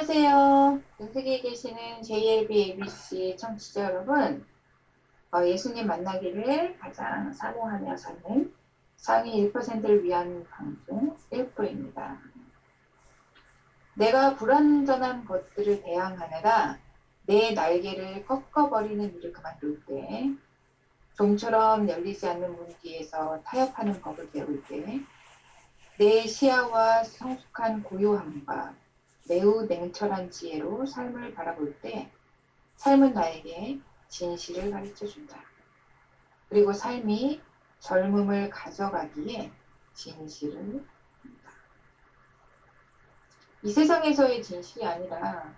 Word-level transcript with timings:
안녕하세요. 0.00 0.80
전 0.96 1.12
세계에 1.12 1.40
계시는 1.40 2.02
JLB 2.02 2.58
ABC 2.58 3.36
청취자 3.36 3.84
여러분. 3.84 4.46
어, 5.30 5.44
예수님 5.44 5.86
만나기를 5.86 6.78
가장 6.78 7.30
사모하며 7.34 7.98
사는 7.98 8.54
상위 8.96 9.52
1%를 9.52 10.02
위한 10.02 10.46
방송 10.48 11.14
1%입니다. 11.30 12.18
내가 13.92 14.36
불완전한 14.36 15.26
것들을 15.26 15.82
대항하느라 15.82 16.78
내 17.26 17.52
날개를 17.52 18.24
꺾어버리는 18.24 19.16
일을 19.16 19.34
그만둘 19.34 19.84
때, 19.84 20.30
좀처럼 21.18 21.86
열리지 21.86 22.26
않는 22.26 22.56
문 22.56 22.74
뒤에서 22.80 23.42
타협하는 23.42 24.00
법을 24.00 24.30
배울 24.30 24.64
때, 24.64 24.98
내 25.98 26.26
시야와 26.26 27.04
성숙한 27.04 27.82
고요함과 27.82 28.74
매우 29.30 29.64
냉철한 29.64 30.32
지혜로 30.32 30.84
삶을 30.86 31.34
바라볼 31.34 31.78
때 31.80 32.10
삶은 32.74 33.12
나에게 33.14 33.78
진실을 34.08 34.72
가르쳐 34.72 35.06
준다. 35.06 35.40
그리고 36.48 36.72
삶이 36.72 37.40
젊음을 37.78 38.50
가져가기에 38.50 39.52
진실을 39.94 40.84
한다. 41.22 41.50
이 43.62 43.70
세상에서의 43.70 44.42
진실이 44.42 44.84
아니라 44.84 45.54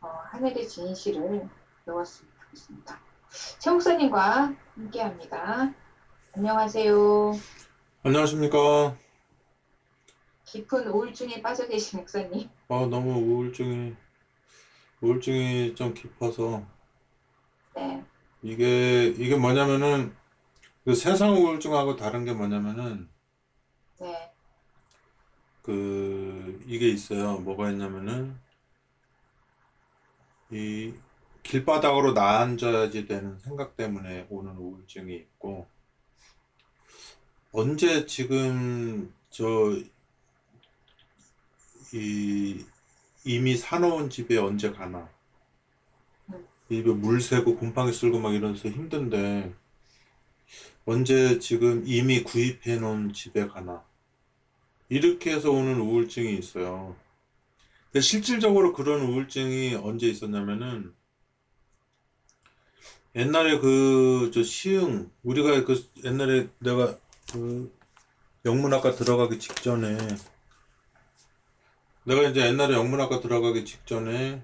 어, 0.00 0.08
하늘의 0.08 0.66
진실을 0.66 1.46
배웠으면 1.84 2.32
좋겠습니다. 2.40 2.98
최 3.58 3.70
목사님과 3.70 4.54
함께합니다. 4.76 5.74
안녕하세요. 6.34 7.32
안녕하십니까. 8.02 9.07
깊은 10.50 10.88
우울증에 10.88 11.42
빠져 11.42 11.68
계신 11.68 11.98
목사님. 11.98 12.48
아, 12.68 12.86
너무 12.90 13.12
우울증이, 13.20 13.94
우울증이 15.02 15.74
좀 15.74 15.92
깊어서, 15.92 16.66
네, 17.76 18.02
이게, 18.42 19.08
이게 19.08 19.36
뭐냐면은, 19.36 20.16
그 20.84 20.94
세상 20.94 21.34
우울증하고 21.34 21.96
다른 21.96 22.24
게 22.24 22.32
뭐냐면은, 22.32 23.10
네, 24.00 24.32
그, 25.60 26.64
이게 26.66 26.88
있어요. 26.88 27.38
뭐가 27.40 27.70
있냐면은, 27.70 28.34
이, 30.50 30.94
길바닥으로 31.42 32.14
나앉아야지 32.14 33.06
되는 33.06 33.38
생각 33.40 33.76
때문에 33.76 34.26
오는 34.30 34.56
우울증이 34.56 35.14
있고, 35.14 35.68
언제 37.52 38.06
지금, 38.06 39.12
저, 39.28 39.44
이, 41.92 42.64
이미 43.24 43.56
사놓은 43.56 44.10
집에 44.10 44.36
언제 44.36 44.70
가나. 44.70 45.08
입에 46.70 46.92
물 46.92 47.20
새고 47.20 47.56
곰팡이 47.56 47.92
쓸고 47.92 48.20
막 48.20 48.34
이러면서 48.34 48.68
힘든데, 48.68 49.54
언제 50.84 51.38
지금 51.38 51.82
이미 51.86 52.22
구입해 52.22 52.76
놓은 52.76 53.12
집에 53.12 53.46
가나. 53.46 53.84
이렇게 54.90 55.32
해서 55.34 55.50
오는 55.50 55.80
우울증이 55.80 56.36
있어요. 56.36 56.96
근데 57.84 58.00
실질적으로 58.00 58.72
그런 58.74 59.00
우울증이 59.00 59.76
언제 59.76 60.08
있었냐면은, 60.08 60.94
옛날에 63.16 63.58
그, 63.58 64.30
저 64.34 64.42
시흥, 64.42 65.10
우리가 65.22 65.64
그, 65.64 65.82
옛날에 66.04 66.48
내가 66.58 66.98
그, 67.32 67.74
영문학과 68.44 68.94
들어가기 68.94 69.38
직전에, 69.38 69.96
내가 72.08 72.22
이제 72.22 72.40
옛날에 72.40 72.72
영문학과 72.72 73.20
들어가기 73.20 73.66
직전에 73.66 74.42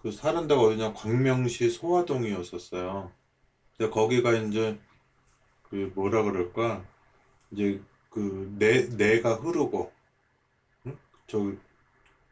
그 0.00 0.10
사는 0.10 0.48
데가 0.48 0.62
어디냐 0.62 0.94
광명시 0.94 1.70
소화동이었었어요. 1.70 3.12
근데 3.76 3.88
거기가 3.88 4.32
이제 4.32 4.80
그 5.62 5.92
뭐라 5.94 6.24
그럴까 6.24 6.84
이제 7.52 7.80
그 8.10 8.52
내, 8.58 8.88
내가 8.96 9.34
흐르고 9.34 9.92
응? 10.86 10.98
저 11.28 11.52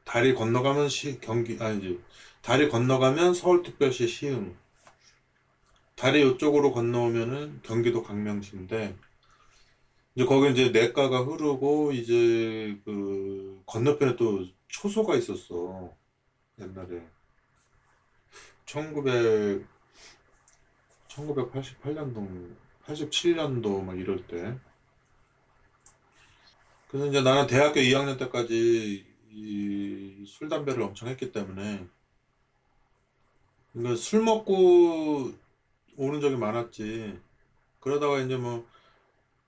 다리 0.02 0.34
건너가면 0.34 0.88
시 0.88 1.20
경기 1.20 1.56
아니지 1.60 2.00
다리 2.42 2.68
건너가면 2.68 3.34
서울특별시 3.34 4.08
시흥 4.08 4.56
다리 5.94 6.28
이쪽으로 6.28 6.72
건너오면은 6.72 7.60
경기도 7.62 8.02
광명시인데 8.02 8.96
이제 10.14 10.24
거기 10.26 10.50
이제 10.50 10.70
내과가 10.70 11.20
흐르고 11.24 11.92
이제 11.92 12.78
그 12.84 13.62
건너편에 13.66 14.16
또 14.16 14.46
초소가 14.68 15.14
있었어. 15.16 15.96
옛날에. 16.60 17.06
1900 18.66 19.66
1988년도 21.08 22.56
87년도 22.84 23.82
막 23.84 23.98
이럴 23.98 24.26
때. 24.26 24.58
그래서 26.88 27.06
이제 27.06 27.22
나는 27.22 27.46
대학교 27.46 27.80
2학년 27.80 28.18
때까지 28.18 29.06
이 29.30 30.00
술 30.26 30.48
담배를 30.48 30.82
엄청 30.82 31.08
했기 31.08 31.32
때문에. 31.32 31.86
그러니까 33.72 33.96
술 33.96 34.22
먹고 34.22 35.32
오는 35.96 36.20
적이 36.20 36.36
많았지. 36.36 37.20
그러다가 37.80 38.20
이제 38.20 38.36
뭐 38.36 38.66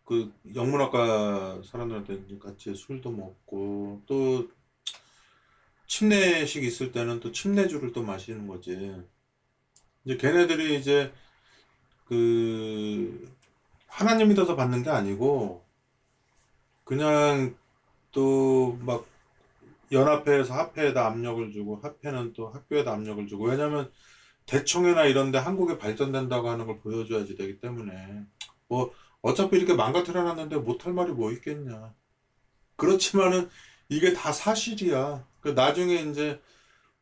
그 0.05 0.33
영문학과 0.55 1.63
사람들한테 1.65 2.39
같이 2.39 2.75
술도 2.75 3.11
먹고 3.13 4.03
또 4.07 4.49
침례식 5.87 6.65
있을 6.65 6.93
때는 6.93 7.21
또 7.21 7.33
침례주를 7.33 7.93
또 7.93 8.03
마시는 8.03 8.47
거지. 8.47 8.95
이제 10.05 10.17
걔네들이 10.17 10.79
이제 10.79 11.13
그 12.07 13.31
하나님 13.87 14.29
믿어서 14.29 14.57
받는 14.57 14.83
게 14.83 14.91
아니고 14.91 15.65
그냥 16.85 17.57
또 18.13 18.79
막 18.81 19.07
연합회에서 19.93 20.55
합회에다 20.55 21.07
압력을 21.07 21.53
주고 21.53 21.77
합회는 21.77 22.33
또 22.33 22.49
학교에다 22.49 22.93
압력을 22.93 23.27
주고 23.29 23.47
왜냐면 23.47 23.91
대청회나 24.47 25.05
이런 25.05 25.31
데 25.33 25.39
한국이 25.39 25.79
발전된다고 25.79 26.49
하는 26.49 26.67
걸 26.67 26.81
보여줘야지 26.81 27.37
되기 27.37 27.61
때문에 27.61 28.25
뭐 28.69 28.93
어차피 29.23 29.57
이렇게 29.57 29.75
망가뜨려 29.75 30.23
놨는데 30.25 30.57
못할 30.59 30.93
말이 30.93 31.13
뭐 31.13 31.33
있겠냐. 31.33 31.95
그렇지만은 32.77 33.49
이게 33.89 34.13
다 34.15 34.33
사실이야. 34.33 35.29
그 35.41 35.51
나중에 35.51 35.97
이제 35.97 36.41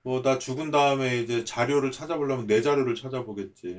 뭐 0.03 0.23
나 0.23 0.39
죽은 0.39 0.71
다음에 0.73 1.19
이제 1.21 1.45
자료를 1.45 1.93
찾아보려면 1.93 2.47
내 2.49 2.63
자료를 2.63 2.95
찾아보겠지. 2.97 3.77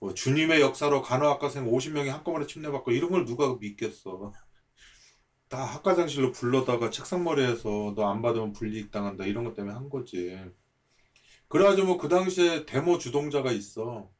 뭐 0.00 0.14
주님의 0.14 0.60
역사로 0.60 1.02
간호학과생 1.02 1.66
50명이 1.66 2.08
한꺼번에 2.08 2.46
침례받고 2.46 2.90
이런 2.92 3.10
걸 3.10 3.24
누가 3.24 3.54
믿겠어. 3.56 4.32
다 5.48 5.64
학과장실로 5.64 6.32
불러다가 6.32 6.90
책상머리에서 6.90 7.94
너 7.96 8.04
안 8.10 8.22
받으면 8.22 8.52
불이익 8.52 8.90
당한다 8.90 9.26
이런 9.26 9.44
것 9.44 9.54
때문에 9.54 9.74
한 9.74 9.88
거지. 9.90 10.38
그래가지고 11.48 11.86
뭐 11.86 11.98
그 11.98 12.08
당시에 12.08 12.64
데모 12.66 12.98
주동자가 12.98 13.52
있어. 13.52 14.10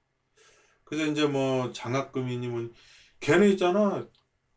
그래서 0.84 1.10
이제 1.10 1.26
뭐 1.26 1.72
장학금이니 1.72 2.48
걔네 3.20 3.48
있잖아. 3.50 4.06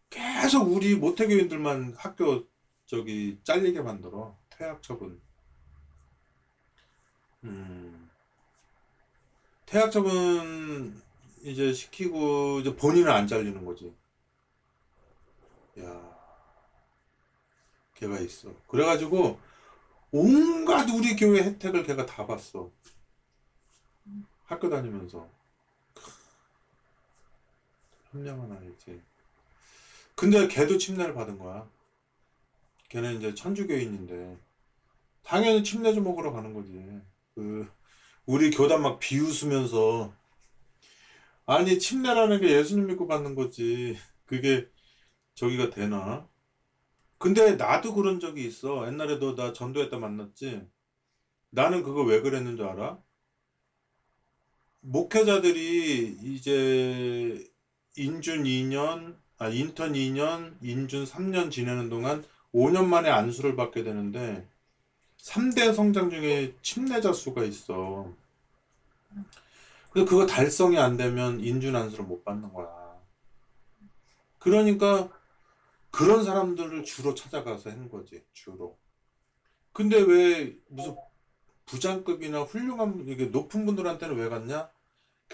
계속 0.09 0.71
우리 0.71 0.95
모태교인들만 0.95 1.95
학교 1.97 2.47
저기 2.85 3.39
잘리게 3.44 3.81
만들어. 3.81 4.38
퇴학 4.50 4.83
처분. 4.83 5.21
음. 7.44 8.09
퇴학 9.65 9.91
처분 9.91 11.01
이제 11.44 11.74
시키고 11.74 12.59
이제 12.59 12.75
본인은 12.75 13.09
안 13.12 13.27
잘리는 13.27 13.65
거지. 13.65 13.95
야, 15.80 16.18
걔가 17.95 18.19
있어. 18.19 18.53
그래 18.68 18.85
가지고 18.85 19.39
온갖 20.12 20.89
우리 20.89 21.15
교회 21.15 21.41
혜택을 21.41 21.83
걔가 21.85 22.06
다 22.06 22.27
봤어. 22.27 22.69
학교 24.44 24.69
다니면서. 24.69 25.30
현명한 28.11 28.51
아이지. 28.51 29.01
근데 30.15 30.47
걔도 30.47 30.77
침례를 30.77 31.13
받은 31.13 31.39
거야. 31.39 31.67
걔는 32.89 33.17
이제 33.17 33.33
천주교인인데 33.33 34.37
당연히 35.23 35.63
침례 35.63 35.93
좀 35.93 36.03
먹으러 36.03 36.31
가는 36.31 36.53
거지. 36.53 36.73
그 37.33 37.67
우리 38.25 38.51
교단 38.51 38.81
막 38.81 38.99
비웃으면서 38.99 40.13
아니 41.45 41.79
침례라는 41.79 42.41
게 42.41 42.51
예수님 42.51 42.87
믿고 42.87 43.07
받는 43.07 43.35
거지. 43.35 43.97
그게 44.25 44.67
저기가 45.35 45.69
되나? 45.69 46.27
근데 47.17 47.55
나도 47.55 47.93
그런 47.93 48.19
적이 48.19 48.45
있어. 48.45 48.87
옛날에도 48.87 49.35
나 49.35 49.53
전도회 49.53 49.89
때 49.89 49.97
만났지. 49.97 50.67
나는 51.49 51.83
그거 51.83 52.03
왜 52.03 52.21
그랬는 52.21 52.57
줄 52.57 52.65
알아? 52.65 53.01
목회자들이 54.81 56.17
이제 56.23 57.50
인준 57.95 58.43
2년, 58.43 59.15
아, 59.38 59.49
인턴 59.49 59.93
2년, 59.93 60.55
인준 60.61 61.05
3년 61.05 61.51
지내는 61.51 61.89
동안 61.89 62.23
5년 62.53 62.85
만에 62.85 63.09
안수를 63.09 63.55
받게 63.55 63.83
되는데 63.83 64.47
3대 65.17 65.73
성장 65.73 66.09
중에 66.09 66.55
침례자 66.61 67.13
수가 67.13 67.43
있어. 67.43 68.11
그래서 69.91 70.09
그거 70.09 70.25
달성이 70.25 70.77
안 70.77 70.97
되면 70.97 71.39
인준 71.39 71.75
안수를 71.75 72.05
못 72.05 72.23
받는 72.23 72.53
거야. 72.53 72.69
그러니까 74.39 75.09
그런 75.91 76.23
사람들을 76.23 76.83
주로 76.83 77.13
찾아가서 77.13 77.69
한 77.69 77.89
거지, 77.89 78.23
주로. 78.31 78.77
근데 79.73 79.99
왜 80.01 80.55
무슨 80.69 80.95
부장급이나 81.65 82.44
훌륭한, 82.44 83.03
이게 83.07 83.25
높은 83.25 83.65
분들한테는 83.65 84.15
왜 84.15 84.29
갔냐? 84.29 84.69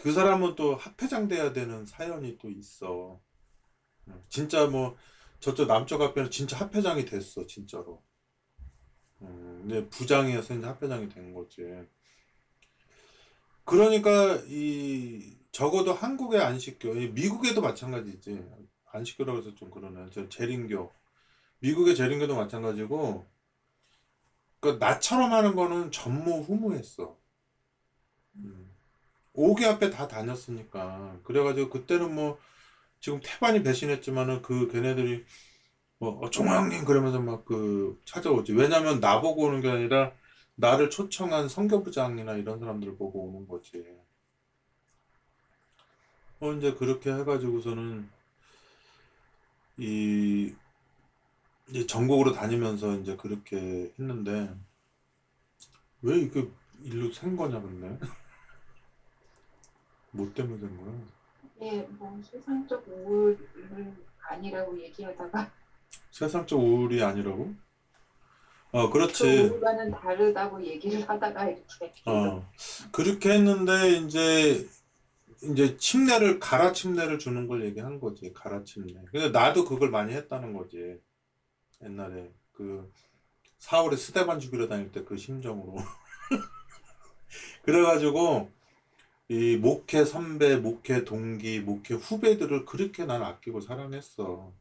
그 0.01 0.11
사람은 0.11 0.55
또 0.55 0.75
합회장 0.75 1.27
돼야 1.27 1.53
되는 1.53 1.85
사연이 1.85 2.37
또 2.37 2.49
있어. 2.49 3.19
음, 4.07 4.23
진짜 4.29 4.67
뭐 4.67 4.95
저쪽 5.39 5.67
남쪽 5.67 6.01
학교는 6.01 6.31
진짜 6.31 6.57
합회장이 6.57 7.05
됐어, 7.05 7.45
진짜로. 7.45 8.03
음, 9.21 9.65
근데 9.67 9.89
부장이어서 9.89 10.55
이제 10.55 10.65
합회장이 10.65 11.09
된 11.09 11.33
거지. 11.33 11.61
그러니까 13.65 14.41
이 14.47 15.37
적어도 15.51 15.93
한국의 15.93 16.41
안식교, 16.41 16.95
이 16.95 17.09
미국에도 17.09 17.61
마찬가지지. 17.61 18.43
안식교라고 18.91 19.39
해서 19.39 19.55
좀 19.55 19.69
그러네. 19.69 20.09
저 20.13 20.29
재림교. 20.29 20.91
미국의 21.59 21.95
재림교도 21.95 22.35
마찬가지고, 22.35 23.25
그 24.59 24.77
나처럼 24.79 25.33
하는 25.33 25.55
거는 25.55 25.91
전무 25.91 26.41
후무했어. 26.41 27.17
음. 28.35 28.66
5개 29.37 29.65
앞에 29.65 29.89
다 29.91 30.07
다녔으니까. 30.07 31.19
그래가지고 31.23 31.69
그때는 31.69 32.13
뭐 32.15 32.39
지금 32.99 33.19
태반이 33.23 33.63
배신했지만은 33.63 34.41
그 34.41 34.67
걔네들이 34.71 35.25
뭐 35.99 36.19
어, 36.19 36.29
종황님 36.29 36.85
그러면서 36.85 37.19
막 37.21 37.45
그 37.45 37.99
찾아오지. 38.05 38.53
왜냐면 38.53 38.99
나보고 38.99 39.43
오는 39.43 39.61
게 39.61 39.69
아니라 39.69 40.13
나를 40.55 40.89
초청한 40.89 41.49
선교부장이나 41.49 42.33
이런 42.35 42.59
사람들을 42.59 42.97
보고 42.97 43.27
오는 43.29 43.47
거지. 43.47 43.85
어 46.39 46.53
이제 46.53 46.73
그렇게 46.75 47.11
해가지고서는 47.13 48.09
이 49.77 50.53
이제 51.69 51.85
전국으로 51.85 52.33
다니면서 52.33 52.95
이제 52.97 53.15
그렇게 53.17 53.57
했는데 53.99 54.53
왜 56.01 56.17
이렇게 56.17 56.49
일로 56.83 57.11
샌 57.11 57.35
거냐 57.35 57.61
근데 57.61 57.97
뭐 60.17 60.31
때문에 60.33 60.59
된 60.59 60.77
거야? 60.77 60.93
예, 61.61 61.81
뭐 61.97 62.19
세상적 62.23 62.85
우울을 62.87 63.37
아니라고 64.29 64.79
얘기하다가 64.81 65.51
세상적 66.11 66.59
우울이 66.59 67.01
아니라고? 67.03 67.53
어, 68.71 68.87
그 68.87 68.93
그렇지. 68.93 69.23
우울과는 69.23 69.91
다르다고 69.91 70.63
얘기를 70.65 71.07
하다가 71.07 71.45
이렇게 71.49 71.93
어, 72.05 72.47
그렇게 72.91 73.31
했는데 73.31 73.91
이제 73.97 74.67
이제 75.43 75.77
침례를 75.77 76.39
가라 76.39 76.73
침례를 76.73 77.19
주는 77.19 77.47
걸 77.47 77.63
얘기한 77.63 77.99
거지. 77.99 78.33
가라 78.33 78.63
침례. 78.63 78.95
근데 79.11 79.29
나도 79.29 79.65
그걸 79.65 79.89
많이 79.89 80.13
했다는 80.13 80.53
거지. 80.53 80.99
옛날에 81.83 82.31
그 82.53 82.91
4월에 83.59 83.97
스테반 83.97 84.39
죽이러 84.39 84.67
다닐 84.67 84.91
때 84.91 85.03
그 85.05 85.15
심정으로. 85.15 85.75
그래가지고 87.63 88.49
이 89.29 89.57
목회 89.57 90.05
선배, 90.05 90.55
목회 90.57 91.03
동기, 91.03 91.59
목회 91.61 91.93
후배들을 91.95 92.65
그렇게 92.65 93.05
난 93.05 93.23
아끼고 93.23 93.61
사랑했어. 93.61 94.53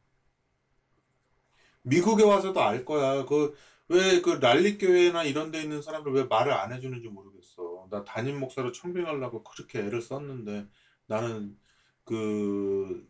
미국에 1.83 2.23
와서도 2.23 2.61
알 2.61 2.85
거야. 2.85 3.25
그 3.25 3.55
왜그 3.89 4.39
랄리 4.41 4.77
교회나 4.77 5.23
이런 5.23 5.51
데 5.51 5.61
있는 5.61 5.81
사람들 5.81 6.11
왜 6.13 6.23
말을 6.25 6.51
안 6.53 6.73
해주는지 6.73 7.07
모르겠어. 7.07 7.87
나 7.89 8.03
담임 8.03 8.39
목사로 8.39 8.71
청빙하려고 8.73 9.43
그렇게 9.43 9.79
애를 9.79 10.01
썼는데 10.01 10.67
나는 11.07 11.57
그 12.03 13.07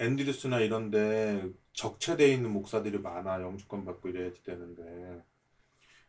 앤드류스나 0.00 0.60
이런 0.60 0.90
데 0.90 1.50
적체돼 1.72 2.32
있는 2.32 2.52
목사들이 2.52 2.98
많아. 2.98 3.42
영주권 3.42 3.84
받고 3.84 4.08
이래야지 4.10 4.42
되는데. 4.44 5.24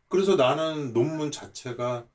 그래서 0.07 0.35
나는 0.35 0.93
논문 0.93 1.31
자체가 1.31 2.07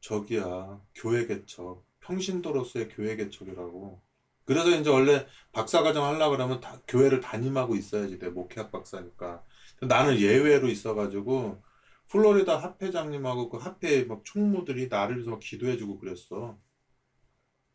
저기야. 0.00 0.80
교회 0.94 1.26
개척. 1.26 1.85
평신도로서의 2.06 2.88
교회 2.88 3.16
개척이라고. 3.16 4.00
그래서 4.44 4.70
이제 4.70 4.88
원래 4.90 5.26
박사과정 5.52 6.04
하려고 6.04 6.36
그러면 6.36 6.60
다 6.60 6.80
교회를 6.86 7.20
담임하고 7.20 7.74
있어야지 7.74 8.18
돼. 8.18 8.28
목회학 8.28 8.70
박사니까. 8.70 9.42
나는 9.82 10.18
예외로 10.18 10.68
있어가지고 10.68 11.62
플로리다 12.08 12.56
합회장님하고 12.58 13.48
그 13.50 13.58
합회 13.58 14.04
막 14.04 14.24
총무들이 14.24 14.88
나를 14.88 15.24
막 15.24 15.40
기도해주고 15.40 15.98
그랬어. 15.98 16.56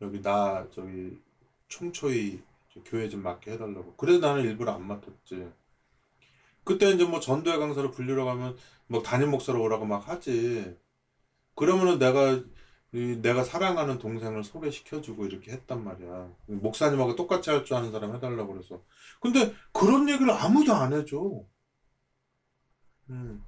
여기 0.00 0.22
나 0.22 0.66
저기 0.72 1.18
총초이 1.68 2.40
교회 2.86 3.08
좀 3.08 3.22
맡게 3.22 3.52
해달라고. 3.52 3.94
그래서 3.96 4.20
나는 4.26 4.42
일부러 4.44 4.72
안 4.72 4.86
맡았지. 4.86 5.48
그때 6.64 6.90
이제 6.90 7.04
뭐 7.04 7.20
전도회 7.20 7.58
강사로 7.58 7.90
불리러 7.90 8.24
가면 8.24 8.56
뭐 8.86 9.02
담임 9.02 9.30
목사로 9.30 9.62
오라고 9.62 9.84
막 9.84 10.08
하지. 10.08 10.74
그러면은 11.54 11.98
내가 11.98 12.32
이 12.32 12.44
내가 12.92 13.42
사랑하는 13.44 13.98
동생을 13.98 14.44
소개시켜주고 14.44 15.26
이렇게 15.26 15.52
했단 15.52 15.82
말이야. 15.84 16.30
목사님하고 16.46 17.16
똑같이 17.16 17.50
할 17.50 17.64
줄 17.64 17.76
아는 17.76 17.90
사람 17.92 18.14
해달라고 18.14 18.52
그래서. 18.54 18.82
근데 19.20 19.54
그런 19.72 20.08
얘기를 20.08 20.30
아무도 20.30 20.74
안 20.74 20.92
해줘. 20.92 21.44
음. 23.10 23.44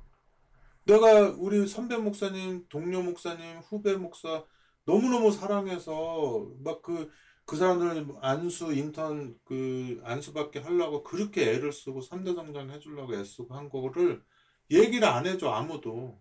내가 0.84 1.30
우리 1.38 1.66
선배 1.66 1.96
목사님, 1.96 2.66
동료 2.68 3.02
목사님, 3.02 3.58
후배 3.60 3.94
목사 3.96 4.44
너무너무 4.84 5.32
사랑해서 5.32 6.46
막 6.60 6.82
그, 6.82 7.10
그 7.46 7.56
사람들은 7.56 8.16
안수, 8.20 8.72
인턴 8.74 9.38
그 9.44 10.00
안수받게 10.04 10.60
하려고 10.60 11.02
그렇게 11.04 11.50
애를 11.52 11.72
쓰고 11.72 12.02
3대 12.02 12.34
성장 12.34 12.70
해주려고 12.70 13.14
애쓰고 13.14 13.54
한 13.54 13.68
거를 13.70 14.22
얘기를 14.70 15.06
안 15.08 15.26
해줘, 15.26 15.50
아무도. 15.50 16.20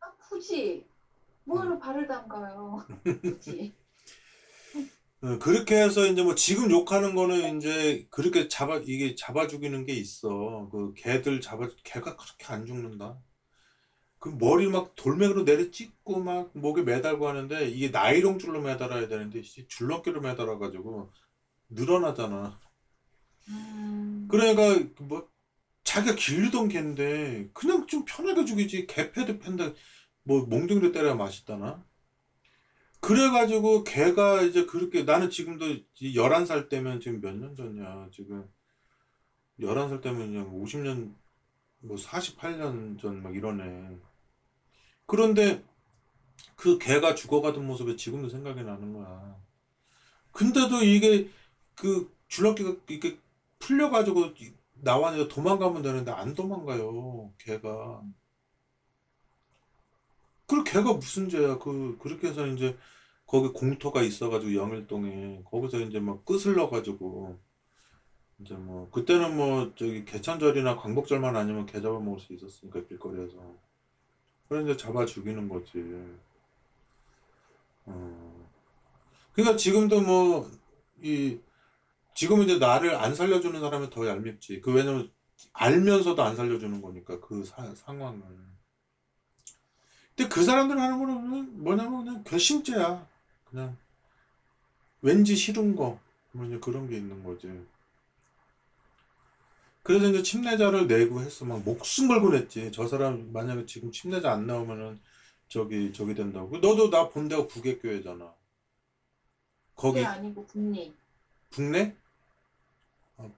아, 0.00 0.12
굳이 0.28 0.84
뭐하러 1.44 1.78
발을 1.78 2.06
담가요? 2.06 2.86
굳이 3.22 3.74
어, 5.22 5.38
그렇게 5.38 5.82
해서 5.82 6.06
이제 6.06 6.22
뭐 6.22 6.34
지금 6.34 6.70
욕하는 6.70 7.14
거는 7.14 7.58
이제 7.58 8.06
그렇게 8.10 8.48
잡아 8.48 8.78
이게 8.78 9.14
잡아 9.14 9.46
죽이는 9.46 9.84
게 9.84 9.92
있어. 9.92 10.68
그 10.72 10.94
개들 10.96 11.40
잡아 11.42 11.68
개가 11.84 12.16
그렇게 12.16 12.46
안 12.46 12.64
죽는다. 12.64 13.18
그 14.18 14.28
머리 14.30 14.68
막 14.68 14.94
돌멩이로 14.96 15.44
내려 15.44 15.70
찢고 15.70 16.20
막 16.22 16.50
목에 16.54 16.82
매달고 16.82 17.28
하는데 17.28 17.68
이게 17.68 17.88
나이롱 17.88 18.38
줄로 18.38 18.60
매달아야 18.62 19.08
되는데 19.08 19.42
씨, 19.42 19.66
줄넘기로 19.68 20.20
매달아 20.20 20.58
가지고 20.58 21.10
늘어나잖아. 21.70 22.60
음, 23.48 24.28
그러니까 24.30 24.88
뭐 25.00 25.28
자기가 25.84 26.14
길르던 26.16 26.68
개인데 26.68 27.50
그냥 27.54 27.86
좀 27.86 28.04
편하게 28.06 28.44
죽이지 28.44 28.86
개 28.86 29.10
패도 29.12 29.38
팬다 29.38 29.72
뭐 30.30 30.46
몽둥이로 30.46 30.92
때려야 30.92 31.14
맛있다나? 31.16 31.84
그래가지고 33.00 33.84
걔가 33.84 34.42
이제 34.42 34.64
그렇게 34.66 35.02
나는 35.04 35.28
지금도 35.30 35.66
11살 36.00 36.68
때면 36.68 37.00
지금 37.00 37.20
몇 37.20 37.34
년 37.34 37.56
전이야? 37.56 38.10
지금 38.12 38.48
11살 39.60 40.00
때면 40.02 40.28
그냥 40.32 40.52
50년 40.52 41.14
뭐 41.80 41.96
48년 41.96 42.98
전 43.00 43.22
막 43.22 43.34
이러네. 43.34 43.98
그런데 45.06 45.64
그 46.56 46.78
걔가 46.78 47.14
죽어가던 47.14 47.66
모습이 47.66 47.96
지금도 47.96 48.28
생각이 48.28 48.62
나는 48.62 48.92
거야. 48.92 49.36
근데도 50.32 50.84
이게 50.84 51.28
그 51.74 52.14
줄넘기가 52.28 52.76
이렇게 52.88 53.18
풀려가지고 53.58 54.34
나와서 54.74 55.28
도망가면 55.28 55.82
되는데 55.82 56.12
안 56.12 56.34
도망가요 56.34 57.32
그 57.38 58.00
걔가 60.72 60.94
무슨 60.94 61.28
죄야? 61.28 61.58
그 61.58 61.96
그렇게 61.98 62.28
해서 62.28 62.46
이제 62.46 62.76
거기 63.26 63.48
공터가 63.50 64.02
있어가지고 64.02 64.54
영일동에 64.54 65.42
거기서 65.44 65.80
이제 65.80 66.00
막 66.00 66.24
끝을 66.24 66.54
넣어가지고 66.56 67.38
이제 68.40 68.54
뭐 68.54 68.90
그때는 68.90 69.36
뭐 69.36 69.72
저기 69.76 70.04
개천절이나 70.04 70.76
광복절만 70.76 71.36
아니면 71.36 71.66
개 71.66 71.80
잡아 71.80 71.98
먹을 72.00 72.18
수 72.20 72.32
있었으니까 72.32 72.84
길거리에서 72.86 73.56
그래 74.48 74.62
이제 74.64 74.76
잡아 74.76 75.06
죽이는 75.06 75.48
거지. 75.48 75.72
어. 77.86 78.50
그러니까 79.34 79.56
지금도 79.56 80.02
뭐 80.02 80.50
이 81.02 81.40
지금 82.14 82.42
이제 82.42 82.58
나를 82.58 82.96
안 82.96 83.14
살려주는 83.14 83.60
사람이 83.60 83.90
더 83.90 84.06
얄밉지. 84.08 84.60
그 84.62 84.72
왜냐면 84.74 85.10
알면서도 85.54 86.22
안 86.22 86.36
살려주는 86.36 86.82
거니까 86.82 87.20
그 87.20 87.44
사- 87.44 87.74
상황을. 87.74 88.22
근데 90.20 90.34
그 90.34 90.44
사람들 90.44 90.78
하는 90.78 90.98
거는 90.98 91.62
뭐냐면 91.62 92.04
그냥 92.04 92.24
괘씸죄야. 92.24 93.06
그냥 93.48 93.74
왠지 95.00 95.34
싫은 95.34 95.74
거. 95.74 95.98
뭐 96.32 96.44
이제 96.44 96.58
그런 96.58 96.90
게 96.90 96.98
있는 96.98 97.24
거지. 97.24 97.48
그래서 99.82 100.08
이제 100.10 100.22
침례자를 100.22 100.86
내고 100.88 101.22
했어. 101.22 101.46
막 101.46 101.62
목숨 101.64 102.08
걸고 102.08 102.32
냈지. 102.32 102.70
저 102.70 102.86
사람 102.86 103.32
만약에 103.32 103.64
지금 103.64 103.90
침례자 103.92 104.30
안 104.30 104.46
나오면은 104.46 105.00
저기 105.48 105.90
저기 105.94 106.14
된다고. 106.14 106.58
너도 106.58 106.90
나 106.90 107.08
본 107.08 107.28
데가 107.28 107.46
북외교회잖아. 107.46 108.30
거기 109.74 110.04
아니고 110.04 110.46
국내. 110.46 110.92
국내? 111.50 111.96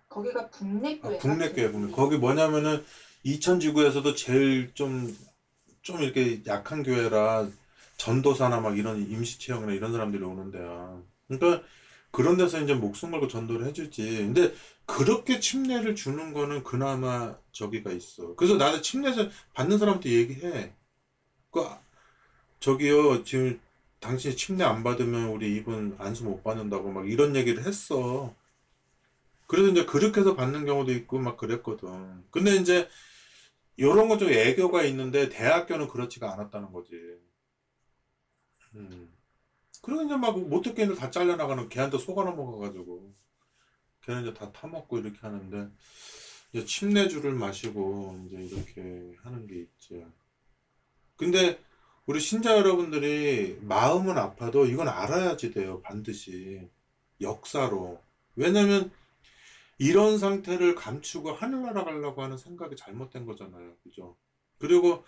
거기가 0.09 0.49
국내 0.49 0.99
아, 1.01 1.09
교회. 1.09 1.19
국내 1.19 1.53
교회 1.53 1.71
국내. 1.71 1.93
거기 1.93 2.17
뭐냐면은 2.19 2.85
이천지구에서도 3.23 4.17
제일 4.17 4.75
좀 4.75 5.17
좀 5.83 6.01
이렇게 6.01 6.43
약한 6.47 6.83
교회라 6.83 7.49
전도사나 7.97 8.61
막 8.61 8.79
이런 8.79 8.99
임시체형이나 9.11 9.73
이런 9.73 9.93
사람들이 9.93 10.23
오는 10.25 10.51
데야. 10.51 11.01
그러니까 11.29 11.67
그런 12.11 12.37
데서 12.37 12.61
이제 12.61 12.75
목숨 12.75 13.11
걸고 13.11 13.29
전도를 13.29 13.67
해주지. 13.67 14.03
근데 14.19 14.55
그렇게 14.87 15.41
침례를 15.41 15.95
주는 15.95 16.33
거는 16.33 16.65
그나마 16.65 17.37
저기가 17.53 17.91
있어. 17.93 18.35
그래서 18.37 18.57
나도 18.57 18.83
침례자 18.83 19.29
받는 19.55 19.79
사람한테 19.79 20.11
얘기해. 20.11 20.73
그 21.51 21.65
저기요 22.61 23.25
지금 23.25 23.61
당신이 24.01 24.37
침례 24.37 24.65
안 24.65 24.83
받으면 24.83 25.29
우리 25.31 25.57
이분 25.57 25.97
안수 25.99 26.25
못 26.25 26.43
받는다고 26.43 26.91
막 26.93 27.09
이런 27.09 27.37
얘기를 27.37 27.65
했어. 27.65 28.35
그래서 29.47 29.69
이제 29.69 29.85
그렇게 29.85 30.21
해서 30.21 30.35
받는 30.35 30.67
경우도 30.67 30.93
있고 30.93 31.19
막 31.19 31.37
그랬거든. 31.37 32.25
근데 32.31 32.57
이제 32.57 32.89
요런 33.79 34.09
건 34.09 34.19
좀 34.19 34.31
애교가 34.31 34.85
있는데 34.85 35.29
대학교는 35.29 35.89
그렇지가 35.89 36.33
않았다는 36.33 36.73
거지. 36.73 36.93
음. 38.75 39.13
그리고 39.83 40.03
이제 40.03 40.17
막 40.17 40.39
못듣게 40.39 40.85
애들 40.85 40.95
다 40.97 41.11
잘려나가는 41.11 41.69
걔한테 41.69 41.99
속아 41.99 42.25
넘어가가지고 42.25 43.13
걔는 44.03 44.23
이제 44.23 44.35
다 44.35 44.53
타먹고 44.53 44.99
이렇게 44.99 45.19
하는데 45.21 45.69
이제 46.53 46.65
침례주를 46.65 47.33
마시고 47.33 48.25
이제 48.27 48.37
이렇게 48.37 49.17
하는 49.23 49.47
게 49.47 49.61
있지. 49.61 50.05
근데 51.17 51.59
우리 52.07 52.21
신자 52.21 52.57
여러분들이 52.57 53.59
마음은 53.63 54.19
아파도 54.19 54.67
이건 54.67 54.89
알아야지 54.89 55.53
돼요. 55.53 55.81
반드시. 55.83 56.69
역사로. 57.21 58.01
왜냐면 58.37 58.91
이런 59.83 60.17
상태를 60.17 60.77
감추고 60.77 61.33
하늘나라 61.33 61.83
가려고 61.83 62.23
하는 62.23 62.39
생각이 62.39 62.77
잘못된 62.77 63.27
거잖아요. 63.27 63.75
그죠? 63.83 64.17
그리고 64.59 65.05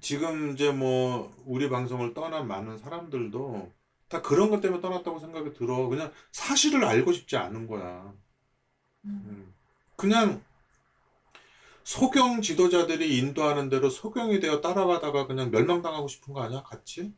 지금 0.00 0.50
이제 0.50 0.72
뭐 0.72 1.32
우리 1.44 1.68
방송을 1.68 2.12
떠난 2.12 2.48
많은 2.48 2.78
사람들도 2.78 3.72
다 4.08 4.22
그런 4.22 4.50
것 4.50 4.60
때문에 4.60 4.82
떠났다고 4.82 5.20
생각이 5.20 5.52
들어. 5.52 5.86
그냥 5.86 6.12
사실을 6.32 6.84
알고 6.84 7.12
싶지 7.12 7.36
않은 7.36 7.68
거야. 7.68 8.12
음. 9.04 9.22
음. 9.24 9.54
그냥 9.94 10.42
소경 11.84 12.42
지도자들이 12.42 13.18
인도하는 13.18 13.68
대로 13.68 13.88
소경이 13.88 14.40
되어 14.40 14.60
따라가다가 14.60 15.28
그냥 15.28 15.52
멸망당하고 15.52 16.08
싶은 16.08 16.34
거 16.34 16.42
아니야? 16.42 16.64
같이? 16.64 17.14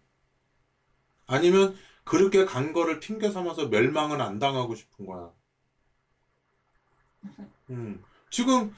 아니면 1.27 1.75
그렇게 2.05 2.45
간 2.45 2.75
거를 2.75 3.01
핑계 3.01 3.31
삼아서 3.31 3.69
멸망은 3.69 4.21
안 4.21 4.39
당하고 4.39 4.75
싶은 4.75 5.07
거야. 5.07 5.33
음. 7.71 8.03
지금 8.31 8.75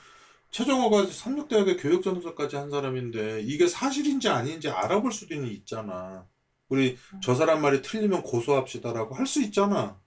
최정호가 0.50 1.06
삼육대학의 1.06 1.76
교육전도사까지 1.78 2.56
한 2.56 2.70
사람인데 2.70 3.42
이게 3.42 3.66
사실인지 3.66 4.28
아닌지 4.28 4.68
알아볼 4.68 5.12
수도 5.12 5.34
있잖아. 5.34 6.26
우리 6.68 6.96
저 7.22 7.34
사람 7.34 7.62
말이 7.62 7.82
틀리면 7.82 8.22
고소합시다라고 8.22 9.14
할 9.14 9.26
수 9.26 9.42
있잖아. 9.42 10.00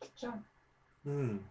그렇죠. 0.00 0.42
음. 1.06 1.46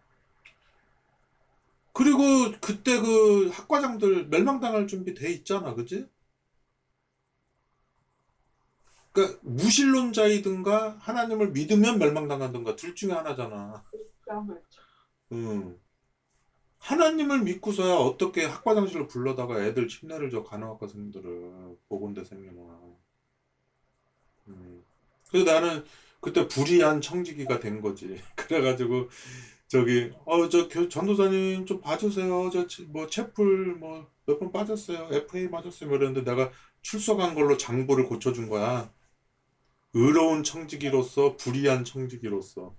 그리고 1.93 2.19
그때 2.61 2.99
그 2.99 3.49
학과장들 3.49 4.27
멸망당할 4.27 4.87
준비 4.87 5.13
돼 5.13 5.31
있잖아, 5.31 5.73
그지? 5.73 6.07
그러니까 9.11 9.39
무신론자이든가 9.43 10.97
하나님을 10.99 11.51
믿으면 11.51 11.99
멸망당하든가 11.99 12.75
둘 12.77 12.95
중에 12.95 13.11
하나잖아. 13.11 13.83
그런 14.21 14.47
거죠. 14.47 14.61
음. 15.33 15.77
하나님을 16.81 17.41
믿고서야 17.43 17.95
어떻게 17.95 18.45
학과장실로 18.45 19.07
불러다가 19.07 19.63
애들 19.65 19.87
침례를 19.87 20.29
줘 20.31 20.43
간호학과생들을 20.43 21.77
보건대생이나. 21.89 22.61
음. 24.47 24.83
그래서 25.29 25.51
나는 25.51 25.83
그때 26.19 26.47
불의한 26.47 27.01
청지기가 27.01 27.59
된 27.59 27.81
거지. 27.81 28.21
그래가지고 28.35 29.09
저기 29.67 30.11
어저 30.25 30.67
전도사님 30.89 31.65
좀 31.65 31.81
봐주세요. 31.81 32.49
저뭐 32.51 33.07
채플 33.09 33.75
뭐 33.75 34.07
몇 34.27 34.39
번 34.39 34.51
빠졌어요. 34.51 35.09
FA 35.11 35.49
맞았어요. 35.49 35.89
뭐 35.89 35.97
이랬는데 35.97 36.23
내가 36.29 36.51
출석한 36.81 37.35
걸로 37.35 37.57
장부를 37.57 38.05
고쳐준 38.07 38.49
거야. 38.49 38.93
의로운 39.93 40.43
청지기로서 40.43 41.37
불의한 41.37 41.83
청지기로서. 41.85 42.75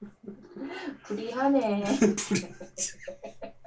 불이하네. 1.04 1.84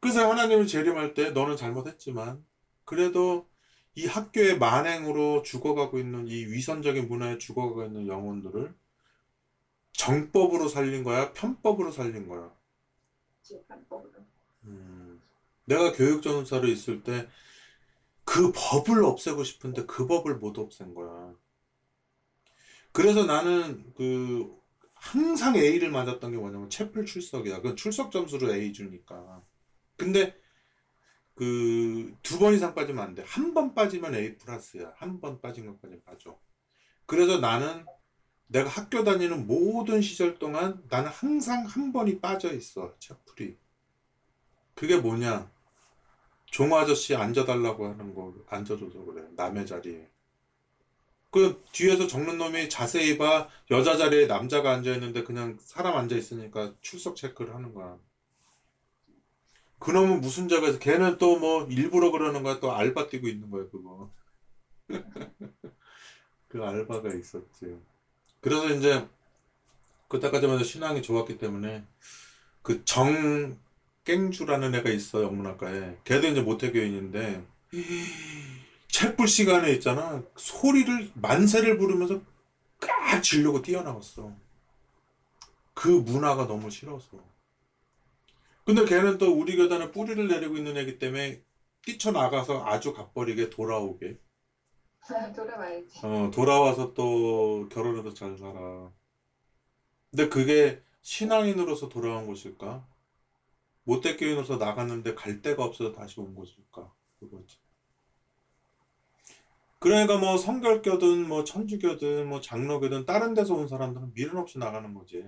그래서 0.00 0.30
하나님을 0.30 0.66
재림할 0.66 1.14
때 1.14 1.30
너는 1.30 1.56
잘못했지만 1.56 2.44
그래도 2.84 3.48
이 3.94 4.06
학교의 4.06 4.58
만행으로 4.58 5.42
죽어가고 5.42 5.98
있는 5.98 6.26
이 6.26 6.46
위선적인 6.46 7.08
문화에 7.08 7.38
죽어가고 7.38 7.84
있는 7.84 8.08
영혼들을 8.08 8.74
정법으로 9.92 10.68
살린 10.68 11.04
거야? 11.04 11.32
편법으로 11.32 11.92
살린 11.92 12.26
거야? 12.26 12.50
음, 14.64 15.20
내가 15.66 15.92
교육 15.92 16.22
전사로 16.22 16.66
있을 16.68 17.02
때 17.02 17.28
그 18.24 18.52
법을 18.54 19.04
없애고 19.04 19.44
싶은데 19.44 19.86
그 19.86 20.06
법을 20.06 20.36
못 20.36 20.58
없앤 20.58 20.94
거야. 20.94 21.34
그래서 22.92 23.24
나는 23.24 23.92
그 23.94 24.54
항상 25.02 25.56
A를 25.56 25.90
맞았던 25.90 26.30
게 26.32 26.36
뭐냐면 26.38 26.70
채플 26.70 27.04
출석이야. 27.06 27.60
그 27.60 27.74
출석 27.74 28.12
점수로 28.12 28.54
A 28.54 28.72
주니까. 28.72 29.42
근데 29.96 30.34
그 31.34 32.14
두 32.22 32.38
번 32.38 32.54
이상 32.54 32.74
빠지면 32.74 33.04
안 33.04 33.14
돼. 33.14 33.22
한 33.26 33.54
번 33.54 33.74
빠지면 33.74 34.14
A 34.14 34.36
플러스야. 34.38 34.92
한 34.96 35.20
번 35.20 35.40
빠진 35.40 35.66
것까지 35.66 36.00
빠져. 36.04 36.38
그래서 37.06 37.38
나는 37.40 37.84
내가 38.48 38.68
학교 38.70 39.04
다니는 39.04 39.46
모든 39.46 40.02
시절 40.02 40.38
동안 40.38 40.82
나는 40.90 41.10
항상 41.10 41.66
한 41.66 41.92
번이 41.92 42.20
빠져 42.20 42.52
있어. 42.54 42.96
채플이. 43.00 43.58
그게 44.74 44.96
뭐냐? 44.98 45.50
종 46.46 46.74
아저씨 46.74 47.14
앉아달라고 47.16 47.86
하는 47.88 48.14
거 48.14 48.34
앉아줘서 48.48 49.04
그래. 49.06 49.26
남의 49.36 49.66
자리에. 49.66 50.10
그 51.32 51.62
뒤에서 51.72 52.06
적는 52.06 52.38
놈이 52.38 52.68
자세히 52.68 53.18
봐 53.18 53.48
여자 53.70 53.96
자리에 53.96 54.26
남자가 54.26 54.72
앉아 54.74 54.92
있는데 54.94 55.24
그냥 55.24 55.58
사람 55.60 55.96
앉아 55.96 56.14
있으니까 56.14 56.74
출석 56.82 57.16
체크를 57.16 57.54
하는 57.54 57.74
거야. 57.74 57.98
그놈은 59.80 60.20
무슨 60.20 60.48
자가에서 60.48 60.78
걔는 60.78 61.18
또 61.18 61.38
뭐 61.38 61.66
일부러 61.68 62.10
그러는 62.12 62.42
거야 62.42 62.60
또 62.60 62.72
알바 62.72 63.08
뛰고 63.08 63.28
있는 63.28 63.50
거야 63.50 63.64
그거. 63.70 64.12
그 66.48 66.62
알바가 66.62 67.14
있었지. 67.14 67.78
그래서 68.40 68.68
이제 68.74 69.08
그때까지만 70.08 70.56
해도 70.56 70.64
신앙이 70.64 71.02
좋았기 71.02 71.38
때문에 71.38 71.84
그 72.62 72.84
정깽주라는 72.84 74.74
애가 74.76 74.90
있어 74.90 75.22
영문학과에 75.22 75.98
걔도 76.04 76.28
이제 76.28 76.42
모태교인인데 76.42 77.46
채불 78.92 79.26
시간에 79.26 79.72
있잖아 79.72 80.22
소리를 80.36 81.10
만세를 81.14 81.78
부르면서 81.78 82.20
깍 82.78 83.22
지르고 83.22 83.62
뛰어나왔어 83.62 84.32
그 85.74 85.88
문화가 85.88 86.46
너무 86.46 86.70
싫어서 86.70 87.18
근데 88.64 88.84
걔는 88.84 89.18
또 89.18 89.32
우리 89.32 89.56
교단에 89.56 89.90
뿌리를 89.90 90.28
내리고 90.28 90.56
있는 90.56 90.76
애기 90.76 90.98
때문에 90.98 91.42
뛰쳐나가서 91.84 92.64
아주 92.66 92.92
갓버리게 92.92 93.50
돌아오게 93.50 94.18
돌아와야지. 95.34 96.06
어, 96.06 96.30
돌아와서 96.32 96.94
또 96.94 97.68
결혼해서 97.70 98.14
잘 98.14 98.38
살아. 98.38 98.92
근데 100.10 100.28
그게 100.28 100.80
신앙인으로서 101.00 101.88
돌아온 101.88 102.28
것일까? 102.28 102.86
못됐교인으로서 103.82 104.58
나갔는데 104.58 105.14
갈 105.14 105.42
데가 105.42 105.64
없어서 105.64 105.92
다시 105.92 106.20
온 106.20 106.36
것일까? 106.36 106.92
그거지. 107.18 107.61
그러니까 109.82 110.16
뭐 110.18 110.36
성결교든 110.38 111.28
뭐 111.28 111.44
천주교든 111.44 112.26
뭐 112.28 112.40
장로교든 112.40 113.04
다른 113.04 113.34
데서 113.34 113.54
온 113.54 113.68
사람들은 113.68 114.14
미련 114.14 114.38
없이 114.38 114.58
나가는 114.58 114.94
거지. 114.94 115.24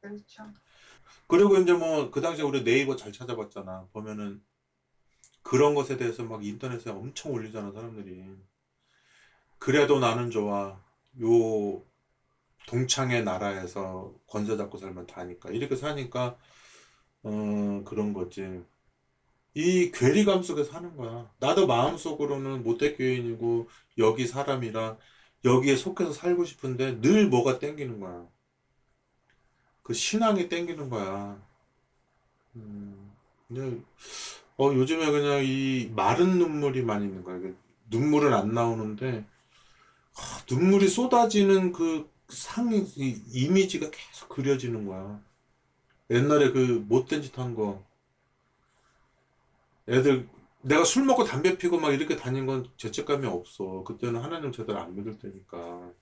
그렇죠. 0.00 0.44
그리고 1.26 1.56
이제 1.58 1.72
뭐 1.74 2.10
그 2.10 2.20
당시에 2.22 2.44
우리 2.44 2.64
네이버 2.64 2.96
잘 2.96 3.12
찾아봤잖아. 3.12 3.88
보면은 3.92 4.42
그런 5.42 5.76
것에 5.76 5.96
대해서 5.96 6.24
막 6.24 6.44
인터넷에 6.44 6.90
엄청 6.90 7.30
올리잖아, 7.32 7.70
사람들이. 7.70 8.34
그래도 9.58 9.98
나는 9.98 10.30
좋아. 10.30 10.80
요 11.22 11.82
동창의 12.68 13.24
나라에서 13.24 14.14
권세 14.28 14.56
잡고 14.56 14.78
살면 14.78 15.06
다니까 15.06 15.50
이렇게 15.50 15.76
사니까 15.76 16.38
어 17.24 17.82
그런 17.86 18.12
거지. 18.14 18.62
이 19.54 19.90
괴리감 19.92 20.42
속에 20.42 20.64
사는 20.64 20.96
거야. 20.96 21.30
나도 21.40 21.66
마음속으로는 21.66 22.62
모태교인이고 22.64 23.68
여기 23.98 24.26
사람이라 24.26 24.96
여기에 25.44 25.76
속해서 25.76 26.12
살고 26.12 26.44
싶은데 26.44 27.00
늘 27.00 27.28
뭐가 27.28 27.58
땡기는 27.58 28.00
거야. 28.00 28.28
그 29.84 29.94
신앙이 29.94 30.48
땡기는 30.48 30.90
거야. 30.90 31.40
음, 32.56 33.12
그냥 33.48 33.84
어 34.58 34.72
요즘에 34.74 35.10
그냥 35.10 35.42
이 35.44 35.90
마른 35.94 36.38
눈물이 36.38 36.82
많이 36.82 37.06
있는 37.06 37.24
거야. 37.24 37.40
눈물은 37.90 38.34
안 38.34 38.54
나오는데 38.54 39.26
아, 40.16 40.42
눈물이 40.50 40.88
쏟아지는 40.88 41.72
그 41.72 42.10
상이 42.28 42.78
이 42.96 43.22
이미지가 43.32 43.90
계속 43.90 44.28
그려지는 44.30 44.86
거야. 44.86 45.20
옛날에 46.10 46.52
그 46.52 46.84
못된 46.88 47.22
짓 47.22 47.38
한 47.38 47.54
거. 47.54 47.84
애들 49.88 50.28
내가 50.62 50.84
술 50.84 51.04
먹고 51.04 51.24
담배 51.24 51.58
피고 51.58 51.78
막 51.78 51.92
이렇게 51.92 52.16
다닌 52.16 52.46
건 52.46 52.70
죄책감이 52.76 53.26
없어. 53.26 53.84
그때는 53.84 54.20
하나님 54.20 54.52
제대로 54.52 54.78
안 54.80 54.94
믿을 54.94 55.18
때니까. 55.18 55.92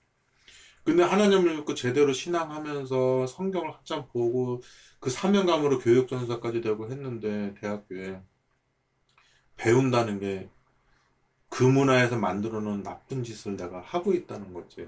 근데 0.85 1.03
하나님을 1.03 1.57
믿고 1.57 1.75
제대로 1.75 2.13
신앙하면서 2.13 3.27
성경을 3.27 3.73
한참 3.75 4.07
보고 4.09 4.61
그 4.99 5.09
사명감으로 5.09 5.79
교육 5.79 6.07
전사까지 6.09 6.61
되고 6.61 6.89
했는데 6.91 7.53
대학교에 7.59 8.21
배운다는 9.57 10.19
게 10.19 10.49
그 11.49 11.63
문화에서 11.63 12.17
만들어 12.17 12.59
놓은 12.59 12.83
나쁜 12.83 13.23
짓을 13.23 13.55
내가 13.55 13.79
하고 13.79 14.13
있다는 14.13 14.53
거지. 14.53 14.87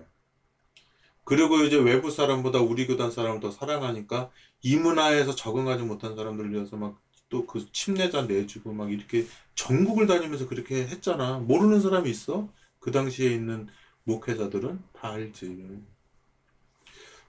그리고 1.24 1.60
이제 1.64 1.78
외부 1.78 2.12
사람보다 2.12 2.60
우리 2.60 2.86
교단 2.88 3.12
사람을 3.12 3.40
더 3.40 3.52
사랑하니까 3.52 4.32
이 4.62 4.78
문화에서 4.78 5.36
적응하지 5.36 5.84
못한 5.84 6.16
사람들 6.16 6.52
위해서 6.52 6.78
막 6.78 7.02
또 7.36 7.46
그 7.46 7.70
침례자 7.74 8.24
내주고 8.24 8.72
막 8.72 8.90
이렇게 8.90 9.28
전국을 9.56 10.08
다니면서 10.08 10.48
그렇게 10.48 10.88
했잖아. 10.88 11.40
모르는 11.40 11.82
사람이 11.82 12.10
있어? 12.10 12.48
그 12.80 12.92
당시에 12.92 13.30
있는 13.34 13.68
목회자들은 14.06 14.82
다 14.94 15.12
알지. 15.12 15.82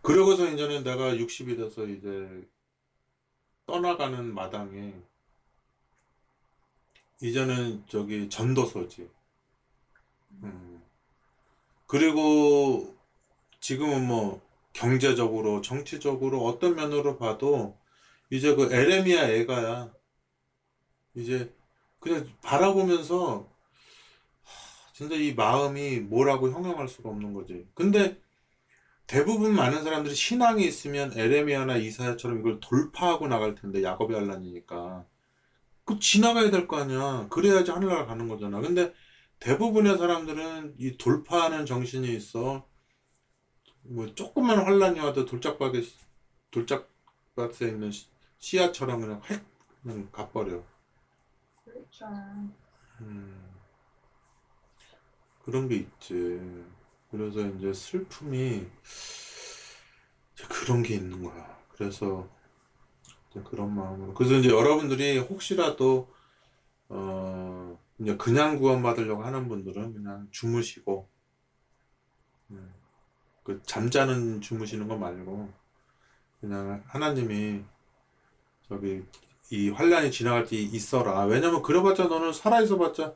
그러고서 0.02 0.48
이제는 0.48 0.84
내가 0.84 1.14
60이 1.14 1.56
돼서 1.56 1.84
이제 1.86 2.46
떠나가는 3.66 4.32
마당에 4.32 4.94
이제는 7.20 7.82
저기 7.88 8.28
전도서지. 8.28 9.08
음. 10.44 10.82
그리고 11.88 12.94
지금은 13.58 14.06
뭐 14.06 14.40
경제적으로, 14.72 15.62
정치적으로 15.62 16.44
어떤 16.44 16.76
면으로 16.76 17.18
봐도 17.18 17.76
이제 18.30 18.54
그 18.54 18.72
에레미야 18.72 19.28
애가야. 19.30 19.92
이제 21.14 21.52
그냥 21.98 22.28
바라보면서 22.42 23.50
하, 24.42 24.92
진짜 24.94 25.16
이 25.16 25.34
마음이 25.34 26.00
뭐라고 26.00 26.50
형용할 26.52 26.88
수가 26.88 27.10
없는 27.10 27.34
거지. 27.34 27.66
근데 27.74 28.20
대부분 29.06 29.54
많은 29.54 29.84
사람들이 29.84 30.14
신앙이 30.14 30.64
있으면 30.66 31.12
에레미야나 31.18 31.76
이사야처럼 31.78 32.40
이걸 32.40 32.60
돌파하고 32.60 33.28
나갈 33.28 33.54
텐데 33.54 33.82
야곱의 33.82 34.16
환란이니까 34.16 35.06
그 35.84 35.98
지나가야 36.00 36.50
될 36.50 36.68
거 36.68 36.78
아니야. 36.78 37.28
그래야지 37.30 37.70
하늘나라 37.72 38.06
가는 38.06 38.28
거잖아. 38.28 38.60
근데 38.60 38.94
대부분의 39.40 39.98
사람들은 39.98 40.76
이 40.78 40.96
돌파하는 40.98 41.66
정신이 41.66 42.14
있어. 42.16 42.66
뭐 43.82 44.14
조금만 44.14 44.58
환란이 44.58 45.00
와도 45.00 45.24
돌짝밭에 45.24 45.82
돌짝밭에 46.50 47.68
있는 47.68 47.90
시- 47.90 48.06
씨앗처럼 48.46 49.00
그냥 49.00 49.20
확 49.24 49.42
그냥 49.82 50.08
가버려. 50.12 50.62
그렇죠. 51.64 52.06
음, 53.00 53.52
그런 55.44 55.68
게 55.68 55.74
있지. 55.74 56.40
그래서 57.10 57.40
이제 57.40 57.72
슬픔이 57.72 58.64
그런 60.48 60.84
게 60.84 60.94
있는 60.94 61.24
거야. 61.24 61.58
그래서 61.72 62.28
그런 63.50 63.74
마음으로. 63.74 64.14
그래서 64.14 64.34
이제 64.36 64.48
여러분들이 64.48 65.18
혹시라도 65.18 66.08
어 66.88 67.76
이제 67.98 68.16
그냥 68.16 68.58
구원받으려고 68.58 69.24
하는 69.24 69.48
분들은 69.48 69.92
그냥 69.92 70.28
주무시고 70.30 71.08
음, 72.52 72.74
그 73.42 73.60
잠자는 73.64 74.40
주무시는 74.40 74.86
거 74.86 74.96
말고 74.96 75.52
그냥 76.40 76.84
하나님이 76.86 77.64
저기 78.68 79.02
이 79.50 79.70
환란이 79.70 80.10
지나갈 80.10 80.44
때 80.46 80.56
있어라. 80.56 81.24
왜냐면 81.26 81.62
그래봤자 81.62 82.04
너는 82.06 82.32
살아있어봤자 82.32 83.14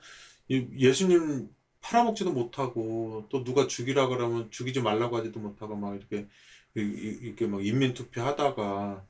이 0.48 0.68
예수님 0.78 1.48
팔아먹지도 1.80 2.32
못하고 2.32 3.26
또 3.30 3.42
누가 3.44 3.66
죽이라 3.66 4.08
그러면 4.08 4.50
죽이지 4.50 4.80
말라고 4.82 5.16
하지도 5.18 5.40
못하고 5.40 5.76
막 5.76 5.96
이렇게 5.96 6.28
이- 6.76 6.80
이렇게 7.22 7.46
막 7.46 7.64
인민투표 7.64 8.20
하다가 8.22 9.06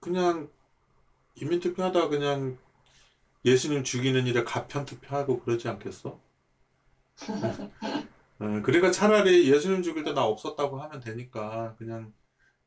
그냥 0.00 0.50
인민투표 1.36 1.82
하다가 1.84 2.08
그냥 2.10 2.58
예수님 3.44 3.84
죽이는 3.84 4.26
일에 4.26 4.44
가편투표하고 4.44 5.40
그러지 5.42 5.68
않겠어? 5.68 6.20
어, 8.38 8.44
그러니까 8.64 8.90
차라리 8.90 9.50
예수님 9.52 9.82
죽일 9.82 10.04
때 10.04 10.12
나 10.12 10.24
없었다고 10.24 10.80
하면 10.82 11.00
되니까 11.00 11.74
그냥 11.78 12.12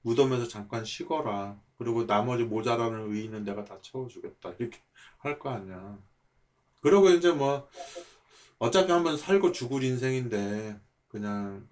무덤에서 0.05 0.47
잠깐 0.47 0.85
쉬거라. 0.85 1.59
그리고 1.79 2.05
나머지 2.05 2.43
모자라는 2.43 3.11
의인은 3.11 3.43
내가 3.43 3.65
다 3.65 3.79
채워주겠다. 3.81 4.53
이렇게 4.59 4.79
할 5.17 5.39
거 5.39 5.49
아니야. 5.49 5.97
그러고 6.81 7.09
이제 7.09 7.31
뭐 7.31 7.67
어차피 8.59 8.91
한번 8.91 9.17
살고 9.17 9.51
죽을 9.51 9.83
인생인데 9.83 10.79
그냥 11.07 11.67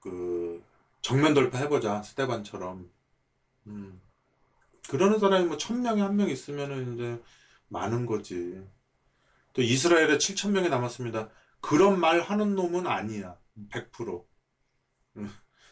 그 0.00 0.62
정면 1.02 1.34
돌파 1.34 1.58
해보자. 1.58 2.02
스테반처럼. 2.02 2.90
음. 3.66 4.00
그러는 4.88 5.18
사람이 5.18 5.46
뭐 5.46 5.56
천 5.58 5.82
명에 5.82 6.00
한 6.02 6.16
명 6.16 6.28
있으면은 6.30 6.94
이제 6.94 7.22
많은 7.68 8.06
거지. 8.06 8.64
또 9.52 9.62
이스라엘에 9.62 10.16
7천 10.18 10.50
명이 10.52 10.68
남았습니다. 10.68 11.28
그런 11.60 11.98
말 12.00 12.20
하는 12.20 12.54
놈은 12.54 12.86
아니야. 12.86 13.36
100%. 13.70 14.24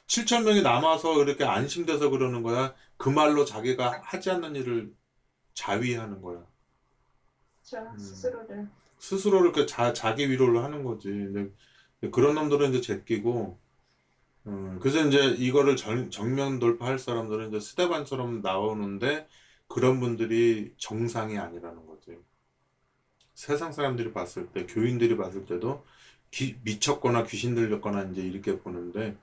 7천 0.09 0.45
명이 0.45 0.63
남아서 0.63 1.23
이렇게 1.23 1.45
안심돼서 1.45 2.11
그러는 2.11 2.43
거야. 2.43 2.75
그 2.99 3.09
말로 3.09 3.45
자기가 3.45 4.01
하지 4.05 4.31
않는 4.31 4.57
일을 4.57 4.95
자위하는 5.55 6.23
거야. 6.23 6.47
그렇죠. 7.63 7.91
음. 7.93 7.99
스스로를. 7.99 8.69
스스로를 8.99 9.53
그 9.53 9.67
자, 9.67 9.93
자기 9.93 10.29
위로를 10.31 10.63
하는 10.65 10.83
거지. 10.85 11.09
근데 11.09 11.51
그런 12.13 12.35
놈들은 12.35 12.71
이제 12.71 12.81
제끼고, 12.81 13.59
음, 14.47 14.79
그래서 14.81 15.07
이제 15.07 15.29
이거를 15.39 15.77
정, 15.77 16.11
정면 16.11 16.59
돌파할 16.61 16.99
사람들은 16.99 17.49
이제 17.51 17.61
스테반처럼 17.61 18.43
나오는데 18.43 19.29
그런 19.69 20.01
분들이 20.01 20.75
정상이 20.79 21.39
아니라는 21.39 21.87
거지. 21.87 22.19
세상 23.35 23.73
사람들이 23.73 24.13
봤을 24.13 24.53
때, 24.53 24.67
교인들이 24.67 25.17
봤을 25.17 25.47
때도 25.47 25.83
기- 26.31 26.59
미쳤거나 26.63 27.25
귀신 27.25 27.55
들렸거나 27.55 28.03
이제 28.11 28.21
이렇게 28.23 28.59
보는데, 28.61 29.17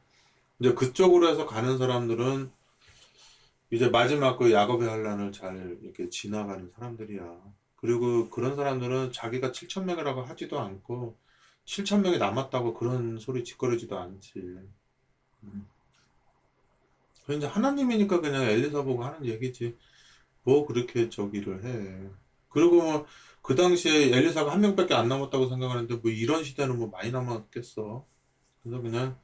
이제 0.59 0.73
그쪽으로 0.73 1.29
해서 1.29 1.45
가는 1.45 1.77
사람들은 1.77 2.51
이제 3.71 3.89
마지막 3.89 4.37
그 4.37 4.51
야곱의 4.51 4.87
환란을 4.87 5.31
잘 5.31 5.77
이렇게 5.81 6.09
지나가는 6.09 6.69
사람들이야. 6.75 7.41
그리고 7.75 8.29
그런 8.29 8.55
사람들은 8.55 9.11
자기가 9.11 9.51
7천 9.51 9.83
명이라고 9.83 10.21
하지도 10.21 10.59
않고 10.59 11.17
7천 11.65 12.01
명이 12.01 12.17
남았다고 12.17 12.73
그런 12.75 13.19
소리 13.19 13.43
짓거리지도 13.43 13.97
않지. 13.97 14.39
음. 15.43 15.67
이제 17.29 17.47
하나님이니까 17.47 18.21
그냥 18.21 18.43
엘리사 18.43 18.83
보고 18.83 19.03
하는 19.03 19.25
얘기지. 19.25 19.77
뭐 20.43 20.65
그렇게 20.65 21.09
저기를 21.09 21.63
해. 21.65 22.09
그리고 22.49 22.81
뭐 22.81 23.07
그 23.45 23.53
당시에 23.53 24.07
엘리사가 24.11 24.51
한 24.51 24.61
명밖에 24.61 24.95
안 24.95 25.07
남았다고 25.07 25.49
생각하는데 25.49 25.97
뭐 25.97 26.09
이런 26.09 26.43
시대는 26.43 26.79
뭐 26.79 26.89
많이 26.89 27.11
남았겠어. 27.11 28.03
그래서 28.63 28.81
그냥 28.81 29.03
음, 29.05 29.15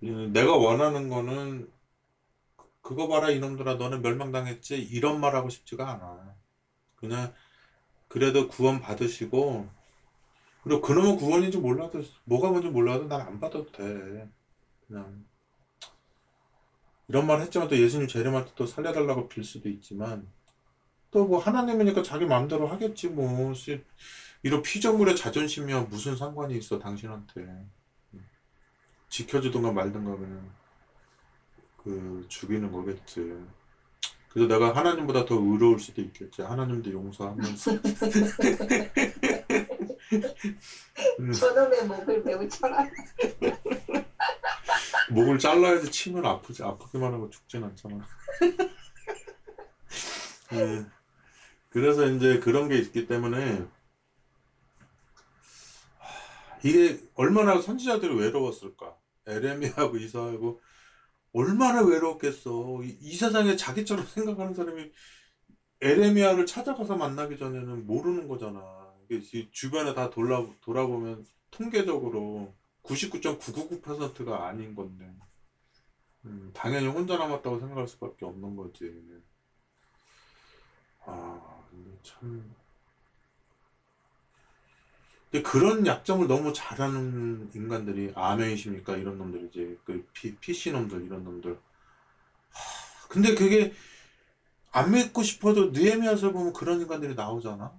내가 0.00 0.56
원하는 0.56 1.08
거는 1.08 1.68
그거 2.82 3.08
봐라 3.08 3.30
이놈들아 3.30 3.74
너는 3.76 4.02
멸망당했지 4.02 4.76
이런 4.82 5.20
말 5.20 5.34
하고 5.34 5.48
싶지가 5.48 5.90
않아. 5.90 6.36
그냥 6.96 7.34
그래도 8.08 8.48
구원 8.48 8.80
받으시고 8.80 9.68
그리고 10.62 10.80
그놈은 10.82 11.16
구원인지 11.16 11.58
몰라도 11.58 12.02
뭐가 12.24 12.50
뭔지 12.50 12.68
몰라도 12.68 13.06
난 13.08 13.20
안 13.22 13.40
받아도 13.40 13.70
돼. 13.72 14.28
그냥 14.88 15.26
이런 17.08 17.26
말 17.26 17.40
했지만 17.40 17.68
또 17.68 17.76
예수님 17.78 18.08
재림할 18.08 18.44
때 18.46 18.52
또 18.56 18.66
살려달라고 18.66 19.28
빌 19.28 19.44
수도 19.44 19.68
있지만 19.68 20.30
또 21.10 21.26
뭐 21.26 21.38
하나님이니까 21.40 22.02
자기 22.02 22.26
마음대로 22.26 22.66
하겠지 22.68 23.08
뭐 23.08 23.54
씨, 23.54 23.84
이런 24.42 24.62
피조물의 24.62 25.16
자존심이야 25.16 25.82
무슨 25.84 26.16
상관이 26.16 26.56
있어 26.58 26.78
당신한테. 26.78 27.46
지켜주든가 29.14 29.70
말든가 29.70 30.16
그냥 30.16 30.50
그 31.76 32.24
죽이는 32.28 32.72
거겠지. 32.72 33.38
그래서 34.28 34.48
내가 34.48 34.74
하나님보다 34.74 35.24
더 35.24 35.36
의로울 35.36 35.78
수도 35.78 36.02
있겠지. 36.02 36.42
하나님도 36.42 36.90
용서하면서. 36.90 37.70
음, 41.20 41.30
저놈의 41.32 41.86
목을 41.86 42.24
매우 42.24 42.48
쳐라. 42.48 42.90
목을 45.10 45.38
잘라야지 45.38 45.92
치면 45.92 46.26
아프지. 46.26 46.64
아프기만 46.64 47.14
하고 47.14 47.30
죽진 47.30 47.62
않잖아. 47.62 48.04
음, 50.54 50.90
그래서 51.70 52.08
이제 52.08 52.40
그런 52.40 52.68
게 52.68 52.78
있기 52.78 53.06
때문에 53.06 53.64
하, 55.98 56.58
이게 56.64 56.98
얼마나 57.14 57.60
선지자들이 57.60 58.12
외로웠을까? 58.16 59.03
에레미야하고 59.26 59.96
이사하고 59.98 60.60
얼마나 61.32 61.82
외로웠겠어. 61.84 62.82
이, 62.84 62.98
이 63.00 63.16
세상에 63.16 63.56
자기처럼 63.56 64.06
생각하는 64.06 64.54
사람이 64.54 64.90
에레미야를 65.82 66.46
찾아가서 66.46 66.96
만나기 66.96 67.38
전에는 67.38 67.86
모르는 67.86 68.28
거잖아. 68.28 68.94
이게 69.04 69.20
지- 69.20 69.48
주변에 69.52 69.94
다 69.94 70.10
돌아, 70.10 70.44
돌아보면 70.62 71.24
통계적으로 71.50 72.54
99.999%가 72.82 74.46
아닌 74.48 74.74
건데. 74.74 75.12
음, 76.24 76.50
당연히 76.54 76.86
혼자 76.88 77.16
남았다고 77.16 77.60
생각할 77.60 77.86
수밖에 77.88 78.24
없는 78.24 78.56
거지. 78.56 78.90
아, 81.06 81.40
참. 82.02 82.54
근데 85.34 85.50
그런 85.50 85.84
약점을 85.84 86.28
너무 86.28 86.52
잘하는 86.52 87.50
인간들이 87.56 88.12
아멘이십니까? 88.14 88.96
이런 88.96 89.18
놈들이지. 89.18 89.78
그 89.84 90.06
피, 90.12 90.36
PC 90.36 90.70
놈들, 90.70 91.04
이런 91.04 91.24
놈들. 91.24 91.54
하, 91.54 93.08
근데 93.08 93.34
그게 93.34 93.72
안 94.70 94.92
믿고 94.92 95.24
싶어도 95.24 95.72
느헤미야서 95.72 96.30
보면 96.30 96.52
그런 96.52 96.80
인간들이 96.80 97.16
나오잖아. 97.16 97.76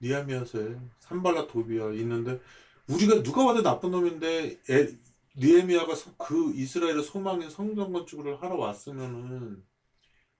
느헤미야서에 0.00 0.80
산발라 1.00 1.46
도비아 1.46 1.90
있는데 1.92 2.40
우리가 2.88 3.22
누가 3.22 3.44
봐도 3.44 3.62
나쁜 3.62 3.90
놈인데 3.90 4.62
에, 4.70 4.88
느헤미야가 5.36 5.94
서- 5.94 6.14
그 6.16 6.54
이스라엘의 6.54 7.02
소망인 7.02 7.50
성전 7.50 7.92
건축을 7.92 8.40
하러 8.40 8.56
왔으면은 8.56 9.62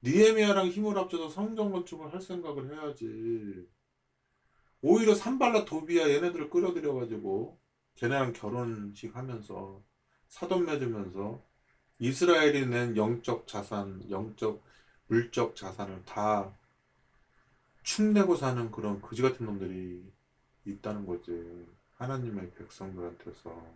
느헤미야랑 0.00 0.68
힘을 0.68 0.96
합쳐서 0.96 1.28
성전 1.28 1.70
건축을 1.72 2.14
할 2.14 2.22
생각을 2.22 2.74
해야지. 2.74 3.66
오히려 4.82 5.14
산발라 5.14 5.64
도비아 5.64 6.08
얘네들을 6.08 6.50
끌어들여가지고 6.50 7.58
걔네랑 7.96 8.32
결혼식 8.32 9.14
하면서 9.14 9.82
사돈 10.28 10.64
맺으면서 10.64 11.42
이스라엘이 11.98 12.66
낸 12.66 12.96
영적 12.96 13.46
자산, 13.46 14.08
영적 14.10 14.62
물적 15.08 15.54
자산을 15.56 16.04
다 16.04 16.56
축내고 17.82 18.36
사는 18.36 18.70
그런 18.70 19.02
그지 19.02 19.22
같은 19.22 19.44
놈들이 19.44 20.02
있다는 20.64 21.06
거지. 21.06 21.66
하나님의 21.96 22.52
백성들한테서. 22.52 23.74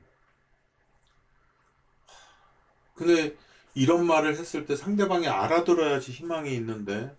근데 2.94 3.36
이런 3.74 4.06
말을 4.06 4.36
했을 4.36 4.64
때 4.66 4.76
상대방이 4.76 5.26
알아들어야지 5.26 6.12
희망이 6.12 6.54
있는데 6.54 7.14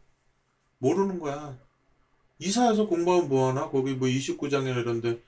모르는 0.80 1.20
거야. 1.20 1.60
이사야서 2.40 2.88
공부하면 2.88 3.30
뭐하나? 3.30 3.70
거기 3.70 3.94
뭐 3.96 4.08
29장에 4.08 4.76
이런데 4.78 5.22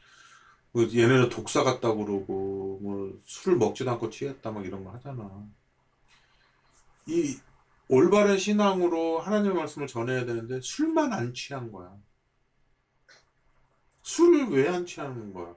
뭐 0.72 0.84
얘네는 0.84 1.30
독사 1.30 1.64
같다고 1.64 2.06
그러고 2.06 2.80
뭐 2.82 3.20
술을 3.26 3.58
먹지도 3.58 3.90
않고 3.92 4.10
취했다 4.10 4.52
막 4.52 4.66
이런 4.66 4.84
거 4.84 4.92
하잖아. 4.92 5.46
이 7.08 7.38
올바른 7.90 8.38
신앙으로 8.38 9.20
하나님의 9.20 9.56
말씀을 9.56 9.88
전해야 9.88 10.26
되는데 10.26 10.60
술만 10.62 11.14
안 11.14 11.34
취한 11.34 11.72
거야. 11.72 11.96
술을 14.04 14.50
왜 14.50 14.68
안 14.68 14.86
취하는 14.86 15.34
거야? 15.34 15.56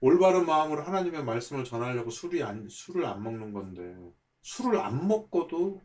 올바른 0.00 0.46
마음으로 0.46 0.82
하나님의 0.82 1.24
말씀을 1.24 1.64
전하려고 1.64 2.10
술이 2.10 2.42
안, 2.42 2.68
술을 2.68 3.06
안 3.06 3.22
먹는 3.22 3.52
건데 3.52 3.96
술을 4.42 4.78
안 4.78 5.08
먹고도 5.08 5.80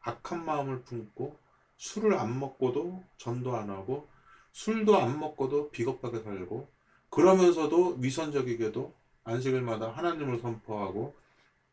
악한 0.00 0.44
마음을 0.44 0.82
품고 0.82 1.36
술을 1.80 2.12
안 2.18 2.38
먹고도 2.38 3.02
전도 3.16 3.56
안 3.56 3.70
하고 3.70 4.06
술도 4.52 4.98
안 4.98 5.18
먹고도 5.18 5.70
비겁하게 5.70 6.22
살고 6.22 6.68
그러면서도 7.08 7.96
위선적이게도 8.00 8.94
안식일마다 9.24 9.90
하나님을 9.90 10.40
선포하고 10.40 11.16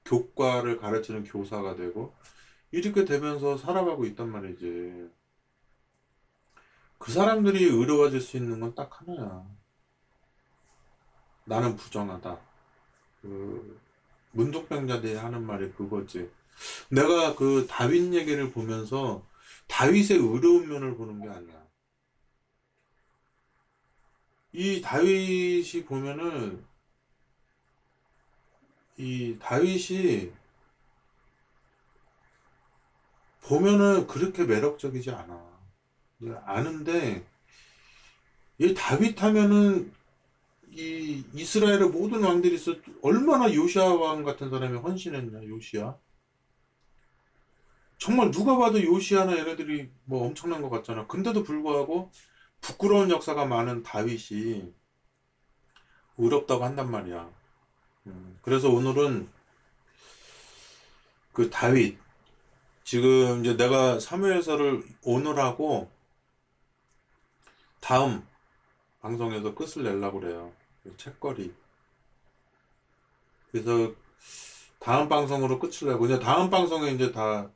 교과를 0.05 0.79
가르치는 0.79 1.25
교사가 1.25 1.75
되고 1.75 2.13
이렇게 2.71 3.03
되면서 3.03 3.57
살아가고 3.57 4.05
있단 4.05 4.29
말이지. 4.31 5.09
그 6.99 7.11
사람들이 7.11 7.65
의로워질 7.65 8.21
수 8.21 8.37
있는 8.37 8.61
건 8.61 8.73
딱 8.75 9.01
하나야. 9.01 9.45
나는 11.43 11.75
부정하다. 11.75 12.39
그 13.21 13.79
문독병자들이 14.31 15.15
하는 15.15 15.45
말이 15.45 15.69
그거지. 15.73 16.31
내가 16.89 17.35
그 17.35 17.67
다윗 17.69 18.13
얘기를 18.13 18.51
보면서 18.51 19.21
다윗의 19.67 20.17
의로운 20.17 20.69
면을 20.69 20.95
보는 20.95 21.21
게 21.21 21.29
아니야. 21.29 21.67
이 24.53 24.81
다윗이 24.81 25.85
보면은 25.85 26.65
이 28.97 29.37
다윗이 29.39 30.31
보면은 33.43 34.07
그렇게 34.07 34.43
매력적이지 34.43 35.11
않아. 35.11 35.47
네, 36.19 36.35
아는데 36.45 37.25
이 38.57 38.73
다윗 38.73 39.21
하면은 39.21 39.93
이 40.71 41.23
이스라엘의 41.33 41.89
모든 41.89 42.23
왕들이 42.23 42.55
있어 42.55 42.75
얼마나 43.01 43.53
요시아 43.53 43.85
왕 43.95 44.23
같은 44.23 44.49
사람이 44.49 44.77
헌신했냐 44.79 45.47
요시아 45.47 45.95
정말 47.97 48.31
누가 48.31 48.57
봐도 48.57 48.81
요시아나 48.83 49.37
얘네들이 49.37 49.89
뭐 50.05 50.25
엄청난 50.25 50.61
것 50.61 50.69
같잖아 50.69 51.07
근데도 51.07 51.43
불구하고 51.43 52.11
부끄러운 52.61 53.09
역사가 53.09 53.45
많은 53.45 53.83
다윗이 53.83 54.73
의롭다고 56.17 56.63
한단 56.63 56.91
말이야 56.91 57.29
음, 58.07 58.39
그래서 58.41 58.69
오늘은 58.69 59.29
그 61.33 61.49
다윗 61.49 61.97
지금 62.83 63.41
이제 63.41 63.57
내가 63.57 63.99
사무엘서를 63.99 64.81
오늘 65.03 65.37
하고 65.39 65.91
다음 67.81 68.25
방송에서 69.01 69.53
끝을 69.53 69.83
내려고 69.83 70.19
그래요. 70.19 70.53
그 70.83 70.95
책거리. 70.97 71.53
그래서 73.51 73.93
다음 74.79 75.09
방송으로 75.09 75.59
끝을 75.59 75.89
내고 75.89 76.05
이제 76.05 76.19
다음 76.19 76.49
방송에 76.49 76.91
이제 76.91 77.11
다 77.11 77.49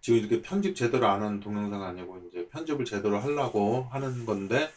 지금 0.00 0.18
이렇게 0.18 0.42
편집 0.42 0.74
제대로 0.74 1.06
안 1.06 1.22
하는 1.22 1.40
동영상 1.40 1.82
아니고 1.82 2.28
이제 2.28 2.48
편집을 2.48 2.84
제대로 2.84 3.18
하려고 3.18 3.82
하는 3.90 4.24
건데 4.26 4.70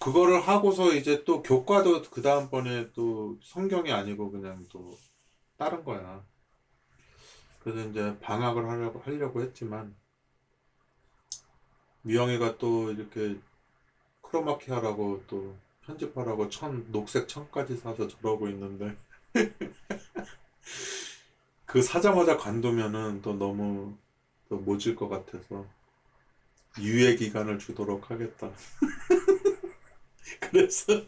그거를 0.00 0.40
하고서 0.40 0.94
이제 0.94 1.24
또 1.24 1.42
교과도 1.42 2.02
그 2.10 2.22
다음번에 2.22 2.92
또 2.92 3.38
성경이 3.42 3.92
아니고 3.92 4.30
그냥 4.30 4.64
또 4.70 4.96
다른 5.56 5.84
거야. 5.84 6.24
그래서 7.60 7.88
이제 7.88 8.16
방학을 8.20 8.68
하려고 8.68 9.00
하려고 9.00 9.42
했지만 9.42 9.96
미영이가 12.02 12.58
또 12.58 12.92
이렇게 12.92 13.36
크로마키 14.22 14.70
하라고 14.70 15.24
또 15.26 15.56
편집하라고 15.84 16.48
천 16.50 16.90
녹색 16.92 17.26
천까지 17.26 17.76
사서 17.76 18.06
저러고 18.06 18.48
있는데 18.50 18.96
그 21.66 21.82
사자마자 21.82 22.36
관두면은 22.36 23.22
또 23.22 23.34
너무 23.34 23.96
또 24.48 24.56
모질 24.58 24.94
것 24.96 25.08
같아서 25.08 25.66
유예 26.78 27.16
기간을 27.16 27.58
주도록 27.58 28.10
하겠다. 28.10 28.50
그래서 30.40 31.02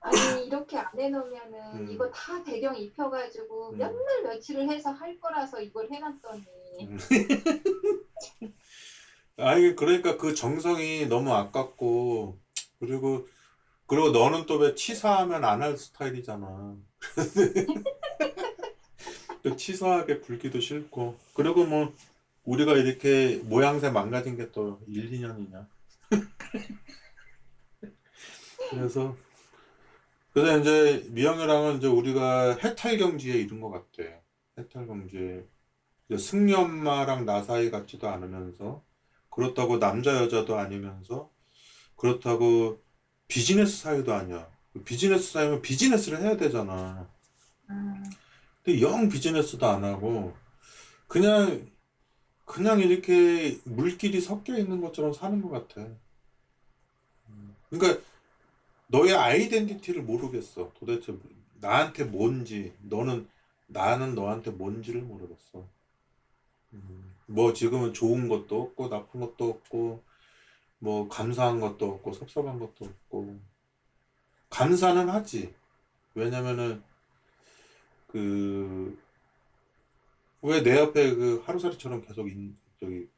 아니 0.00 0.46
이렇게 0.46 0.78
안 0.78 0.88
해놓으면은 0.98 1.74
음. 1.80 1.90
이거 1.90 2.10
다 2.10 2.42
배경 2.42 2.76
입혀가지고 2.76 3.70
음. 3.70 3.78
몇날 3.78 4.22
며칠을 4.24 4.68
해서 4.70 4.90
할 4.90 5.18
거라서 5.20 5.60
이걸 5.60 5.90
해놨더니 5.90 6.44
음. 6.88 6.98
아니 9.36 9.74
그러니까 9.74 10.16
그 10.18 10.34
정성이 10.34 11.06
너무 11.06 11.32
아깝고 11.32 12.38
그리고 12.78 13.26
그리고 13.86 14.10
너는 14.10 14.46
또 14.46 14.58
왜 14.58 14.74
치사하면 14.74 15.44
안 15.44 15.62
할 15.62 15.76
스타일이잖아. 15.76 16.76
또 19.42 19.56
치사하게 19.56 20.20
굴기도 20.20 20.60
싫고 20.60 21.16
그리고 21.34 21.64
뭐 21.66 21.92
우리가 22.44 22.74
이렇게 22.76 23.36
모양새 23.44 23.90
망가진 23.90 24.36
게 24.36 24.50
또 24.52 24.80
1, 24.86 25.10
2년이냐. 25.10 25.66
그래서 28.70 29.16
그래서 30.32 30.58
이제 30.58 31.06
미영이랑은 31.10 31.78
이제 31.78 31.86
우리가 31.88 32.56
해탈 32.62 32.98
경지에 32.98 33.34
이른 33.34 33.60
것 33.60 33.70
같아. 33.70 34.08
해탈 34.58 34.86
경지에. 34.86 35.44
이제 36.08 36.18
승려 36.18 36.60
엄마랑 36.60 37.24
나 37.26 37.42
사이 37.42 37.70
같지도 37.70 38.08
않으면서, 38.08 38.82
그렇다고 39.30 39.78
남자 39.80 40.16
여자도 40.22 40.56
아니면서, 40.58 41.30
그렇다고 41.96 42.80
비즈니스 43.28 43.78
사이도 43.82 44.12
아니야. 44.14 44.48
비즈니스 44.84 45.32
사이면 45.32 45.62
비즈니스를 45.62 46.20
해야 46.22 46.36
되잖아. 46.36 47.08
음, 47.70 48.04
근데 48.62 48.80
영 48.80 49.08
비즈니스도 49.08 49.66
안 49.66 49.84
하고, 49.84 50.34
그냥, 51.08 51.70
그냥 52.44 52.80
이렇게 52.80 53.58
물끼리 53.64 54.20
섞여 54.20 54.56
있는 54.58 54.80
것처럼 54.80 55.12
사는 55.12 55.40
것 55.40 55.50
같아. 55.50 55.88
그러니까 57.70 58.02
너의 58.88 59.14
아이덴티티를 59.14 60.02
모르겠어. 60.02 60.72
도대체 60.74 61.16
나한테 61.60 62.04
뭔지, 62.04 62.74
너는, 62.82 63.28
나는 63.66 64.14
너한테 64.14 64.50
뭔지를 64.50 65.02
모르겠어. 65.02 65.64
음, 66.72 67.14
뭐 67.26 67.52
지금은 67.52 67.92
좋은 67.94 68.28
것도 68.28 68.60
없고, 68.60 68.88
나쁜 68.88 69.20
것도 69.20 69.48
없고, 69.48 70.02
뭐 70.80 71.08
감사한 71.08 71.60
것도 71.60 71.88
없고, 71.88 72.12
섭섭한 72.12 72.58
것도 72.58 72.86
없고. 72.86 73.38
감사는 74.48 75.08
하지. 75.08 75.54
왜냐면은, 76.14 76.82
그, 78.10 78.98
왜내 80.42 80.78
옆에 80.78 81.14
그 81.14 81.42
하루살이처럼 81.44 82.02
계속 82.02 82.28
있, 82.28 82.54
저기, 82.78 83.08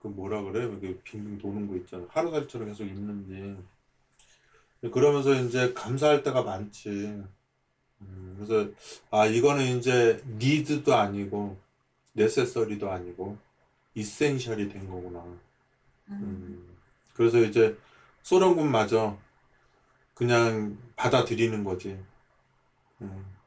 그 0.00 0.08
뭐라 0.08 0.42
그래? 0.42 0.66
그 0.66 1.00
빙빙 1.04 1.38
도는 1.38 1.68
거 1.68 1.76
있잖아. 1.76 2.06
하루살이처럼 2.08 2.68
계속 2.68 2.84
있는지. 2.84 3.56
그러면서 4.92 5.34
이제 5.34 5.72
감사할 5.72 6.22
때가 6.22 6.42
많지. 6.42 6.88
음, 8.00 8.36
그래서, 8.36 8.70
아, 9.10 9.26
이거는 9.26 9.78
이제 9.78 10.22
니드도 10.38 10.94
아니고, 10.94 11.58
네세서리도 12.12 12.90
아니고, 12.90 13.36
이센셜이 13.94 14.68
된 14.68 14.88
거구나. 14.88 15.20
음, 15.20 15.40
음, 16.10 16.76
그래서 17.14 17.38
이제 17.40 17.76
소련군마저 18.22 19.18
그냥 20.14 20.78
받아들이는 20.94 21.64
거지. 21.64 21.98
음, 23.00 23.37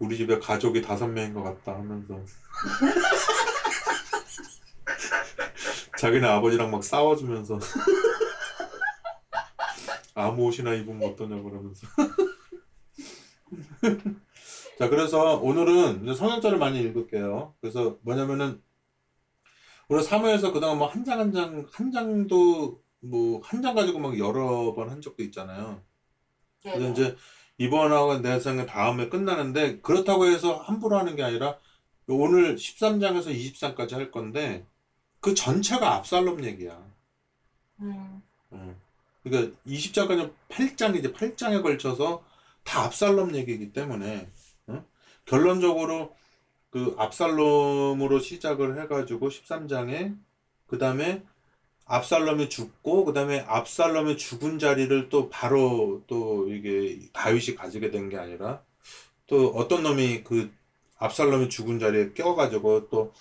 우리 0.00 0.16
집에 0.16 0.38
가족이 0.38 0.82
다섯 0.82 1.06
명인 1.06 1.34
것 1.34 1.42
같다 1.42 1.74
하면서. 1.78 2.16
자기네 5.98 6.26
아버지랑 6.26 6.70
막 6.70 6.82
싸워주면서. 6.82 7.58
아무 10.14 10.46
옷이나 10.46 10.72
입으면 10.74 11.10
어떠냐 11.10 11.42
그러면서. 11.42 11.86
자, 14.78 14.88
그래서 14.88 15.36
오늘은 15.36 16.04
이제 16.04 16.14
성경절을 16.14 16.58
많이 16.58 16.80
읽을게요. 16.80 17.54
그래서 17.60 17.98
뭐냐면은 18.02 18.62
우리 19.88 20.02
사무엘서 20.02 20.52
그동안 20.52 20.78
뭐 20.78 20.88
한 20.88 21.04
장 21.04 21.18
한 21.20 21.32
장, 21.32 21.66
한 21.72 21.92
장도 21.92 22.82
뭐 23.00 23.40
한 23.42 23.60
장 23.62 23.74
가지고 23.74 23.98
막 23.98 24.18
여러 24.18 24.72
번 24.74 24.88
한 24.88 25.00
적도 25.02 25.22
있잖아요. 25.24 25.82
그래서 26.62 26.78
네네. 26.78 26.92
이제 26.92 27.16
이번하고 27.60 28.22
내 28.22 28.40
생각 28.40 28.66
다음에 28.66 29.10
끝나는데 29.10 29.80
그렇다고 29.80 30.26
해서 30.26 30.56
함부로 30.56 30.98
하는 30.98 31.14
게 31.14 31.22
아니라 31.22 31.58
오늘 32.08 32.56
13장에서 32.56 33.26
23까지 33.26 33.92
할 33.92 34.10
건데 34.10 34.66
그 35.20 35.34
전체가 35.34 35.96
압살롬 35.96 36.42
얘기야. 36.44 36.82
음, 37.80 38.22
음. 38.52 38.76
그러니까 39.22 39.54
20장까지 39.66 40.32
8장이지 40.48 41.14
8장에 41.14 41.62
걸쳐서 41.62 42.24
다 42.64 42.84
압살롬 42.84 43.36
얘기이기 43.36 43.74
때문에 43.74 44.30
응? 44.70 44.82
결론적으로 45.26 46.16
그 46.70 46.94
압살롬으로 46.96 48.20
시작을 48.20 48.80
해가지고 48.80 49.28
13장에 49.28 50.16
그 50.66 50.78
다음에 50.78 51.22
압살롬이 51.90 52.48
죽고 52.48 53.04
그 53.04 53.12
다음에 53.12 53.40
압살롬이 53.40 54.16
죽은 54.16 54.58
자리를 54.58 55.08
또 55.08 55.28
바로 55.30 56.02
또 56.06 56.48
이게 56.48 57.08
다윗이 57.12 57.56
가지게 57.56 57.90
된 57.90 58.08
게 58.10 58.16
아니라 58.16 58.62
또 59.26 59.48
어떤 59.48 59.82
놈이 59.82 60.22
그 60.24 60.52
압살롬이 60.98 61.48
죽은 61.48 61.78
자리에 61.78 62.12
껴가지고 62.12 62.88
또 62.90 63.12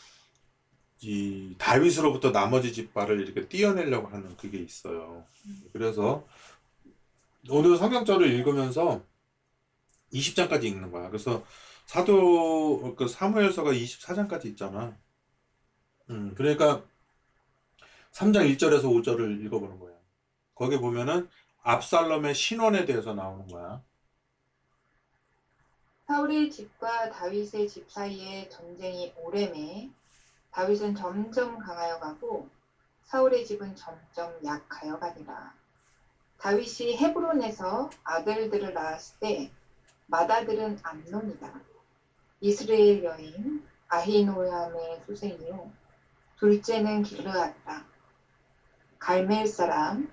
이 1.02 1.56
다윗으로부터 1.58 2.32
나머지 2.32 2.74
집발을 2.74 3.22
이렇게 3.22 3.48
떼어내려고 3.48 4.08
하는 4.10 4.36
그게 4.36 4.58
있어요. 4.60 5.24
그래서 5.72 6.28
오늘 7.50 7.78
성경절을 7.78 8.30
읽으면서 8.30 9.02
20장까지 10.14 10.66
읽는 10.66 10.92
거야. 10.92 11.08
그래서 11.08 11.46
사도 11.86 12.96
그 12.96 13.08
사무엘서가 13.08 13.72
24장까지 13.72 14.48
있잖아. 14.48 14.98
음, 16.10 16.34
그러니까 16.36 16.84
3장 18.12 18.56
1절에서 18.56 18.84
5절을 18.84 19.46
읽어보는 19.46 19.80
거야. 19.80 19.94
거기 20.56 20.78
보면은 20.78 21.30
압살롬의 21.64 22.36
신원에 22.36 22.86
대해서 22.86 23.14
나오는 23.14 23.48
거야. 23.48 23.82
사울의 26.08 26.50
집과 26.50 27.12
다윗의 27.12 27.68
집 27.68 27.90
사이에 27.90 28.50
전쟁이 28.50 29.14
오래매 29.18 29.90
다윗은 30.52 30.96
점점 30.96 31.60
강하여 31.60 32.00
가고 32.00 32.50
사울의 33.04 33.46
집은 33.46 33.76
점점 33.76 34.34
약하여 34.44 34.98
가니라. 34.98 35.54
다윗이 36.40 36.98
헤브론에서 36.98 37.90
아들들을 38.04 38.74
낳았을 38.74 39.20
때 39.20 39.52
맏아들은 40.08 40.80
암논이다. 40.82 41.62
이스라엘 42.42 43.04
여인 43.04 43.64
아히노암의 43.90 45.02
소생이요. 45.06 45.72
둘째는 46.40 47.04
길르앗다. 47.04 47.86
갈멜 49.00 49.48
사람 49.48 50.12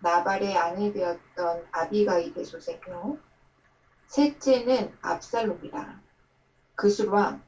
나발의 0.00 0.56
아내 0.56 0.92
되었던 0.92 1.66
아비가일의 1.72 2.44
소생이요. 2.44 3.18
셋째는 4.06 4.96
압살롬이라. 5.00 6.00
그술왕 6.76 7.42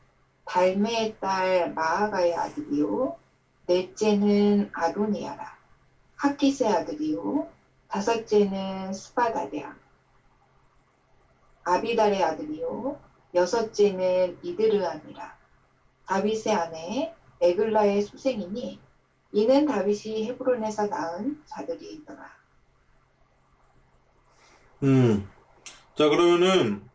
달메의 0.44 1.16
딸 1.20 1.72
마아가의 1.74 2.34
아들이요. 2.34 3.18
넷째는 3.66 4.70
아도니아라. 4.72 5.58
하키스의 6.16 6.72
아들이요. 6.72 7.48
다섯째는 7.88 8.92
스바다랴. 8.92 9.76
아비달의 11.64 12.22
아들이요. 12.24 12.98
여섯째는 13.34 14.38
이드르암이라. 14.42 15.36
다윗의 16.06 16.54
아내 16.54 17.14
에글라의 17.42 18.00
수생이니 18.00 18.80
이는 19.32 19.66
다윗이 19.66 20.26
헤브론에서 20.26 20.86
낳은 20.86 21.42
자들이더라. 21.46 22.38
음. 24.84 25.28
자, 25.96 26.08
그러면은 26.08 26.88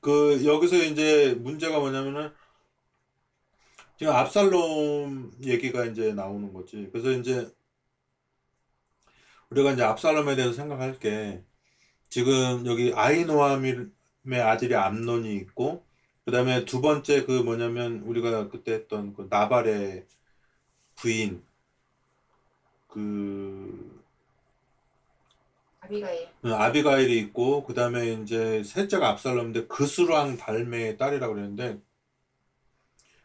그 0.00 0.44
여기서 0.44 0.76
이제 0.76 1.34
문제가 1.34 1.80
뭐냐면은 1.80 2.32
지금 3.98 4.12
압살롬 4.12 5.32
얘기가 5.42 5.86
이제 5.86 6.12
나오는 6.12 6.52
거지. 6.52 6.88
그래서 6.92 7.10
이제 7.10 7.50
우리가 9.50 9.72
이제 9.72 9.82
압살롬에 9.82 10.36
대해서 10.36 10.52
생각할 10.54 10.98
게 10.98 11.42
지금 12.08 12.66
여기 12.66 12.92
아히노아밀의 12.94 13.90
아들이 14.42 14.74
암논이 14.74 15.34
있고 15.36 15.84
그다음에 16.24 16.64
두 16.64 16.80
번째 16.80 17.24
그 17.24 17.32
뭐냐면 17.42 18.00
우리가 18.00 18.48
그때 18.48 18.72
했던 18.72 19.14
그 19.14 19.28
나발의 19.30 20.06
부인 20.96 21.45
그 22.96 24.02
아비가일. 25.80 26.28
어, 26.44 26.48
아비가일이 26.48 27.18
있고 27.18 27.64
그 27.64 27.74
다음에 27.74 28.12
이제 28.14 28.62
셋째가 28.64 29.10
압살롬인데 29.10 29.66
그스랑 29.66 30.36
달메의 30.36 30.96
딸이라고 30.96 31.34
그랬는데 31.34 31.80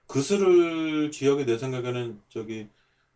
그스를 0.08 1.12
지역이 1.12 1.46
내 1.46 1.58
생각에는 1.58 2.22
저기 2.30 2.68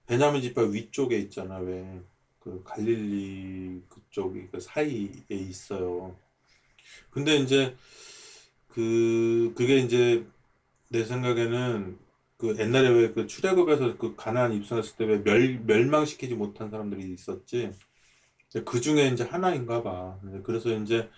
베냐민 0.07 0.41
지파 0.41 0.61
위쪽에 0.63 1.17
있잖아 1.17 1.57
왜 1.57 2.01
그 2.45 2.61
갈릴리 2.63 3.81
그쪽이 3.89 4.49
그 4.51 4.59
사이에 4.59 5.25
있어요. 5.29 6.15
근데 7.09 7.37
이제 7.37 7.75
그 8.67 9.51
그게 9.57 9.77
이제 9.77 10.27
내 10.89 11.03
생각에는 11.03 11.97
그 12.37 12.57
옛날에 12.59 12.89
왜 12.89 13.13
그 13.13 13.27
출애굽에서 13.27 13.97
그 13.97 14.15
가나안 14.15 14.53
입성했을 14.53 14.97
때 14.97 15.05
왜 15.05 15.23
멸 15.23 15.59
멸망시키지 15.65 16.35
못한 16.35 16.69
사람들이 16.69 17.11
있었지. 17.13 17.71
그 18.65 18.81
중에 18.81 19.07
이제 19.09 19.23
하나인가 19.23 19.83
봐. 19.83 20.19
그래서 20.43 20.69
이제 20.71 21.09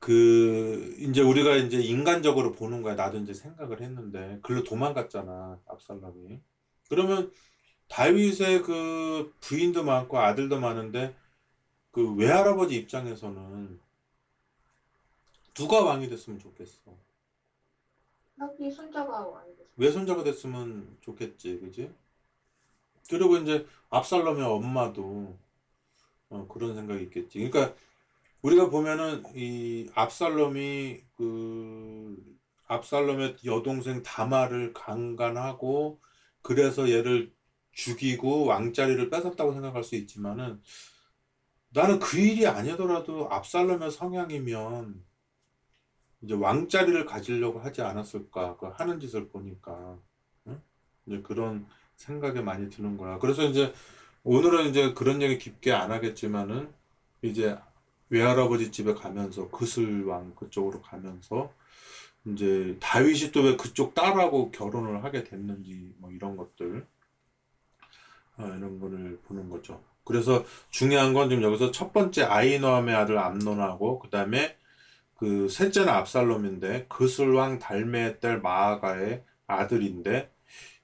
그 0.00 0.96
이제 1.00 1.22
우리가 1.22 1.56
이제 1.56 1.80
인간적으로 1.80 2.52
보는 2.52 2.82
거야. 2.82 2.94
나도 2.96 3.18
이제 3.18 3.34
생각을 3.34 3.80
했는데 3.82 4.40
글로 4.42 4.64
도망갔잖아. 4.64 5.60
압살롬이. 5.66 6.40
그러면 6.90 7.32
다윗의 7.88 8.62
그 8.62 9.34
부인도 9.40 9.84
많고 9.84 10.18
아들도 10.20 10.60
많은데 10.60 11.16
그 11.92 12.14
외할아버지 12.16 12.76
입장에서는 12.76 13.80
누가 15.54 15.82
왕이 15.82 16.08
됐으면 16.10 16.38
좋겠어? 16.38 16.94
여기 18.40 18.70
손자가 18.70 19.26
왕이. 19.26 19.56
외손자가 19.76 20.24
됐으면 20.24 20.96
좋겠지, 21.00 21.60
그지? 21.60 21.90
그리고 23.08 23.36
이제 23.36 23.66
압살롬의 23.90 24.44
엄마도 24.44 25.36
어, 26.30 26.46
그런 26.48 26.74
생각이 26.74 27.04
있겠지. 27.04 27.38
그러니까 27.38 27.74
우리가 28.42 28.70
보면은 28.70 29.22
이 29.34 29.88
압살롬이 29.94 31.02
그 31.16 32.38
압살롬의 32.66 33.36
여동생 33.44 34.02
다말을 34.02 34.72
강간하고 34.72 36.00
그래서 36.40 36.90
얘를 36.90 37.32
죽이고 37.72 38.46
왕자리를 38.46 39.10
뺏었다고 39.10 39.52
생각할 39.52 39.84
수 39.84 39.94
있지만은 39.94 40.60
나는 41.70 41.98
그 41.98 42.18
일이 42.18 42.46
아니더라도 42.46 43.30
압살롬의 43.30 43.90
성향이면 43.90 45.04
이제 46.22 46.34
왕자리를 46.34 47.04
가지려고 47.04 47.60
하지 47.60 47.82
않았을까 47.82 48.56
그 48.56 48.66
하는 48.66 49.00
짓을 49.00 49.28
보니까 49.28 49.98
응? 50.46 50.62
이제 51.06 51.20
그런 51.22 51.66
생각이 51.96 52.40
많이 52.40 52.70
드는 52.70 52.96
거야. 52.96 53.18
그래서 53.18 53.42
이제 53.44 53.72
오늘은 54.24 54.66
이제 54.70 54.92
그런 54.94 55.20
얘기 55.20 55.38
깊게 55.38 55.72
안 55.72 55.90
하겠지만은 55.90 56.72
이제 57.22 57.58
외할아버지 58.08 58.70
집에 58.70 58.94
가면서 58.94 59.48
그슬왕 59.50 60.34
그쪽으로 60.36 60.80
가면서 60.82 61.52
이제 62.26 62.76
다윗이 62.80 63.32
또 63.32 63.42
왜 63.42 63.56
그쪽 63.56 63.94
딸하고 63.94 64.50
결혼을 64.52 65.02
하게 65.02 65.24
됐는지 65.24 65.94
뭐 65.98 66.10
이런 66.12 66.36
것들 66.36 66.86
어, 68.38 68.44
이런 68.56 68.78
거를 68.78 69.18
보는 69.24 69.50
거죠. 69.50 69.82
그래서 70.04 70.44
중요한 70.70 71.14
건 71.14 71.28
지금 71.30 71.42
여기서 71.42 71.70
첫 71.72 71.92
번째 71.92 72.24
아이노함의 72.24 72.94
아들 72.94 73.18
암논하고 73.18 73.98
그 73.98 74.10
다음에 74.10 74.56
그 75.22 75.48
셋째는 75.48 75.88
압살롬인데 75.88 76.86
그슬왕 76.88 77.60
달메의 77.60 78.18
딸 78.18 78.40
마아가의 78.40 79.22
아들인데 79.46 80.34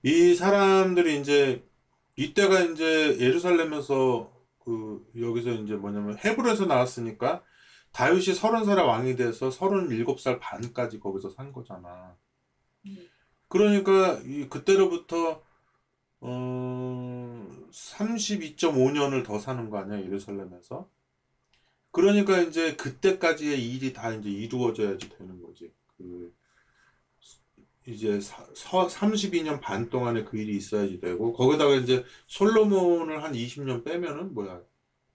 이 0.05 0.35
사람들이 0.37 1.18
이제 1.18 1.68
이때가 2.14 2.61
이제 2.61 3.18
예루살렘에서 3.18 4.33
그 4.61 5.05
여기서 5.20 5.51
이제 5.55 5.74
뭐냐면 5.74 6.16
헤브론에서 6.18 6.66
나왔으니까 6.66 7.42
다윗이 7.90 8.33
서른 8.37 8.64
살에 8.64 8.81
왕이 8.81 9.16
돼서 9.16 9.51
서른일곱 9.51 10.20
살 10.20 10.38
반까지 10.38 11.01
거기서 11.01 11.31
산 11.31 11.53
거잖아. 11.53 12.16
음. 12.87 12.96
그러니까 13.48 14.20
이 14.24 14.48
그때로부터 14.48 15.42
어 16.20 17.48
32.5년을 17.72 19.24
더 19.24 19.40
사는 19.40 19.68
거 19.68 19.79
아니야 19.79 20.01
예루살렘에서? 20.01 20.88
그러니까 21.98 22.38
이제 22.40 22.76
그때까지의 22.76 23.61
일이 23.74 23.92
다 23.92 24.12
이제 24.12 24.30
이루어져야지 24.30 25.08
되는 25.11 25.42
거지. 25.42 25.72
그 25.96 26.32
이제 27.87 28.20
사, 28.20 28.46
서, 28.54 28.87
32년 28.87 29.61
반 29.61 29.90
동안에 29.90 30.22
그 30.24 30.37
일이 30.38 30.56
있어야지 30.56 31.00
되고 31.00 31.32
거기다가 31.32 31.74
이제 31.74 32.04
솔로몬을 32.28 33.24
한 33.24 33.32
20년 33.32 33.84
빼면은 33.84 34.32
뭐야 34.34 34.62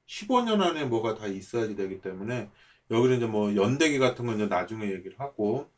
15년 0.07 0.61
안에 0.61 0.85
뭐가 0.85 1.15
다 1.15 1.27
있어야지 1.27 1.75
되기 1.77 2.01
때문에 2.01 2.49
여기는 2.91 3.17
이제 3.17 3.25
뭐 3.27 3.55
연대기 3.55 3.97
같은 3.99 4.25
건 4.25 4.35
이제 4.35 4.47
나중에 4.47 4.91
얘기를 4.91 5.17
하고 5.19 5.71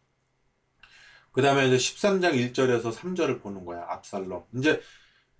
그 1.31 1.41
다음에 1.41 1.67
이제 1.67 1.77
13장 1.77 2.33
1절에서 2.33 2.91
3절을 2.93 3.41
보는 3.41 3.65
거야 3.65 3.85
압살롬 3.89 4.45
이제 4.55 4.81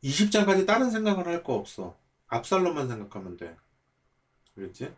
20장까지 0.04 0.68
다른 0.68 0.92
생각을 0.92 1.26
할 1.28 1.42
거 1.44 1.56
없어 1.56 1.98
압살롬만 2.28 2.88
생각하면 2.88 3.38
돼 3.38 3.56
그랬지? 4.56 4.94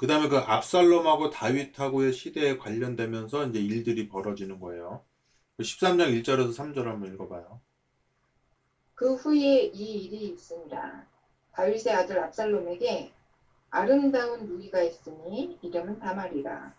그 0.00 0.06
다음에 0.06 0.28
그 0.28 0.38
압살롬하고 0.38 1.28
다윗하고의 1.28 2.14
시대에 2.14 2.56
관련되면서 2.56 3.48
이제 3.48 3.60
일들이 3.60 4.08
벌어지는 4.08 4.58
거예요 4.58 5.04
13장 5.58 6.24
1절에서 6.24 6.56
3절 6.56 6.84
한번 6.84 7.12
읽어봐요. 7.12 7.60
그 8.94 9.14
후에 9.14 9.64
이 9.64 10.04
일이 10.04 10.28
있습니다. 10.28 11.06
다윗의 11.52 11.92
아들 11.92 12.18
압살롬에게 12.18 13.12
아름다운 13.68 14.46
누이가 14.46 14.80
있으니 14.80 15.58
이름은 15.60 15.98
다말이라. 15.98 16.74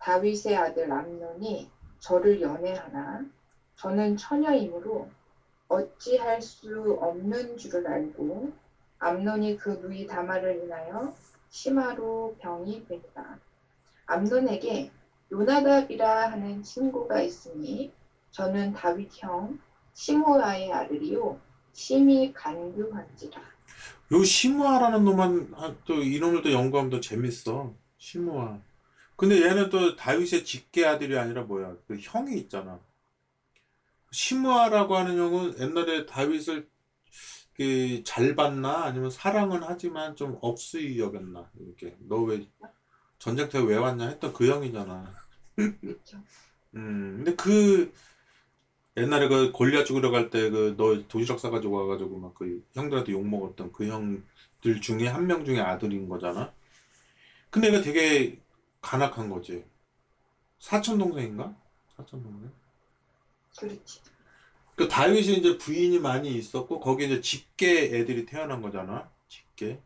다윗의 0.00 0.56
아들 0.56 0.92
암논이 0.92 1.70
저를 2.00 2.42
연애하나 2.42 3.24
저는 3.76 4.18
처녀이므로 4.18 5.08
어찌할 5.68 6.42
수 6.42 6.98
없는 7.00 7.56
줄을 7.56 7.86
알고 7.86 8.52
암논이 8.98 9.56
그 9.56 9.70
누이 9.70 10.06
다말을 10.06 10.64
인하여 10.64 11.14
심하로 11.60 12.36
병이 12.38 12.86
되니라. 12.86 13.38
암논에게 14.04 14.90
요나답이라 15.32 16.32
하는 16.32 16.62
친구가 16.62 17.22
있으니 17.22 17.94
저는 18.30 18.74
다윗 18.74 19.10
형 19.16 19.58
시므아의 19.94 20.70
아들이요 20.70 21.40
심히 21.72 22.30
간교한지라. 22.34 23.40
요 24.12 24.22
시므아라는 24.22 25.02
놈만 25.02 25.54
아, 25.56 25.74
또 25.86 25.94
이놈을 25.94 26.42
또 26.42 26.52
연구하면 26.52 26.90
더 26.90 27.00
재밌어. 27.00 27.72
시므아. 27.96 28.60
근데 29.16 29.40
얘는 29.40 29.70
또 29.70 29.96
다윗의 29.96 30.44
직계 30.44 30.84
아들이 30.84 31.16
아니라 31.16 31.44
뭐야? 31.44 31.74
그 31.88 31.96
형이 31.98 32.36
있잖아. 32.36 32.78
시므아라고 34.12 34.94
하는 34.94 35.16
형은 35.16 35.58
옛날에 35.58 36.04
다윗을 36.04 36.68
그잘 37.56 38.34
봤나 38.36 38.84
아니면 38.84 39.10
사랑은 39.10 39.62
하지만 39.62 40.14
좀 40.16 40.38
업수이 40.42 40.98
여겼나 41.00 41.50
이렇게 41.58 41.96
너 42.00 42.22
왜 42.24 42.46
전쟁터에 43.18 43.62
왜 43.64 43.76
왔냐 43.76 44.08
했던 44.08 44.32
그 44.32 44.48
형이잖아. 44.50 45.12
그렇죠. 45.80 46.22
음, 46.76 47.16
근데 47.24 47.34
그 47.36 47.92
옛날에 48.96 49.28
그 49.28 49.52
골리앗 49.52 49.86
죽으러 49.86 50.10
갈 50.10 50.30
때 50.30 50.50
그 50.50 50.76
너 50.76 51.06
도시락 51.08 51.38
싸가지고 51.40 51.74
와가지고 51.76 52.18
막 52.18 52.34
그 52.34 52.62
형들한테 52.74 53.12
욕 53.12 53.26
먹었던 53.28 53.72
그 53.72 53.86
형들 53.86 54.80
중에 54.82 55.06
한 55.08 55.26
명 55.26 55.44
중에 55.44 55.60
아들인 55.60 56.08
거잖아. 56.08 56.52
근데 57.50 57.68
얘가 57.68 57.80
되게 57.82 58.40
간악한 58.82 59.30
거지. 59.30 59.64
사촌 60.58 60.98
동생인가? 60.98 61.56
사촌 61.96 62.22
동생? 62.22 62.52
그렇지. 63.58 64.00
그 64.76 64.88
다윗이 64.88 65.38
이제 65.38 65.58
부인이 65.58 65.98
많이 66.00 66.34
있었고 66.36 66.80
거기 66.80 67.06
이제 67.06 67.20
직계 67.20 67.98
애들이 67.98 68.26
태어난 68.26 68.60
거잖아. 68.62 69.10
직계. 69.28 69.80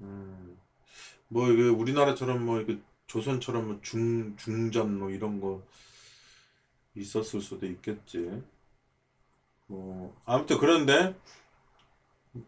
음. 0.00 0.58
뭐 1.28 1.50
이게 1.50 1.62
우리나라처럼 1.68 2.44
뭐 2.44 2.60
이게 2.60 2.78
조선처럼 3.06 3.66
뭐 3.66 3.80
중, 3.82 4.36
중전 4.36 4.98
뭐 4.98 5.10
이런 5.10 5.40
거 5.40 5.62
있었을 6.94 7.40
수도 7.40 7.66
있겠지. 7.66 8.42
뭐 9.66 10.16
아무튼 10.24 10.58
그런데 10.58 11.14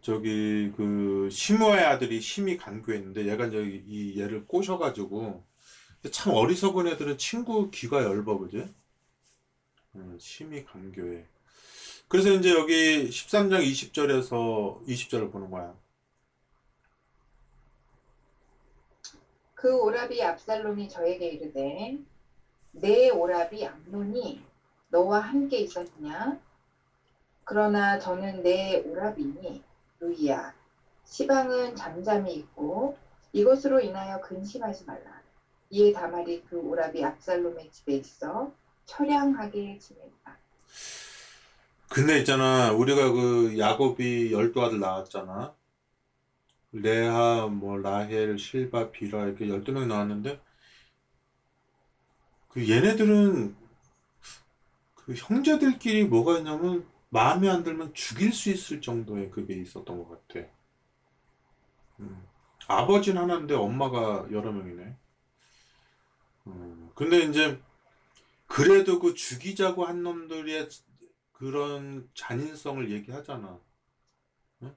저기 0.00 0.72
그 0.76 1.28
시므아의 1.30 1.84
아들이 1.84 2.20
심히 2.20 2.56
간교했는데 2.56 3.28
얘가 3.28 3.46
이제 3.46 3.82
이 3.86 4.18
얘를 4.18 4.46
꼬셔가지고 4.46 5.44
참 6.10 6.32
어리석은 6.34 6.86
애들은 6.88 7.18
친구 7.18 7.70
귀가 7.70 8.02
얇아 8.02 8.38
그지? 8.38 8.66
음, 9.96 10.16
심히 10.18 10.64
간교해. 10.64 11.26
그래서 12.08 12.30
이제 12.30 12.50
여기 12.50 13.08
13장 13.08 13.64
20절에서 13.64 14.86
20절을 14.86 15.32
보는 15.32 15.50
거야. 15.50 15.74
그 19.54 19.80
오라비 19.80 20.22
압살롬이 20.22 20.88
저에게 20.88 21.26
이르되 21.28 21.98
내 22.72 23.10
오라비 23.10 23.66
암논이 23.66 24.44
너와 24.90 25.20
함께 25.20 25.58
있었느냐? 25.58 26.38
그러나 27.44 27.98
저는 27.98 28.42
내 28.42 28.80
오라비니 28.80 29.62
누이야. 30.00 30.54
시방은 31.04 31.76
잠잠히 31.76 32.34
있고 32.34 32.96
이것으로 33.32 33.80
인하여 33.80 34.20
근심하지 34.20 34.84
말라. 34.84 35.22
이에 35.70 35.92
다말이 35.92 36.44
그 36.48 36.58
오라비 36.58 37.04
압살롬의 37.04 37.70
집에 37.70 37.94
있어 37.96 38.52
처량하게 38.86 39.78
지낸다. 39.78 40.38
근데 41.94 42.18
있잖아, 42.18 42.72
우리가 42.72 43.12
그 43.12 43.56
야곱이 43.56 44.32
열두 44.32 44.60
아들 44.60 44.80
낳았잖아. 44.80 45.54
레아, 46.72 47.46
뭐 47.46 47.76
라헬, 47.76 48.36
실바, 48.36 48.90
비라 48.90 49.24
이렇게 49.24 49.48
열두 49.48 49.70
명이 49.70 49.86
나왔는데 49.86 50.40
그 52.48 52.68
얘네들은 52.68 53.56
그 54.96 55.14
형제들끼리 55.14 56.06
뭐가 56.06 56.38
있냐면 56.38 56.84
마음에 57.10 57.48
안 57.48 57.62
들면 57.62 57.94
죽일 57.94 58.32
수 58.32 58.50
있을 58.50 58.80
정도의 58.80 59.30
그게 59.30 59.54
있었던 59.54 59.96
것 59.96 60.26
같아. 60.26 60.48
음. 62.00 62.26
아버지는 62.66 63.22
하나인데 63.22 63.54
엄마가 63.54 64.26
여러 64.32 64.50
명이네. 64.50 64.96
음. 66.48 66.90
근데 66.96 67.18
이제 67.20 67.60
그래도 68.48 68.98
그 68.98 69.14
죽이자고 69.14 69.84
한 69.84 70.02
놈들의 70.02 70.68
그런 71.44 72.08
잔인성을 72.14 72.90
얘기하잖아. 72.90 73.60
응? 74.62 74.74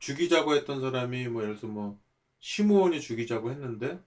죽이자고 0.00 0.54
했던 0.54 0.82
사람이 0.82 1.28
뭐 1.28 1.42
예를 1.42 1.56
들어서 1.56 1.72
뭐 1.72 1.98
시므온이 2.40 3.00
죽이자고 3.00 3.50
했는데 3.50 3.98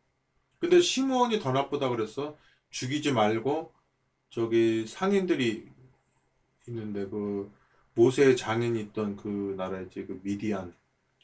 근데 0.60 0.80
시므온이 0.80 1.40
더 1.40 1.52
나쁘다 1.52 1.90
그랬어. 1.90 2.38
죽이지 2.70 3.14
말고 3.14 3.74
저기 4.30 4.86
상인들이 4.86 5.68
있는데 6.68 7.08
그 7.08 7.52
모세의 7.96 8.38
장인이 8.38 8.80
있던 8.80 9.16
그 9.18 9.56
나라였지 9.58 10.06
그 10.06 10.20
미디안 10.22 10.72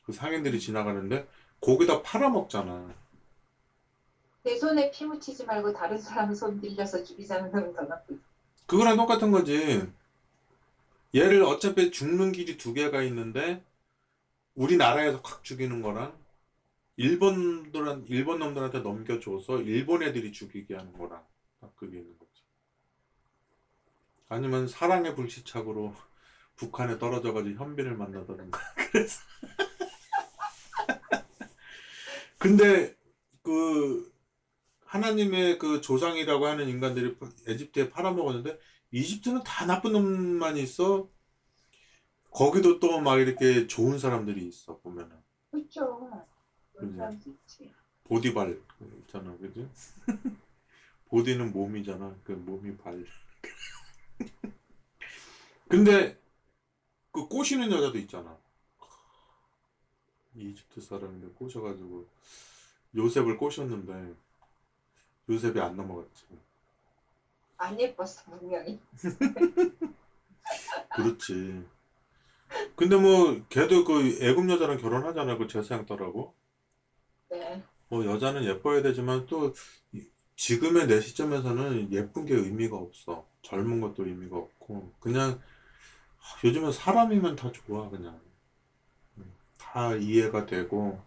그 0.03 0.11
상인들이 0.11 0.59
지나가는데 0.59 1.27
거기다 1.61 2.01
팔아먹잖아. 2.01 2.95
내 4.41 4.57
손에 4.57 4.89
피 4.89 5.05
묻히지 5.05 5.45
말고 5.45 5.71
다른 5.71 5.99
사람 5.99 6.33
손 6.33 6.59
빌려서 6.59 7.03
죽이자는 7.03 7.51
놈은 7.51 7.73
더 7.75 7.83
나쁘지. 7.83 8.19
그거랑 8.65 8.97
똑같은 8.97 9.29
거지. 9.29 9.98
얘를 11.15 11.43
어차피 11.43 11.91
죽는 11.91 12.31
길이 12.31 12.57
두 12.57 12.73
개가 12.73 13.01
있는데 13.03 13.63
우리나라에서 14.55 15.21
확 15.23 15.43
죽이는 15.43 15.81
거랑 15.81 16.17
일본들한 16.97 18.05
일본 18.09 18.39
놈들한테 18.39 18.79
넘겨줘서 18.79 19.61
일본 19.61 20.03
애들이 20.03 20.31
죽이게 20.31 20.75
하는 20.75 20.91
거랑 20.93 21.25
딱 21.61 21.75
그게 21.75 21.97
있는 21.97 22.17
거지. 22.19 22.43
아니면 24.27 24.67
사랑의 24.67 25.15
불시착으로 25.15 25.95
북한에 26.55 26.99
떨어져가지고 26.99 27.57
현빈을 27.57 27.95
만나더라든가. 27.95 28.59
그래서 28.91 29.21
근데 32.37 32.95
그 33.43 34.08
하나님의 34.89 35.59
그 35.59 35.81
조상이라고 35.81 36.47
하는 36.47 36.67
인간들이 36.67 37.15
에집트에 37.45 37.89
팔아먹었는데 37.89 38.59
이집트는 38.91 39.43
다 39.43 39.65
나쁜 39.67 39.91
놈만 39.91 40.57
있어. 40.57 41.07
거기도 42.31 42.79
또 42.79 42.99
막 42.99 43.19
이렇게 43.19 43.67
좋은 43.67 43.99
사람들이 43.99 44.47
있어 44.47 44.77
보면은 44.79 45.15
그렇죠. 45.51 46.09
보디발 48.05 48.59
있잖아, 49.01 49.37
그지? 49.37 49.69
보디는 51.09 51.51
몸이잖아. 51.51 52.15
그 52.23 52.31
몸이 52.31 52.77
발. 52.77 53.05
근데 55.69 56.19
그 57.11 57.27
꼬시는 57.27 57.71
여자도 57.71 57.97
있잖아. 57.99 58.37
이집트 60.35 60.81
사람인데 60.81 61.27
꼬셔가지고 61.35 62.07
요셉을 62.95 63.37
꼬셨는데 63.37 64.15
요셉이 65.29 65.59
안 65.61 65.77
넘어갔지. 65.77 66.25
안 67.57 67.79
예뻤어 67.79 68.23
분명히. 68.25 68.79
그렇지. 70.93 71.63
근데 72.75 72.95
뭐 72.95 73.39
걔도 73.49 73.83
그 73.85 74.17
애굽 74.21 74.49
여자랑 74.49 74.77
결혼하잖아. 74.77 75.37
그 75.37 75.47
제사장 75.47 75.85
딸하고. 75.85 76.33
네. 77.29 77.63
뭐 77.89 78.05
여자는 78.05 78.43
예뻐야 78.45 78.81
되지만 78.81 79.25
또 79.27 79.53
이- 79.93 80.07
지금의 80.35 80.87
내 80.87 81.01
시점에서는 81.01 81.91
예쁜 81.91 82.25
게 82.25 82.35
의미가 82.35 82.77
없어. 82.77 83.27
젊은 83.41 83.81
것도 83.81 84.05
의미가 84.05 84.37
없고 84.37 84.93
그냥 84.99 85.41
하, 86.17 86.47
요즘은 86.47 86.71
사람이면 86.73 87.35
다 87.37 87.51
좋아 87.51 87.89
그냥. 87.89 88.19
음, 89.17 89.33
다 89.59 89.95
이해가 89.95 90.45
되고 90.45 91.01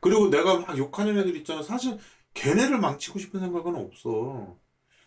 그리고 0.00 0.28
내가 0.30 0.60
막 0.60 0.78
욕하는 0.78 1.18
애들 1.18 1.36
있잖아. 1.38 1.62
사실 1.62 1.98
걔네를 2.34 2.78
망치고 2.78 3.18
싶은 3.18 3.40
생각은 3.40 3.74
없어. 3.76 4.56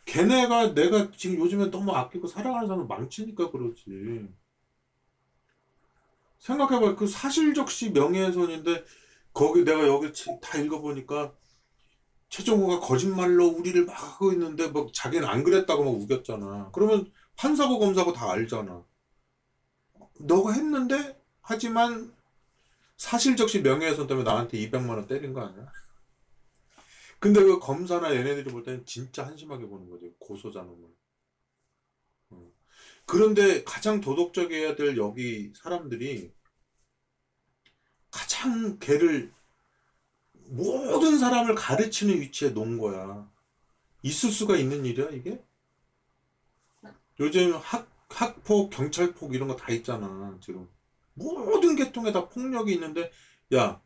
걔네가 0.06 0.74
내가 0.74 1.12
지금 1.12 1.38
요즘에 1.40 1.70
너무 1.72 1.92
아끼고 1.94 2.28
사랑하는 2.28 2.68
사람을 2.68 2.88
망치니까 2.88 3.52
그러지. 3.52 4.28
생각해봐. 6.40 6.96
그 6.96 7.08
사실적시 7.08 7.92
명예훼손인데 7.92 8.84
거기 9.34 9.64
내가 9.64 9.88
여기 9.88 10.12
치- 10.14 10.38
다 10.42 10.58
읽어보니까 10.58 11.34
최종호가 12.30 12.80
거짓말로 12.80 13.48
우리를 13.48 13.86
막 13.86 13.94
하고 13.94 14.32
있는데 14.32 14.70
막 14.70 14.92
자기는 14.94 15.28
안 15.28 15.44
그랬다고 15.44 15.84
막 15.84 15.92
우겼잖아. 15.92 16.72
그러면 16.74 17.12
판사고 17.38 17.78
검사고 17.80 18.14
다 18.14 18.32
알잖아. 18.32 18.84
너가 20.20 20.54
했는데 20.54 21.20
하지만 21.42 22.14
사실적시 22.98 23.62
명예훼손 23.62 24.08
때문에 24.08 24.30
나한테 24.30 24.58
200만 24.58 24.90
원 24.98 25.08
때린 25.08 25.34
거 25.34 25.42
아니야? 25.42 25.72
근데 27.22 27.42
그 27.44 27.60
검사나 27.60 28.14
얘네들이 28.16 28.52
볼 28.52 28.64
때는 28.64 28.86
진짜 28.86 29.26
한심하게 29.26 29.68
보는 29.68 29.90
거지. 29.90 30.14
고소자 30.20 30.64
놈을. 30.64 30.90
어. 32.32 32.52
그런데 33.06 33.64
가장 33.64 34.02
도덕적이어야 34.02 34.76
될 34.76 34.98
여기 34.98 35.54
사람들이 35.56 36.34
가장 38.12 38.78
걔를 38.80 39.34
모든 40.34 41.18
사람을 41.20 41.56
가르치는 41.56 42.22
위치에 42.22 42.50
놓은 42.50 42.78
거야. 42.80 43.32
있을 44.04 44.32
수가 44.32 44.58
있는 44.58 44.86
일이야, 44.86 45.10
이게? 45.12 45.44
요즘 47.20 47.54
학, 47.56 47.88
학폭, 48.10 48.70
경찰폭 48.72 49.34
이런 49.36 49.48
거 49.48 49.56
다 49.56 49.72
있잖아, 49.72 50.38
지금. 50.42 50.68
모든 51.14 51.76
계통에 51.76 52.12
다 52.12 52.28
폭력이 52.30 52.74
있는데, 52.74 53.12
야, 53.54 53.82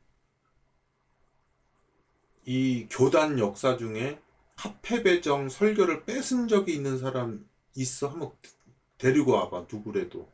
이 2.45 2.87
교단 2.89 3.39
역사 3.39 3.75
중에 3.77 4.19
합해배정 4.55 5.49
설교를 5.49 6.05
뺏은 6.05 6.47
적이 6.47 6.75
있는 6.75 6.97
사람 6.99 7.47
있어? 7.75 8.07
한번 8.07 8.31
데리고 8.97 9.33
와봐, 9.33 9.65
누구래도. 9.71 10.29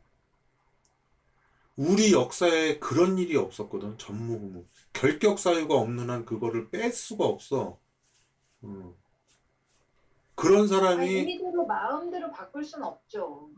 우리 1.76 2.12
역사에 2.12 2.78
그런 2.78 3.18
일이 3.18 3.36
없었거든, 3.36 3.98
전무후무. 3.98 4.64
결격 4.92 5.38
사유가 5.38 5.74
없는 5.76 6.10
한 6.10 6.24
그거를 6.24 6.70
뺄 6.70 6.92
수가 6.92 7.24
없어. 7.24 7.78
음. 8.62 8.94
그런 10.34 10.68
사람이, 10.68 11.22
우리대로 11.22 11.66
마음대로 11.66 12.30
바꿀 12.30 12.64
순 12.64 12.82
없죠. 12.82 13.50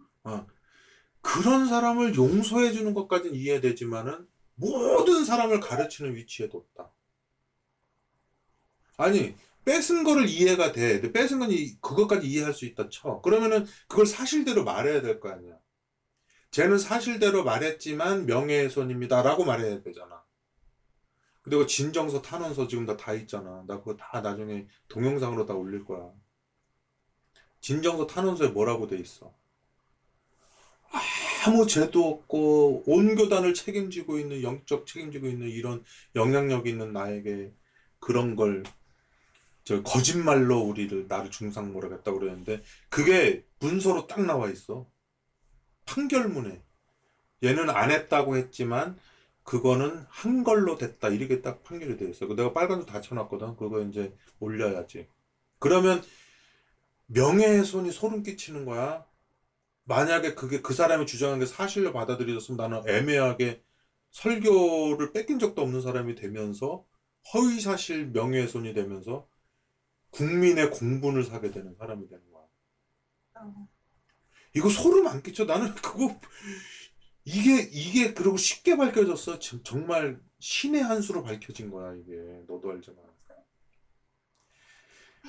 그런 1.21 1.67
사람을 1.67 2.15
용서해 2.15 2.73
주는 2.73 2.95
것까지는 2.95 3.35
이해되지만은 3.35 4.29
모든 4.57 5.25
사람을 5.25 5.61
가르치는 5.61 6.15
위치에 6.15 6.49
뒀다. 6.49 6.74
아니, 8.97 9.35
뺏은 9.65 10.05
거를 10.05 10.29
이해가 10.29 10.73
돼. 10.73 11.01
근데 11.01 11.13
뺏은 11.13 11.39
건 11.39 11.51
이- 11.51 11.77
그것까지 11.81 12.27
이해할 12.29 12.53
수 12.55 12.65
있다 12.67 12.89
쳐. 12.91 13.21
그러면은 13.23 13.67
그걸 13.89 14.07
사실대로 14.07 14.65
말해야 14.65 15.01
될 15.03 15.21
거 15.21 15.31
아니야. 15.31 15.55
쟤는 16.51 16.79
사실대로 16.79 17.45
말했지만 17.45 18.27
명예훼손입니다라고 18.27 19.45
말해야 19.45 19.83
되잖아. 19.83 20.23
그리고 21.43 21.67
진정서 21.67 22.23
탄원서 22.23 22.69
지금 22.69 22.87
다 22.87 22.97
다 22.97 23.13
있잖아. 23.15 23.65
나 23.67 23.79
그거 23.79 23.97
다 23.97 24.21
나중에 24.21 24.67
동영상으로 24.89 25.47
다 25.47 25.55
올릴 25.55 25.85
거야. 25.85 26.11
진정서 27.61 28.07
탄원서에 28.07 28.49
뭐라고 28.49 28.87
돼 28.87 28.97
있어? 28.99 29.35
아무 31.47 31.67
죄도 31.67 32.09
없고 32.09 32.85
온 32.87 33.17
교단을 33.17 33.53
책임지고 33.55 34.19
있는 34.19 34.43
영적 34.43 34.87
책임지고 34.87 35.27
있는 35.27 35.49
이런 35.49 35.85
영향력 36.15 36.67
있는 36.67 36.93
나에게 36.93 37.53
그런 38.01 38.37
걸 38.37 38.63
저 39.65 39.83
거짓말로 39.83 40.59
우리를 40.61 41.07
나를 41.09 41.31
중상모르겠다고 41.31 42.19
그러는데 42.19 42.63
그게 42.91 43.45
문서로 43.61 44.07
딱 44.07 44.23
나와 44.25 44.51
있어. 44.51 44.87
판결문에 45.87 46.63
얘는 47.43 47.71
안 47.71 47.91
했다고 47.91 48.37
했지만 48.37 48.99
그거는 49.43 50.05
한 50.09 50.45
걸로 50.45 50.77
됐다 50.77 51.09
이렇게 51.09 51.43
딱 51.43 51.63
판결이 51.63 51.97
돼 51.97 52.09
있어. 52.11 52.27
내가 52.27 52.53
빨간 52.53 52.81
줄다 52.81 53.01
쳐놨거든. 53.01 53.57
그거 53.57 53.81
이제 53.83 54.15
올려야지. 54.41 55.09
그러면 55.59 56.03
명예훼손이 57.07 57.93
소름 57.93 58.23
끼치는 58.23 58.65
거야. 58.65 59.07
만약에 59.85 60.35
그게 60.35 60.63
그 60.63 60.73
사람이 60.73 61.07
주장한 61.07 61.41
게 61.41 61.47
사실로 61.47 61.93
받아들여졌으면 61.93 62.57
나는 62.57 62.89
애매하게 62.89 63.63
설교를 64.11 65.13
뺏긴 65.13 65.39
적도 65.39 65.61
없는 65.63 65.83
사람이 65.83 66.15
되면서 66.15 66.87
허위사실 67.33 68.07
명예훼손이 68.13 68.73
되면서 68.73 69.27
국민의 70.15 70.71
공분을 70.71 71.25
사게 71.25 71.51
되는 71.51 71.75
사람이 71.77 72.09
되는 72.09 72.23
거야. 72.33 72.45
어. 73.41 73.69
이거 74.55 74.69
소름 74.69 75.07
안 75.09 75.23
끼쳐? 75.23 75.45
나는 75.45 75.75
그거 75.75 76.19
이게 77.25 77.61
이게 77.73 78.15
그리고 78.15 78.37
쉽게 78.37 78.77
밝혀졌어. 78.77 79.39
정- 79.39 79.63
정말 79.63 80.21
신의 80.41 80.83
한 80.83 81.03
수로 81.03 81.23
밝혀진 81.23 81.71
거야 81.71 81.95
이게. 81.95 82.13
너도 82.47 82.71
알잖아. 82.71 82.99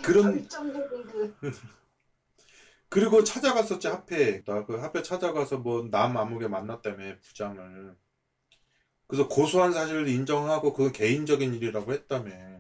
그런 0.03 0.47
그 0.47 1.35
그리고 2.89 3.23
찾아갔었지 3.23 3.87
하페 3.87 4.43
나그 4.45 4.75
하페 4.77 5.01
찾아가서 5.03 5.57
뭐 5.59 5.89
남 5.89 6.17
아무개 6.17 6.47
만났다며 6.47 7.17
부장을 7.21 7.95
그래서 9.07 9.27
고소한 9.27 9.71
사실을 9.71 10.07
인정하고 10.07 10.73
그건 10.73 10.91
개인적인 10.91 11.53
일이라고 11.55 11.93
했다며 11.93 12.54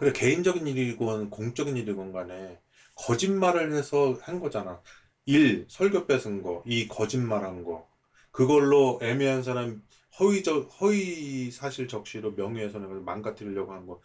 그래 0.00 0.12
개인적인 0.12 0.66
일이건 0.66 1.28
공적인 1.30 1.76
일이건 1.76 2.12
간에 2.12 2.58
거짓말을 2.96 3.74
해서 3.74 4.18
한 4.22 4.40
거잖아 4.40 4.80
일 5.26 5.66
설교 5.68 6.06
뺏은 6.06 6.42
거 6.42 6.62
이 6.66 6.88
거짓말한 6.88 7.64
거 7.64 7.86
그걸로 8.30 8.98
애매한 9.02 9.42
사람 9.42 9.82
허위적 10.18 10.70
허위 10.80 11.50
사실 11.50 11.86
적시로 11.88 12.32
명예훼손을 12.32 13.00
망가뜨리려고 13.02 13.72
한 13.74 13.86
거 13.86 14.00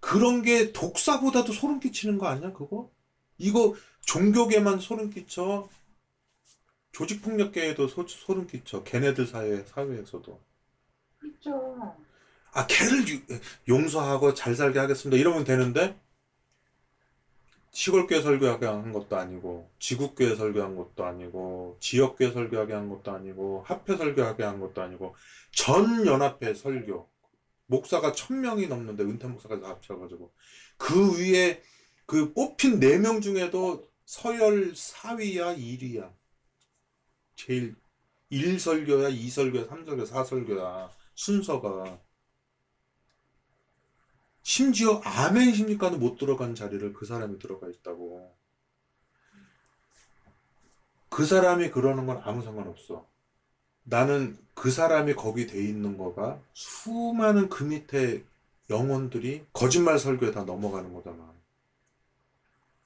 그런 0.00 0.42
게 0.42 0.72
독사보다도 0.72 1.52
소름 1.52 1.80
끼치는 1.80 2.18
거 2.18 2.26
아니야, 2.28 2.52
그거? 2.54 2.90
이거 3.38 3.74
종교계만 4.06 4.80
소름 4.80 5.10
끼쳐. 5.10 5.68
조직폭력계에도 6.92 7.88
소, 7.88 8.06
소름 8.06 8.46
끼쳐. 8.46 8.84
걔네들 8.84 9.26
사회, 9.26 9.64
사회에서도. 9.64 10.40
그렇죠. 11.18 11.96
아, 12.52 12.66
걔를 12.66 13.06
유- 13.08 13.20
용서하고 13.68 14.34
잘 14.34 14.54
살게 14.54 14.78
하겠습니다. 14.78 15.18
이러면 15.20 15.44
되는데, 15.44 15.96
시골교회 17.72 18.20
설교하게 18.22 18.66
한 18.66 18.92
것도 18.92 19.16
아니고, 19.16 19.70
지국교회 19.78 20.34
설교한 20.36 20.76
것도 20.76 21.04
아니고, 21.04 21.76
지역교회 21.80 22.32
설교하게 22.32 22.72
한 22.74 22.88
것도 22.88 23.12
아니고, 23.12 23.62
합회 23.66 23.96
설교하게 23.96 24.42
한 24.44 24.60
것도 24.60 24.82
아니고, 24.82 25.14
전 25.52 26.04
연합회 26.06 26.54
설교. 26.54 27.08
목사가 27.66 28.12
천 28.12 28.40
명이 28.40 28.66
넘는데, 28.68 29.04
은퇴 29.04 29.28
목사까지 29.28 29.62
다 29.62 29.68
합쳐가지고. 29.70 30.32
그 30.78 31.18
위에 31.20 31.62
그 32.06 32.32
뽑힌 32.34 32.80
네 32.80 32.98
명 32.98 33.20
중에도 33.20 33.88
서열 34.06 34.74
4위야, 34.74 35.56
1위야. 35.58 36.12
제일 37.36 37.76
1설교야, 38.30 39.10
2설교야, 39.12 39.68
3설교야, 39.68 40.06
4설교야. 40.06 40.90
순서가. 41.14 42.00
심지어 44.50 45.00
아멘 45.04 45.54
십니까도 45.54 45.96
못 45.98 46.18
들어간 46.18 46.56
자리를 46.56 46.92
그 46.92 47.06
사람이 47.06 47.38
들어가 47.38 47.68
있다고. 47.68 48.34
그 51.08 51.24
사람이 51.24 51.70
그러는 51.70 52.04
건 52.04 52.20
아무 52.24 52.42
상관없어. 52.42 53.06
나는 53.84 54.36
그 54.54 54.72
사람이 54.72 55.14
거기 55.14 55.46
돼 55.46 55.62
있는 55.62 55.96
거가 55.96 56.40
수많은 56.52 57.48
그 57.48 57.62
밑에 57.62 58.24
영혼들이 58.70 59.46
거짓말 59.52 60.00
설교에 60.00 60.32
다 60.32 60.42
넘어가는 60.42 60.92
거잖아. 60.94 61.32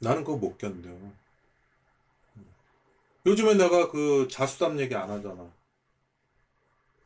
나는 0.00 0.22
그거 0.22 0.36
못 0.36 0.58
견뎌. 0.58 0.94
요즘에 3.24 3.54
내가 3.54 3.90
그 3.90 4.28
자수담 4.30 4.78
얘기 4.80 4.94
안 4.94 5.08
하잖아. 5.08 5.50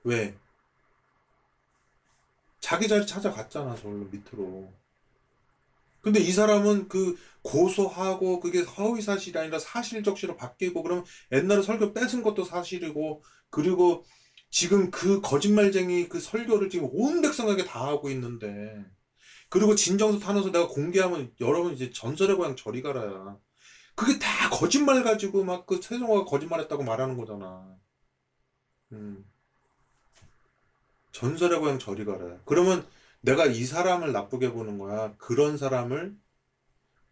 왜? 0.02 0.34
자기 2.68 2.86
자리 2.86 3.06
찾아갔잖아, 3.06 3.76
저걸로 3.76 4.04
밑으로. 4.10 4.70
근데 6.02 6.20
이 6.20 6.30
사람은 6.30 6.88
그 6.88 7.16
고소하고 7.42 8.40
그게 8.40 8.60
허위 8.60 9.00
사실이 9.00 9.38
아니라 9.38 9.58
사실 9.58 10.02
적시로 10.02 10.36
바뀌고 10.36 10.82
그러면 10.82 11.06
옛날에 11.32 11.62
설교 11.62 11.94
뺏은 11.94 12.22
것도 12.22 12.44
사실이고 12.44 13.24
그리고 13.48 14.04
지금 14.50 14.90
그 14.90 15.22
거짓말쟁이 15.22 16.10
그 16.10 16.20
설교를 16.20 16.68
지금 16.68 16.90
온 16.92 17.22
백성에게 17.22 17.64
다 17.64 17.86
하고 17.86 18.10
있는데 18.10 18.84
그리고 19.48 19.74
진정서 19.74 20.18
타면서 20.18 20.52
내가 20.52 20.68
공개하면 20.68 21.32
여러분 21.40 21.72
이제 21.72 21.90
전설의 21.90 22.36
고향 22.36 22.54
저리 22.54 22.82
가라야. 22.82 23.38
그게 23.96 24.18
다 24.18 24.50
거짓말 24.50 25.02
가지고 25.02 25.42
막 25.44 25.66
그 25.66 25.80
세종아가 25.82 26.26
거짓말했다고 26.26 26.84
말하는 26.84 27.16
거잖아. 27.16 27.78
음. 28.92 29.24
전설의 31.18 31.58
고향 31.58 31.80
저리 31.80 32.04
가라. 32.04 32.38
그러면 32.44 32.86
내가 33.22 33.44
이 33.46 33.64
사람을 33.64 34.12
나쁘게 34.12 34.52
보는 34.52 34.78
거야. 34.78 35.16
그런 35.18 35.58
사람을 35.58 36.16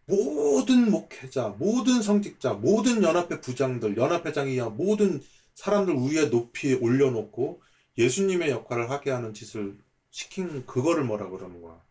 모든 0.04 0.92
목회자, 0.92 1.56
모든 1.58 2.00
성직자, 2.02 2.54
모든 2.54 3.02
연합회 3.02 3.40
부장들, 3.40 3.96
연합회장이야 3.96 4.68
모든 4.68 5.20
사람들 5.54 5.96
위에 5.96 6.30
높이 6.30 6.74
올려놓고 6.74 7.60
예수님의 7.98 8.50
역할을 8.50 8.90
하게 8.90 9.10
하는 9.10 9.34
짓을 9.34 9.76
시킨 10.10 10.64
그거를 10.66 11.02
뭐라 11.02 11.28
그러는 11.28 11.60
거야. 11.60 11.82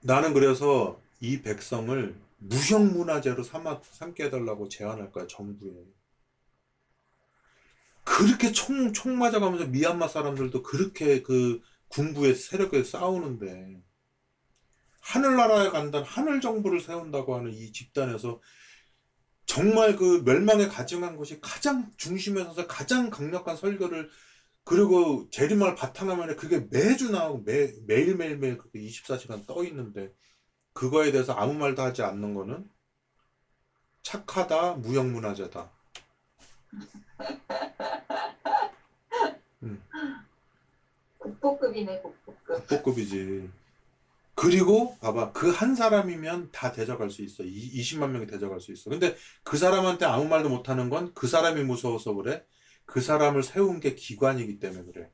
나는 0.00 0.32
그래서 0.32 0.98
이 1.20 1.42
백성을 1.42 2.18
무형문화재로 2.38 3.42
삼아, 3.42 3.82
삼게 3.82 4.24
해달라고 4.24 4.70
제안할 4.70 5.12
거야, 5.12 5.26
정부에. 5.26 5.99
그렇게 8.10 8.50
총, 8.50 8.92
총 8.92 9.18
맞아가면서 9.18 9.66
미얀마 9.66 10.08
사람들도 10.08 10.64
그렇게 10.64 11.22
그 11.22 11.62
군부의 11.88 12.34
세력에 12.34 12.82
싸우는데, 12.82 13.80
하늘나라에 15.00 15.70
간다는 15.70 16.06
하늘 16.06 16.40
정부를 16.40 16.80
세운다고 16.80 17.36
하는 17.36 17.52
이 17.52 17.72
집단에서 17.72 18.40
정말 19.46 19.96
그 19.96 20.22
멸망에 20.24 20.66
가증한 20.66 21.16
것이 21.16 21.40
가장 21.40 21.90
중심에 21.96 22.42
서서 22.42 22.66
가장 22.66 23.10
강력한 23.10 23.56
설교를 23.56 24.10
그리고 24.64 25.28
재림을 25.30 25.74
바탕화면에 25.76 26.34
그게 26.34 26.66
매주 26.70 27.12
나오고 27.12 27.44
매, 27.44 27.72
매일매일매일 27.86 28.58
그게 28.58 28.80
24시간 28.80 29.46
떠 29.46 29.64
있는데 29.64 30.12
그거에 30.72 31.12
대해서 31.12 31.32
아무 31.32 31.54
말도 31.54 31.80
하지 31.80 32.02
않는 32.02 32.34
거는 32.34 32.68
착하다, 34.02 34.74
무형문화재다. 34.74 35.72
국보급이네, 41.18 42.00
국보급. 42.02 42.66
국보급이지. 42.68 43.50
그리고 44.34 44.98
봐봐 45.00 45.32
그 45.32 45.50
한 45.52 45.74
사람이면 45.76 46.50
다 46.52 46.72
대적할 46.72 47.10
수 47.10 47.22
있어. 47.22 47.42
이, 47.44 47.70
20만 47.82 48.10
명이 48.10 48.26
대적할 48.26 48.60
수 48.60 48.72
있어. 48.72 48.90
근데 48.90 49.16
그 49.44 49.56
사람한테 49.58 50.06
아무 50.06 50.26
말도 50.28 50.48
못하는 50.48 50.90
건 50.90 51.12
그 51.14 51.26
사람이 51.28 51.64
무서워서 51.64 52.14
그래. 52.14 52.44
그 52.86 53.00
사람을 53.00 53.42
세운 53.42 53.80
게 53.80 53.94
기관이기 53.94 54.58
때문에 54.60 54.84
그래. 54.92 55.10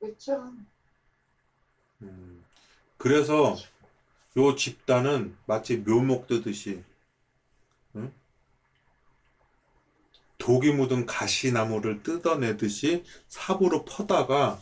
그렇죠. 0.00 0.52
음. 2.02 2.44
그래서 2.98 3.56
요 4.36 4.54
집단은 4.56 5.36
마치 5.46 5.78
묘목 5.78 6.26
뜨듯이 6.28 6.84
독이 10.40 10.72
묻은 10.72 11.06
가시나무를 11.06 12.02
뜯어내듯이 12.02 13.04
삽으로 13.28 13.84
퍼다가 13.84 14.60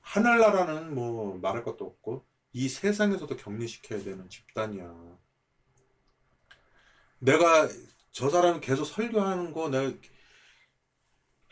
하늘나라는 0.00 0.94
뭐 0.94 1.38
말할 1.38 1.64
것도 1.64 1.84
없고 1.84 2.24
이 2.52 2.68
세상에서도 2.68 3.36
격리시켜야 3.36 4.04
되는 4.04 4.28
집단이야. 4.28 5.18
내가 7.18 7.68
저 8.12 8.30
사람이 8.30 8.60
계속 8.60 8.84
설교하는 8.84 9.52
거 9.52 9.70
내가 9.70 9.92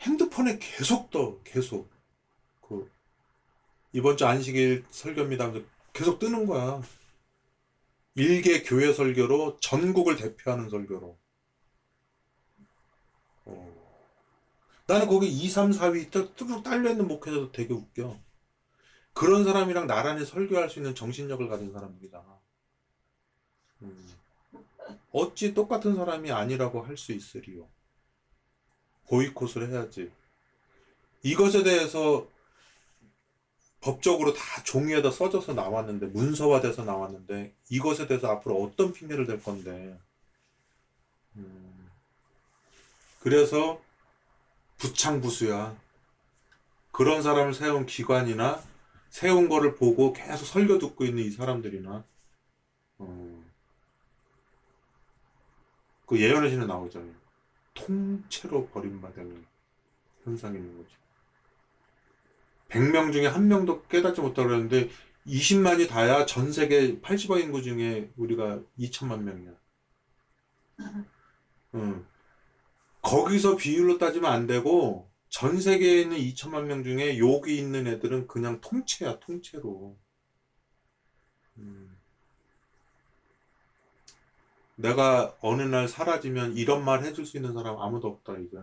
핸드폰에 0.01 0.59
계속 0.59 1.09
떠 1.09 1.41
계속 1.43 1.91
그 2.61 2.89
이번 3.91 4.15
주 4.15 4.25
안식일 4.25 4.85
설교입니다 4.91 5.45
하면서 5.45 5.65
계속 5.91 6.19
뜨는 6.19 6.45
거야. 6.45 6.81
일개 8.15 8.61
교회 8.61 8.93
설교로 8.93 9.59
전국을 9.59 10.15
대표하는 10.15 10.69
설교로. 10.69 11.17
어. 13.45 13.73
나는 14.87 15.07
거기 15.07 15.27
2, 15.27 15.49
3, 15.49 15.71
4위 15.71 16.11
뚝뚝 16.11 16.63
딸려있는 16.63 17.07
목회자도 17.07 17.51
되게 17.51 17.73
웃겨. 17.73 18.19
그런 19.13 19.43
사람이랑 19.43 19.87
나란히 19.87 20.25
설교할 20.25 20.69
수 20.69 20.79
있는 20.79 20.95
정신력을 20.95 21.47
가진 21.47 21.71
사람들이잖아. 21.71 22.39
음. 23.83 24.09
어찌 25.11 25.53
똑같은 25.53 25.95
사람이 25.95 26.31
아니라고 26.31 26.81
할 26.83 26.97
수 26.97 27.11
있으리요. 27.13 27.67
보이콧을 29.07 29.69
해야지. 29.69 30.11
이것에 31.23 31.63
대해서 31.63 32.27
법적으로 33.81 34.33
다 34.33 34.63
종이에다 34.63 35.11
써져서 35.11 35.53
나왔는데, 35.53 36.07
문서화돼서 36.07 36.85
나왔는데, 36.85 37.53
이것에 37.69 38.07
대해서 38.07 38.29
앞으로 38.29 38.61
어떤 38.63 38.93
핑계를 38.93 39.25
댈 39.27 39.41
건데. 39.43 39.99
음. 41.35 41.72
그래서 43.23 43.81
부창부수야. 44.79 45.77
그런 46.91 47.21
사람을 47.23 47.53
세운 47.53 47.85
기관이나 47.85 48.61
세운 49.09 49.47
거를 49.47 49.75
보고 49.75 50.11
계속 50.11 50.45
설교 50.45 50.77
듣고 50.77 51.05
있는 51.05 51.23
이 51.23 51.31
사람들이나, 51.31 52.03
어. 52.97 53.43
그 56.05 56.19
예언의 56.19 56.49
신에 56.49 56.65
나오잖아요. 56.65 57.13
통째로 57.73 58.67
버림받은 58.67 59.45
현상이 60.25 60.57
있는 60.57 60.77
거지. 60.77 60.93
100명 62.67 63.13
중에 63.13 63.27
한 63.27 63.47
명도 63.47 63.83
깨닫지 63.83 64.19
못하고 64.19 64.49
그러는데 64.49 64.89
20만이 65.27 65.87
다야 65.87 66.25
전 66.25 66.51
세계 66.51 66.99
80억 66.99 67.39
인구 67.39 67.61
중에 67.61 68.11
우리가 68.17 68.59
2천만 68.77 69.21
명이야. 69.21 69.51
응. 71.75 72.12
거기서 73.03 73.57
비율로 73.57 73.97
따지면 73.99 74.31
안 74.31 74.47
되고 74.47 75.11
전 75.29 75.59
세계에 75.61 76.01
있는 76.01 76.17
2천만 76.17 76.65
명 76.65 76.83
중에 76.83 77.19
여기 77.19 77.57
있는 77.57 77.87
애들은 77.87 78.27
그냥 78.27 78.61
통째야, 78.61 79.19
통째로. 79.19 79.97
음. 81.57 81.97
내가 84.75 85.35
어느 85.41 85.61
날 85.63 85.87
사라지면 85.87 86.57
이런 86.57 86.83
말 86.83 87.03
해줄 87.03 87.25
수 87.25 87.37
있는 87.37 87.53
사람 87.53 87.79
아무도 87.79 88.07
없다, 88.07 88.37
이제. 88.39 88.57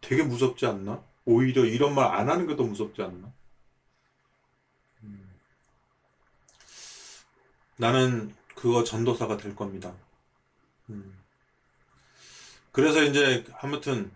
되게 0.00 0.22
무섭지 0.22 0.66
않나? 0.66 1.02
오히려 1.24 1.64
이런 1.64 1.94
말 1.94 2.14
안 2.14 2.28
하는 2.28 2.46
게 2.46 2.56
더 2.56 2.64
무섭지 2.64 3.02
않나? 3.02 3.32
나는 7.76 8.34
그거 8.54 8.84
전도사가 8.84 9.36
될 9.36 9.54
겁니다. 9.56 9.94
음. 10.90 11.18
그래서 12.74 13.04
이제 13.04 13.44
아무튼 13.60 14.10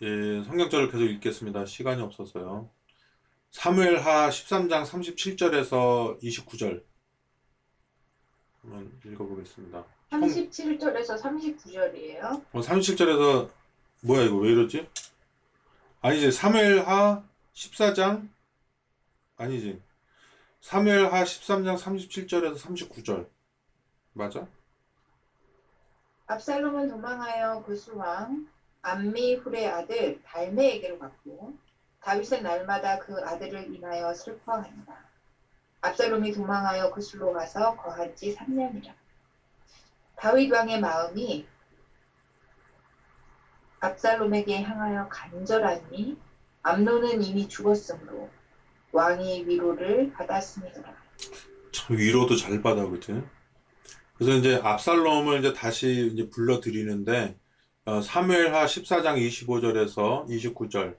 예, 0.00 0.44
성경절을 0.44 0.92
계속 0.92 1.02
읽겠습니다. 1.02 1.66
시간이 1.66 2.00
없어서요. 2.02 2.70
사무엘하 3.50 4.30
13장 4.30 4.86
37절에서 4.86 6.22
29절 6.22 6.84
한번 8.62 9.00
읽어보겠습니다. 9.04 9.84
37절에서 10.10 11.20
39절이에요. 11.20 12.44
어, 12.52 12.60
37절에서 12.60 13.50
뭐야 14.02 14.26
이거 14.26 14.36
왜 14.36 14.52
이러지? 14.52 14.88
아니지 16.00 16.30
사무엘하 16.30 17.24
14장 17.54 18.28
아니지 19.36 19.82
사무엘하 20.60 21.24
13장 21.24 21.76
37절에서 21.76 22.56
39절 22.56 23.28
맞아? 24.12 24.46
압살롬은 26.30 26.90
도망하여 26.90 27.64
그 27.66 27.74
수왕 27.74 28.46
암미훌의 28.82 29.66
아들 29.66 30.22
달메에게로 30.22 31.00
갔고 31.00 31.54
다윗은 32.00 32.44
날마다 32.44 33.00
그 33.00 33.20
아들을 33.20 33.74
인하여 33.74 34.14
슬퍼하니라. 34.14 35.10
압살롬이 35.80 36.30
도망하여 36.30 36.92
그 36.92 37.00
수로 37.00 37.32
가서 37.32 37.76
거한 37.76 38.14
지 38.14 38.36
3년이라. 38.36 38.92
다윗 40.14 40.52
왕의 40.52 40.80
마음이 40.80 41.48
압살롬에게 43.80 44.62
향하여 44.62 45.08
간절하니 45.08 46.16
암론은 46.62 47.22
이미 47.24 47.48
죽었으므로 47.48 48.30
왕이 48.92 49.46
위로를 49.46 50.12
받았으니라. 50.12 50.94
참 51.72 51.96
위로도 51.96 52.36
잘 52.36 52.62
받아 52.62 52.86
그치? 52.86 53.20
그래서 54.20 54.38
이제 54.38 54.60
압살롬을 54.62 55.38
이제 55.40 55.54
다시 55.54 56.10
이제 56.12 56.28
불러들이는데 56.28 57.38
어, 57.86 58.02
사무엘하 58.02 58.66
14장 58.66 59.16
25절에서 59.16 60.28
29절 60.28 60.98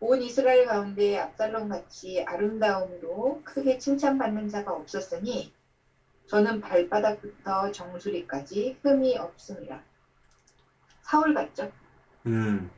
온 0.00 0.20
이스라엘 0.20 0.66
가운데 0.66 1.16
압살롬 1.18 1.68
같이 1.68 2.24
아름다움으로 2.24 3.42
크게 3.44 3.78
칭찬받는 3.78 4.48
자가 4.48 4.72
없었으니 4.72 5.52
저는 6.26 6.60
발바닥부터 6.60 7.70
정수리까지 7.70 8.78
흠이 8.82 9.16
없습니다. 9.16 9.84
사울 11.02 11.34
같죠? 11.34 11.70
음 12.26 12.68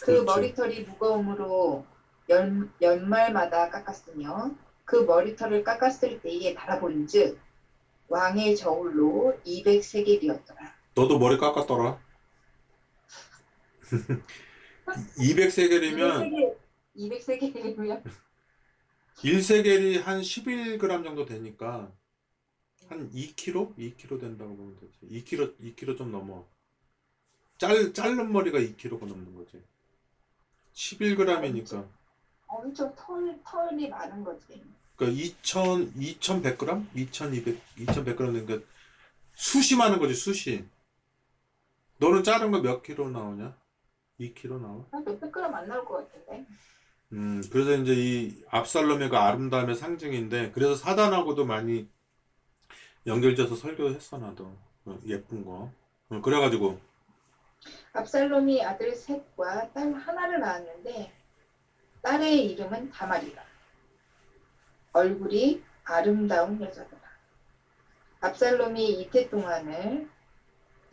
그 0.00 0.12
그렇죠. 0.12 0.24
머리털이 0.24 0.82
무거움으로 0.82 1.86
연, 2.28 2.70
연말마다 2.82 3.70
깎았으며 3.70 4.50
그 4.84 4.96
머리털을 4.96 5.64
깎았을 5.64 6.20
때에 6.20 6.54
달아본즉 6.54 7.38
왕의 8.08 8.56
저울로 8.56 9.38
200세겔이었더라. 9.44 10.72
너도 10.94 11.18
머리 11.18 11.36
깎았더라 11.36 11.98
200세겔이면 15.18 16.56
200세겔이면 16.96 18.02
1세겔이 19.16 20.02
한 20.02 20.20
11g 20.20 21.04
정도 21.04 21.24
되니까 21.26 21.92
한 22.88 23.10
2kg? 23.10 23.76
2kg 23.76 24.20
된다고 24.20 24.56
보면 24.56 24.76
되지. 24.76 25.24
2kg, 25.24 25.58
2kg 25.58 25.98
좀 25.98 26.12
넘어. 26.12 26.44
짤, 27.58 27.92
자른 27.92 28.32
머리가 28.32 28.58
2kg가 28.58 29.00
넘는 29.06 29.34
거지. 29.34 29.62
11g이니까. 30.74 31.88
엄청 32.46 32.94
털, 32.94 33.38
털이 33.44 33.88
많은 33.88 34.22
거지. 34.22 34.62
그러니까 34.96 35.20
2,000, 35.22 35.92
2,100g? 35.94 36.86
2,200, 36.94 37.60
2,100g 37.78 38.46
되니까 38.46 38.66
숱이 39.34 39.78
많은 39.78 39.98
거지, 39.98 40.14
숱이. 40.14 40.64
너는 41.98 42.22
자른 42.22 42.50
거 42.50 42.60
몇 42.60 42.82
킬로 42.82 43.08
나오냐? 43.10 43.54
2kg 44.20 44.60
나와? 44.60 44.84
한 44.90 45.04
몇백 45.04 45.30
그램 45.32 45.54
안 45.54 45.68
나올 45.68 45.84
것 45.84 45.96
같은데. 46.10 46.46
음, 47.12 47.42
그래서 47.52 47.74
이제 47.76 47.94
이 47.94 48.44
압살롬의 48.50 49.10
그 49.10 49.16
아름다움의 49.16 49.76
상징인데, 49.76 50.52
그래서 50.52 50.74
사단하고도 50.74 51.44
많이 51.44 51.88
연결돼서 53.06 53.54
설교했어, 53.54 54.18
나도. 54.18 54.56
어, 54.86 54.98
예쁜 55.06 55.44
거. 55.44 55.70
어, 56.08 56.20
그래가지고, 56.22 56.80
압살롬이 57.92 58.62
아들 58.64 58.94
셋과 58.94 59.72
딸 59.72 59.92
하나를 59.94 60.40
낳았는데 60.40 61.12
딸의 62.02 62.46
이름은 62.52 62.90
다말이라. 62.90 63.42
얼굴이 64.96 65.62
아름다운 65.84 66.58
여자더라. 66.58 67.02
압살롬이 68.20 69.02
이태 69.02 69.28
동안을 69.28 70.08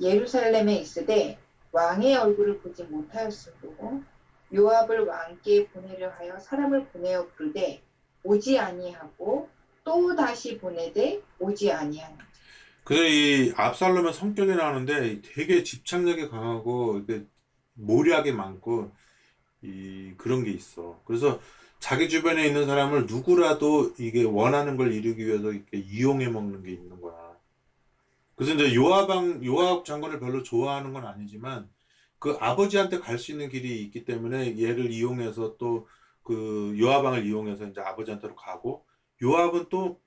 예루살렘에 0.02 0.76
있으되 0.76 1.40
왕의 1.72 2.18
얼굴을 2.18 2.60
보지 2.60 2.84
못하였으므로 2.84 4.04
요압을 4.54 5.06
왕께 5.06 5.68
보내려 5.70 6.10
하여 6.10 6.38
사람을 6.38 6.88
보내어 6.88 7.28
부르되 7.30 7.82
오지 8.24 8.60
아니하고 8.60 9.50
또 9.86 10.16
다시 10.16 10.58
보내되 10.58 11.22
오지 11.40 11.72
아니하니 11.72 12.18
그래서 12.84 13.04
이 13.06 13.54
압살롬의 13.56 14.14
성격이 14.14 14.54
나오는데 14.56 15.22
되게 15.22 15.64
집착력이 15.64 16.28
강하고, 16.28 17.04
모략이 17.76 18.34
많고, 18.34 18.92
이, 19.62 20.14
그런 20.18 20.44
게 20.44 20.52
있어. 20.52 21.02
그래서 21.06 21.40
자기 21.84 22.08
주변에 22.08 22.48
있는 22.48 22.66
사람을 22.66 23.08
누구라도 23.08 23.94
이게 24.00 24.24
원하는 24.24 24.78
걸 24.78 24.94
이루기 24.94 25.28
위해서 25.28 25.52
이렇게 25.52 25.78
이용해 25.78 26.30
먹는 26.30 26.64
게 26.64 26.72
있는 26.72 27.02
거야. 27.02 27.36
그래서 28.36 28.54
이제 28.54 28.74
요압왕, 28.74 29.44
요압 29.44 29.84
장군을 29.84 30.22
별로 30.22 30.44
좋아하는 30.44 30.94
건 30.94 31.06
아니지만 31.06 31.70
그 32.20 32.38
아버지한테 32.40 33.00
갈 33.00 33.18
수 33.20 33.32
있는 33.32 33.50
길이 33.50 33.82
있기 33.84 34.06
때문에 34.06 34.58
얘를 34.62 34.92
이용해서 34.92 35.58
또 35.58 35.88
그 36.24 36.76
요압왕을 36.80 37.26
이용해서 37.26 37.68
이제 37.68 37.82
아버지한테로 37.82 38.36
가고 38.36 38.86
요압은 39.22 39.68
또 39.70 40.00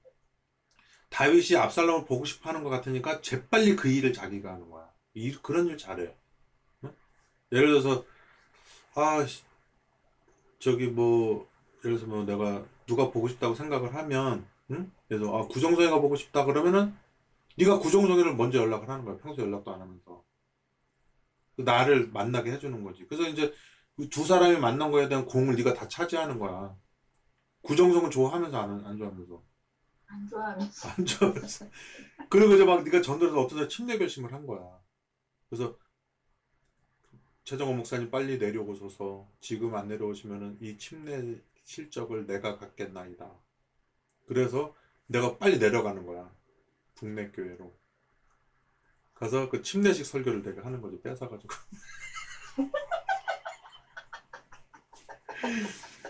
다윗이 1.11 1.57
압살롬을 1.57 2.07
보고 2.07 2.25
싶어 2.25 2.49
하는 2.49 2.65
것 2.65 2.71
같으니까 2.71 3.21
재빨리 3.21 3.77
그 3.77 3.89
일을 3.89 4.13
자기가 4.13 4.53
하는 4.53 4.71
거야. 4.71 4.91
이, 5.15 5.33
그런 5.33 5.67
일 5.67 5.79
잘해. 5.79 6.15
응? 6.85 6.93
예를 7.53 7.69
들어서 7.69 8.05
아 8.95 9.25
씨, 9.27 9.43
저기 10.59 10.87
뭐 10.87 11.49
예를 11.87 11.99
들어서 11.99 12.07
뭐 12.07 12.25
내가 12.25 12.65
누가 12.87 13.11
보고 13.11 13.29
싶다고 13.29 13.55
생각을 13.55 13.95
하면 13.95 14.47
응? 14.71 14.91
그래서 15.09 15.37
아 15.37 15.47
구정성이가 15.47 16.01
보고 16.01 16.17
싶다 16.17 16.45
그러면은 16.45 16.95
네가 17.57 17.79
구정성이를 17.79 18.35
먼저 18.37 18.59
연락을 18.59 18.89
하는 18.89 19.05
거야. 19.05 19.17
평소 19.19 19.43
연락도 19.43 19.73
안 19.73 19.81
하면서. 19.81 20.25
그 21.57 21.63
나를 21.63 22.09
만나게 22.09 22.53
해주는 22.53 22.85
거지. 22.85 23.07
그래서 23.07 23.29
이제 23.29 23.55
그두 23.97 24.25
사람이 24.27 24.59
만난 24.59 24.91
거에 24.91 25.09
대한 25.09 25.25
공을 25.25 25.57
네가 25.57 25.73
다 25.73 25.89
차지하는 25.89 26.39
거야. 26.39 26.77
구정성은 27.63 28.11
좋아하면서 28.11 28.59
안, 28.59 28.85
안 28.85 28.99
좋아하면서. 28.99 29.43
안 30.09 30.29
좋아하면서 30.29 30.89
안 30.89 31.07
좋아하면서. 31.07 31.67
그리고 32.29 32.55
이제 32.55 32.65
막 32.65 32.85
네가 32.85 33.01
전달해서 33.01 33.41
어떤 33.41 33.59
날 33.59 33.69
침례 33.69 33.97
결심을 33.97 34.33
한 34.33 34.47
거야. 34.47 34.61
그래서 35.49 35.77
최정호 37.45 37.73
목사님 37.75 38.11
빨리 38.11 38.39
내려오셔서 38.39 39.27
지금 39.41 39.75
안 39.77 39.89
내려오시면은 39.89 40.59
이 40.61 40.77
침례 40.77 41.41
실적을 41.67 42.27
내가 42.27 42.59
갖겠나이다. 42.59 43.31
그래서 44.27 44.75
내가 45.07 45.39
빨리 45.39 45.59
내려가는 45.59 46.07
거야. 46.07 46.31
북내 46.97 47.31
교회로. 47.33 47.75
가서 49.15 49.49
그 49.49 49.63
침례식 49.63 50.07
설교를 50.07 50.43
내가 50.43 50.65
하는 50.65 50.81
거지. 50.81 51.01
뺏어가지고. 51.03 51.53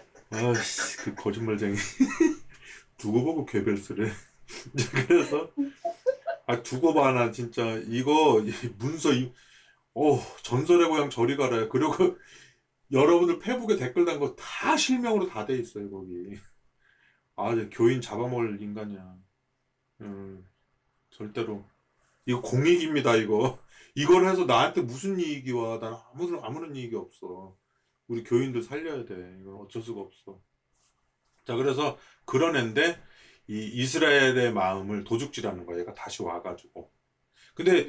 아씨, 0.30 0.96
그 0.98 1.14
거짓말쟁이. 1.14 1.76
두고 2.98 3.24
보고 3.24 3.46
괴벨스래. 3.46 4.11
그래서 5.09 5.50
아 6.46 6.62
두고 6.62 6.94
봐 6.94 7.12
나 7.12 7.30
진짜 7.32 7.76
이거 7.88 8.42
이 8.44 8.52
문서 8.78 9.12
이 9.12 9.32
어, 9.94 10.20
전설의 10.42 10.88
고향 10.88 11.11
저리 11.11 11.36
가라. 11.36 11.68
그리고 11.68 12.18
여러분들 12.93 13.39
페북에 13.41 13.76
댓글 13.76 14.05
단 14.05 14.18
거 14.20 14.34
다 14.37 14.76
실명으로 14.76 15.28
다 15.28 15.45
돼 15.47 15.59
있어요, 15.59 15.91
거기. 15.91 16.14
아, 17.37 17.55
교인 17.70 18.01
잡아먹을 18.01 18.61
인간이야. 18.62 19.16
음, 20.03 20.47
절대로. 21.11 21.64
이거 22.26 22.41
공익입니다, 22.43 23.16
이거. 23.16 23.59
이걸 23.95 24.26
해서 24.28 24.45
나한테 24.45 24.82
무슨 24.82 25.18
이익이 25.20 25.53
와. 25.53 25.78
난 25.80 25.95
아무런, 26.12 26.45
아무런 26.45 26.76
이익이 26.76 26.95
없어. 26.97 27.57
우리 28.09 28.22
교인들 28.24 28.62
살려야 28.62 29.05
돼. 29.05 29.14
이건 29.41 29.57
어쩔 29.57 29.82
수가 29.82 30.01
없어. 30.01 30.41
자, 31.47 31.57
그래서 31.57 31.99
그런 32.24 32.57
애인데, 32.57 33.01
이 33.49 33.70
이스라엘의 33.74 34.53
마음을 34.53 35.05
도둑질하는 35.05 35.66
거야. 35.66 35.80
얘가 35.80 35.95
다시 35.95 36.22
와가지고. 36.22 36.91
근데 37.55 37.89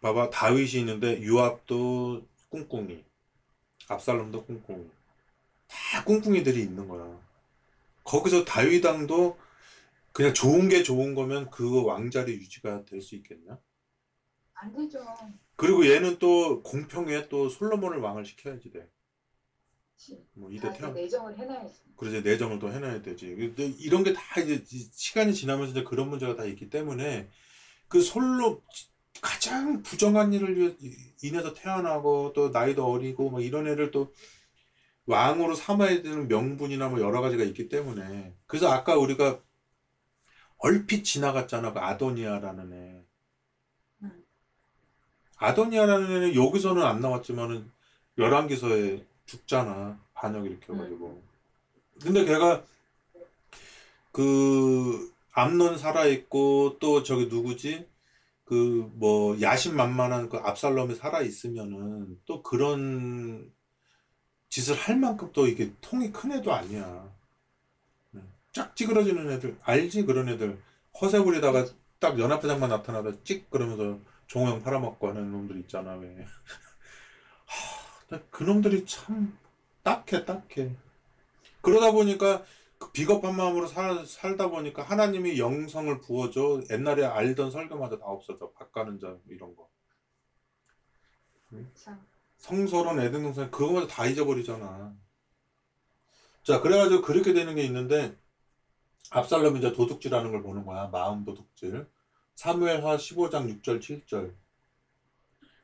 봐봐 0.00 0.30
다윗이 0.30 0.80
있는데 0.80 1.20
유압도 1.22 2.28
꿍꿍이 2.50 3.04
압살롬도 3.90 4.44
꿍꿍이 4.46 4.90
다 5.68 6.04
꿍꿍이들이 6.04 6.60
있는 6.62 6.88
거야 6.88 7.20
거기서 8.04 8.44
다윗왕도 8.44 9.38
그냥 10.12 10.34
좋은 10.34 10.68
게 10.68 10.82
좋은 10.82 11.14
거면 11.14 11.50
그 11.50 11.84
왕자리 11.84 12.32
유지가 12.34 12.84
될 12.84 13.00
수 13.00 13.14
있겠냐? 13.16 13.58
안 14.54 14.72
되죠. 14.72 14.98
그리고 15.56 15.86
얘는 15.86 16.18
또 16.18 16.62
공평에 16.62 17.28
또 17.28 17.48
솔로몬을 17.48 17.98
왕을 17.98 18.24
시켜야지 18.24 18.70
돼. 18.72 18.88
뭐 20.32 20.50
이대 20.50 20.72
태양. 20.72 20.94
내정을 20.94 21.38
해놔야지. 21.38 21.82
그러지 21.96 22.22
내정을 22.22 22.58
또 22.58 22.72
해놔야 22.72 23.02
되지. 23.02 23.34
근데 23.36 23.66
이런 23.78 24.02
게 24.02 24.12
다 24.14 24.40
이제 24.40 24.64
이- 24.72 24.88
시간이 24.92 25.34
지나면서 25.34 25.72
이제 25.72 25.84
그런 25.84 26.08
문제가 26.08 26.34
다 26.36 26.44
있기 26.44 26.70
때문에 26.70 27.28
그 27.88 28.00
솔로 28.00 28.62
가장 29.22 29.82
부정한 29.82 30.32
일을 30.32 30.76
인해서 31.22 31.52
태어나고 31.54 32.32
또 32.34 32.48
나이도 32.50 32.84
어리고 32.84 33.30
막 33.30 33.42
이런 33.42 33.66
애를 33.66 33.90
또 33.90 34.12
왕으로 35.06 35.54
삼아야 35.54 36.02
되는 36.02 36.28
명분이나 36.28 36.88
뭐 36.88 37.00
여러 37.00 37.20
가지가 37.20 37.44
있기 37.44 37.68
때문에 37.68 38.34
그래서 38.46 38.70
아까 38.70 38.96
우리가 38.96 39.40
얼핏 40.58 41.04
지나갔잖아 41.04 41.72
그 41.72 41.80
아도니아라는 41.80 42.72
애. 42.72 43.04
음. 44.02 44.24
아도니아라는 45.36 46.10
애는 46.10 46.34
여기서는 46.34 46.82
안 46.82 47.00
나왔지만은 47.00 47.70
열왕기서에 48.18 49.04
죽잖아 49.26 49.98
반역 50.14 50.46
일으켜가지고. 50.46 51.22
근데 52.02 52.24
걔가 52.24 52.62
그 54.12 55.12
암논 55.32 55.78
살아 55.78 56.04
있고 56.06 56.76
또 56.78 57.02
저기 57.02 57.26
누구지? 57.26 57.86
그 58.50 58.90
뭐 58.94 59.40
야심만만한 59.40 60.28
그 60.28 60.38
압살롬이 60.38 60.96
살아 60.96 61.22
있으면은 61.22 62.18
또 62.26 62.42
그런 62.42 63.52
짓을 64.48 64.74
할 64.74 64.98
만큼 64.98 65.30
또 65.32 65.46
이게 65.46 65.72
통이 65.80 66.10
큰 66.10 66.32
애도 66.32 66.52
아니야. 66.52 67.14
응. 68.16 68.32
쫙 68.52 68.74
찌그러지는 68.74 69.30
애들 69.30 69.56
알지? 69.62 70.04
그런 70.04 70.28
애들 70.28 70.60
허세 71.00 71.20
부리다가 71.20 71.64
딱 72.00 72.18
연합회장만 72.18 72.68
나타나다 72.68 73.12
찍 73.22 73.48
그러면서 73.50 74.00
종영 74.26 74.60
팔아먹고 74.62 75.08
하는 75.08 75.30
놈들 75.30 75.60
있잖아 75.60 75.94
왜. 75.94 76.08
하, 77.46 78.16
나 78.16 78.20
그놈들이 78.30 78.84
참 78.84 79.38
딱해 79.84 80.24
딱해. 80.24 80.74
그러다 81.60 81.92
보니까 81.92 82.42
그 82.80 82.90
비겁한 82.92 83.36
마음으로 83.36 83.66
살, 83.66 84.06
살다 84.06 84.48
보니까 84.48 84.82
하나님이 84.82 85.38
영성을 85.38 86.00
부어줘. 86.00 86.62
옛날에 86.70 87.04
알던 87.04 87.50
설교마저 87.50 87.98
다 87.98 88.06
없어져. 88.06 88.50
바가는 88.52 88.98
자 88.98 89.16
이런 89.28 89.54
거. 89.54 89.68
참. 91.74 92.00
성서론 92.38 92.98
에덴 93.00 93.22
동산 93.22 93.50
그거마저 93.50 93.86
다 93.86 94.06
잊어버리잖아. 94.06 94.96
자, 96.42 96.60
그래가지고 96.62 97.02
그렇게 97.02 97.34
되는 97.34 97.54
게 97.54 97.62
있는데 97.64 98.16
압살롬이 99.10 99.58
이제 99.58 99.72
도둑질하는 99.74 100.30
걸 100.30 100.42
보는 100.42 100.64
거야. 100.64 100.86
마음 100.88 101.24
도둑질. 101.26 101.86
사무엘하 102.34 102.96
15장 102.96 103.60
6절 103.62 103.80
7절. 103.80 104.34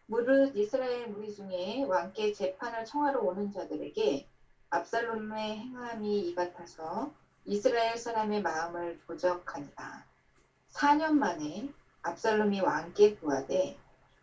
무릇 0.04 0.54
이스라엘 0.54 1.08
무리 1.08 1.34
중에 1.34 1.82
왕께 1.84 2.30
재판을 2.34 2.84
청하러 2.84 3.20
오는 3.20 3.50
자들에게 3.50 4.28
압살롬의 4.70 5.58
행함이 5.58 6.28
이 6.28 6.34
같아서 6.34 7.12
이스라엘 7.44 7.96
사람의 7.96 8.42
마음을 8.42 8.98
도적하니라. 9.06 10.04
4년 10.72 11.12
만에 11.12 11.68
압살롬이 12.02 12.60
왕께 12.60 13.14
구하되 13.14 13.76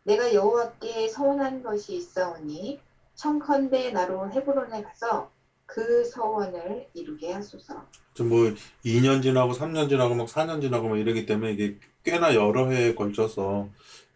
내가 0.03 0.33
여호와께 0.33 1.07
서원한 1.07 1.63
것이 1.63 1.95
있사오니 1.95 2.79
청컨대 3.15 3.91
나로 3.91 4.29
헤브론에 4.31 4.83
가서 4.83 5.31
그 5.65 6.03
서원을 6.03 6.89
이루게 6.93 7.31
하소서. 7.31 7.85
좀뭐 8.13 8.53
2년 8.85 9.23
지나고 9.23 9.53
3년 9.53 9.89
지나고 9.89 10.13
막 10.13 10.27
4년 10.27 10.61
지나고 10.61 10.89
막 10.89 10.97
이러기 10.97 11.25
때문에 11.25 11.53
이게 11.53 11.77
꽤나 12.03 12.35
여러 12.35 12.69
해에 12.69 12.93
걸쳐서 12.93 13.69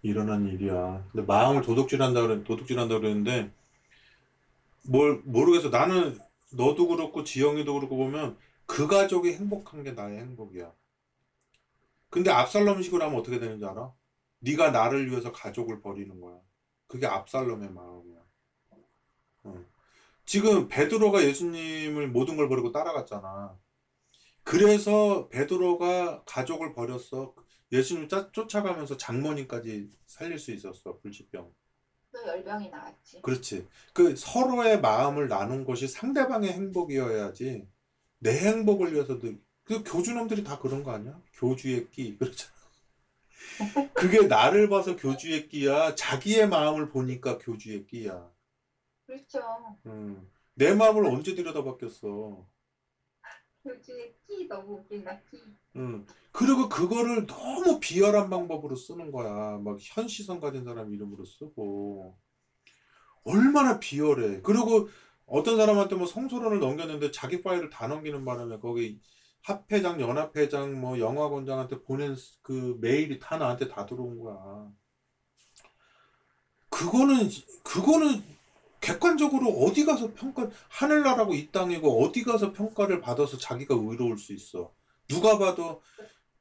일어난 0.04 0.48
일이야. 0.48 1.04
근데 1.12 1.26
마음을 1.26 1.62
도둑질한다 1.62 2.22
그래 2.22 2.44
도둑질한다 2.44 3.00
그랬는데 3.00 3.52
뭘 4.88 5.22
모르겠어. 5.26 5.70
나는 5.70 6.18
너도 6.54 6.88
그렇고 6.88 7.24
지영이도 7.24 7.74
그렇고 7.74 7.98
보면 7.98 8.38
그 8.66 8.88
가족이 8.88 9.34
행복한 9.34 9.84
게 9.84 9.92
나의 9.92 10.20
행복이야. 10.20 10.72
근데 12.10 12.32
압살롬식으로 12.32 13.04
하면 13.06 13.20
어떻게 13.20 13.40
되는지 13.40 13.66
알아? 13.66 13.94
네가 14.40 14.72
나를 14.72 15.10
위해서 15.10 15.32
가족을 15.32 15.82
버리는 15.82 16.20
거야. 16.22 16.40
그게 16.88 17.06
압살롬의 17.06 17.72
마음이야. 17.72 18.20
어. 19.44 19.66
지금 20.26 20.68
베드로가 20.68 21.24
예수님을 21.24 22.10
모든 22.10 22.38
걸 22.38 22.48
버리고 22.50 22.72
따라갔잖아. 22.72 23.58
그래서 24.44 25.28
베드로가 25.30 26.24
가족을 26.26 26.74
버렸어. 26.74 27.34
예수님 27.72 28.08
쫓- 28.08 28.32
쫓아가면서 28.34 28.96
장모님까지 28.96 29.92
살릴 30.06 30.40
수 30.40 30.52
있었어. 30.54 30.98
불치병. 31.00 31.52
또 32.18 32.28
열병이 32.28 32.70
나왔지. 32.70 33.22
그렇지. 33.22 33.68
그 33.94 34.16
서로의 34.16 34.82
마음을 34.82 35.28
나눈 35.28 35.66
것이 35.66 35.88
상대방의 35.88 36.52
행복이어야지. 36.52 37.68
내 38.20 38.40
행복을 38.40 38.94
위해서도 38.94 39.34
그 39.64 39.84
교주놈들이 39.84 40.44
다 40.44 40.58
그런 40.60 40.84
거 40.84 40.92
아니야? 40.92 41.20
교주의 41.34 41.90
끼. 41.92 42.18
그렇잖아. 42.18 42.52
그게 43.94 44.28
나를 44.28 44.70
봐서 44.70 44.96
교주의 44.96 45.48
끼야. 45.48 45.96
자기의 45.96 46.48
마음을 46.48 46.90
보니까 46.90 47.38
교주의 47.38 47.86
끼야. 47.86 48.32
그렇죠. 49.06 49.78
음. 49.86 50.30
내 50.56 50.74
마음을 50.74 51.06
언제 51.06 51.36
들여다봤겠어. 51.36 52.46
교주의 53.64 54.16
끼 54.28 54.48
너무 54.48 54.76
웃긴다 54.76 55.22
끼. 55.32 55.42
음. 55.78 56.06
그리고 56.32 56.70
그거를 56.70 57.26
너무 57.26 57.80
비열한 57.80 58.30
방법으로 58.30 58.76
쓰는 58.76 59.12
거야. 59.12 59.58
막 59.58 59.78
현시성 59.80 60.40
가진 60.40 60.64
사람 60.64 60.94
이름으로 60.94 61.26
쓰고. 61.26 62.18
얼마나 63.24 63.80
비열해. 63.80 64.42
그리고 64.42 64.90
어떤 65.26 65.58
사람한테 65.58 65.96
뭐 65.96 66.08
성소론을 66.08 66.60
넘겼는데 66.60 67.12
자기 67.12 67.42
파일을 67.42 67.70
다 67.70 67.88
넘기는 67.88 68.24
바람에 68.24 68.60
거기 68.60 69.00
합회장, 69.44 70.00
연합회장, 70.02 70.80
뭐 70.80 71.00
영화관장한테 71.00 71.82
보낸 71.84 72.16
그 72.42 72.78
메일이 72.82 73.20
다 73.20 73.38
나한테 73.38 73.68
다 73.68 73.86
들어온 73.86 74.20
거야. 74.20 74.70
그거는, 76.70 77.30
그거는 77.64 78.24
객관적으로 78.80 79.50
어디 79.50 79.86
가서 79.86 80.14
평가, 80.14 80.50
하늘나라고 80.70 81.34
이 81.34 81.52
땅이고 81.52 82.04
어디 82.04 82.24
가서 82.24 82.54
평가를 82.54 83.02
받아서 83.02 83.38
자기가 83.38 83.76
의로울 83.76 84.18
수 84.18 84.34
있어. 84.34 84.74
누가 85.08 85.38
봐도 85.38 85.82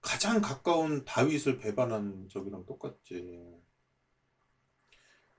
가장 0.00 0.40
가까운 0.40 1.04
다윗을 1.04 1.58
배반한 1.58 2.28
적이랑 2.30 2.66
똑같지. 2.66 3.42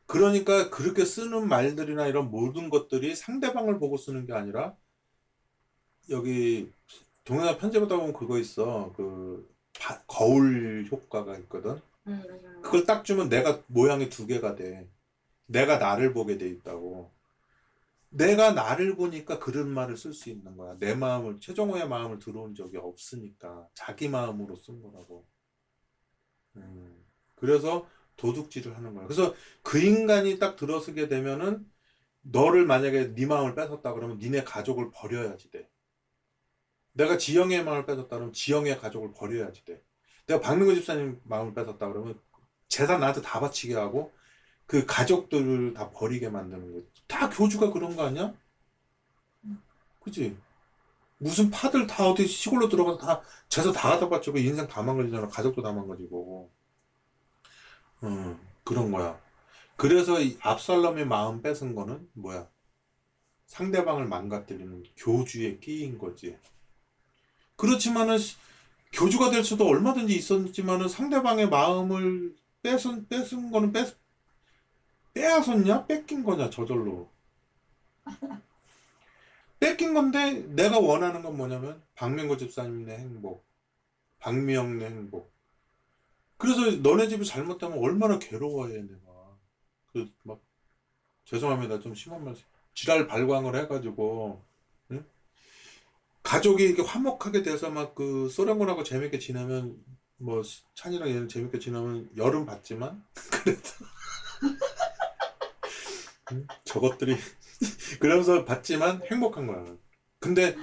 그러니까 0.05 0.69
그렇게 0.69 1.03
쓰는 1.05 1.47
말들이나 1.47 2.07
이런 2.07 2.31
모든 2.31 2.69
것들이 2.69 3.15
상대방을 3.15 3.77
보고 3.79 3.97
쓰는 3.97 4.25
게 4.25 4.33
아니라 4.33 4.75
여기 6.09 6.71
동영상 7.25 7.57
편집하다 7.57 7.95
보면 7.97 8.13
그거 8.13 8.39
있어. 8.39 8.93
그 8.95 9.53
바- 9.79 10.01
거울 10.07 10.87
효과가 10.89 11.37
있거든. 11.39 11.81
음, 12.07 12.23
음. 12.29 12.61
그걸 12.61 12.85
딱 12.85 13.03
주면 13.03 13.27
내가 13.27 13.61
모양이 13.67 14.09
두 14.09 14.25
개가 14.25 14.55
돼. 14.55 14.89
내가 15.47 15.77
나를 15.77 16.13
보게 16.13 16.37
돼 16.37 16.47
있다고. 16.47 17.11
내가 18.09 18.53
나를 18.53 18.95
보니까 18.95 19.39
그런 19.39 19.69
말을 19.69 19.97
쓸 19.97 20.13
수 20.13 20.29
있는 20.29 20.55
거야. 20.55 20.77
내 20.79 20.95
마음을, 20.95 21.39
최종호의 21.39 21.87
마음을 21.89 22.19
들어온 22.19 22.55
적이 22.55 22.77
없으니까. 22.77 23.67
자기 23.73 24.07
마음으로 24.09 24.55
쓴 24.55 24.81
거라고. 24.81 25.25
음, 26.55 27.05
그래서 27.35 27.87
도둑질을 28.17 28.75
하는 28.75 28.93
거야. 28.93 29.05
그래서 29.05 29.33
그 29.61 29.79
인간이 29.79 30.39
딱 30.39 30.55
들어서게 30.55 31.07
되면은 31.07 31.69
너를 32.21 32.65
만약에 32.65 33.13
네 33.13 33.25
마음을 33.25 33.55
뺏었다 33.55 33.93
그러면 33.93 34.17
니네 34.17 34.43
가족을 34.43 34.91
버려야지 34.91 35.51
돼. 35.51 35.69
내가 36.93 37.17
지영의 37.17 37.63
마음을 37.63 37.85
뺏었다 37.85 38.09
그러면 38.09 38.33
지영의 38.33 38.79
가족을 38.79 39.13
버려야지 39.13 39.63
돼. 39.65 39.81
내가 40.25 40.41
박민구 40.41 40.75
집사님 40.75 41.21
마음을 41.23 41.53
뺏었다 41.53 41.87
그러면 41.87 42.19
재산 42.67 42.99
나한테 42.99 43.21
다 43.21 43.39
바치게 43.39 43.75
하고 43.75 44.11
그 44.67 44.85
가족들을 44.85 45.73
다 45.73 45.89
버리게 45.91 46.29
만드는 46.29 46.71
거야. 46.73 46.81
다 47.07 47.29
교주가 47.29 47.71
그런 47.71 47.95
거 47.95 48.03
아니야? 48.05 48.33
그지? 50.01 50.37
무슨 51.19 51.49
파들 51.49 51.87
다 51.87 52.07
어디 52.07 52.27
시골로 52.27 52.69
들어가서 52.69 52.97
다 52.99 53.21
재산 53.49 53.73
다 53.73 53.89
갖다 53.89 54.07
바치고 54.09 54.37
인생 54.37 54.67
다 54.67 54.83
망가지잖아. 54.83 55.27
가족도 55.29 55.61
다 55.61 55.71
망가지고. 55.71 56.51
음, 58.03 58.39
그런 58.63 58.91
거야. 58.91 59.19
그래서 59.77 60.19
이 60.21 60.37
압살롬의 60.41 61.07
마음 61.07 61.41
뺏은 61.41 61.73
거는 61.73 62.09
뭐야? 62.13 62.47
상대방을 63.47 64.05
망가뜨리는 64.05 64.83
교주의 64.97 65.59
끼인 65.59 65.97
거지. 65.97 66.37
그렇지만은 67.55 68.17
시- 68.17 68.35
교주가 68.91 69.31
될 69.31 69.43
수도 69.43 69.65
얼마든지 69.67 70.15
있었지만은 70.15 70.87
상대방의 70.89 71.49
마음을 71.49 72.35
뺏은 72.61 73.07
뺏은 73.07 73.51
거는 73.51 73.71
뺏 73.71 73.97
빼앗았냐? 75.17 75.87
뺏긴 75.87 76.23
거냐? 76.23 76.49
저절로. 76.51 77.09
뺏긴 79.59 79.93
건데 79.93 80.33
내가 80.49 80.79
원하는 80.79 81.21
건 81.23 81.35
뭐냐면 81.37 81.81
박명구 81.95 82.37
집사님의 82.37 82.97
행복, 82.97 83.45
박미영의 84.19 84.85
행복. 84.85 85.31
그래서 86.37 86.61
너네 86.81 87.07
집이 87.07 87.25
잘못되면 87.25 87.77
얼마나 87.79 88.19
괴로워해 88.19 88.73
내가. 88.83 89.37
그 89.93 90.09
막 90.23 90.41
죄송합니다 91.25 91.79
좀 91.81 91.95
심한 91.95 92.23
말씀. 92.25 92.43
지랄 92.75 93.07
발광을 93.07 93.55
해가지고 93.55 94.43
응? 94.91 95.05
가족이 96.23 96.63
이렇게 96.63 96.81
화목하게 96.83 97.41
돼서 97.43 97.69
막 97.69 97.95
그 97.95 98.29
소련군하고 98.29 98.83
재밌게 98.83 99.17
지내면 99.19 99.83
뭐 100.17 100.41
찬이랑 100.75 101.09
얘는 101.09 101.27
재밌게 101.27 101.59
지내면 101.59 102.09
여름 102.17 102.45
그래도 103.31 103.69
응? 104.43 104.57
저것들이 106.65 107.15
그러면서 107.99 108.45
받지만 108.45 109.01
행복한 109.11 109.47
거야. 109.47 109.65
근데 110.19 110.55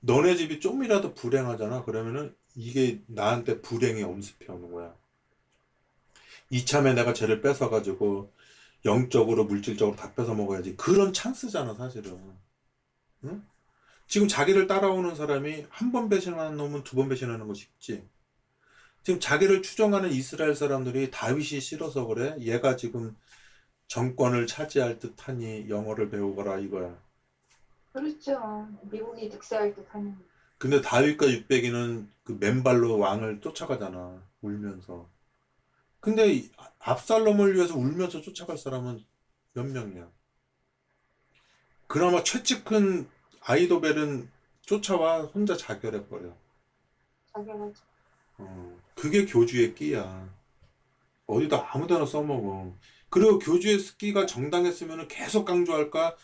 너네 0.00 0.36
집이 0.36 0.60
좀이라도 0.60 1.14
불행하잖아. 1.14 1.84
그러면은 1.84 2.34
이게 2.56 3.02
나한테 3.06 3.60
불행이 3.62 4.02
엄습해 4.02 4.52
오는 4.52 4.70
거야. 4.72 4.94
이참에 6.50 6.94
내가 6.94 7.12
쟤를 7.12 7.40
뺏어가지고 7.40 8.32
영적으로 8.84 9.44
물질적으로 9.44 9.96
다 9.96 10.14
뺏어 10.14 10.34
먹어야지. 10.34 10.76
그런 10.76 11.12
찬스잖아, 11.12 11.74
사실은. 11.74 12.18
응? 13.24 13.46
지금 14.06 14.28
자기를 14.28 14.66
따라오는 14.66 15.14
사람이 15.16 15.66
한 15.70 15.92
번 15.92 16.08
배신하는 16.08 16.56
놈은 16.56 16.84
두 16.84 16.96
번 16.96 17.08
배신하는 17.08 17.46
거 17.48 17.54
쉽지. 17.54 18.06
지금 19.02 19.20
자기를 19.20 19.62
추종하는 19.62 20.10
이스라엘 20.12 20.54
사람들이 20.54 21.10
다윗이 21.10 21.60
싫어서 21.60 22.06
그래. 22.06 22.36
얘가 22.40 22.76
지금 22.76 23.16
정권을 23.88 24.46
차지할 24.46 24.98
듯하니 24.98 25.68
영어를 25.68 26.10
배우거라 26.10 26.58
이거야. 26.58 26.96
그렇죠. 27.92 28.68
미국이 28.82 29.28
득세할 29.28 29.74
듯 29.74 29.86
하는. 29.94 30.16
근데 30.58 30.80
다윗과 30.80 31.30
육백이는 31.30 32.10
그 32.24 32.32
맨발로 32.40 32.98
왕을 32.98 33.40
쫓아가잖아. 33.40 34.22
울면서. 34.40 35.08
근데 36.00 36.32
이 36.32 36.50
압살롬을 36.80 37.54
위해서 37.54 37.76
울면서 37.76 38.20
쫓아갈 38.20 38.58
사람은 38.58 39.04
몇 39.52 39.64
명이야? 39.66 40.10
그나마 41.86 42.22
최측근 42.22 43.08
아이도벨은 43.40 44.28
쫓아와 44.62 45.22
혼자 45.22 45.56
자결해버려. 45.56 46.34
자기가 47.32 47.72
어, 48.38 48.80
그게 48.94 49.24
교주의 49.26 49.74
끼야. 49.74 50.28
어디다 51.26 51.68
아무데나 51.72 52.04
써먹어. 52.04 52.74
그리고 53.14 53.38
교주의 53.38 53.78
끼가 53.98 54.26
정당했으면 54.26 55.06
계속 55.08 55.44
강조할까? 55.44 56.16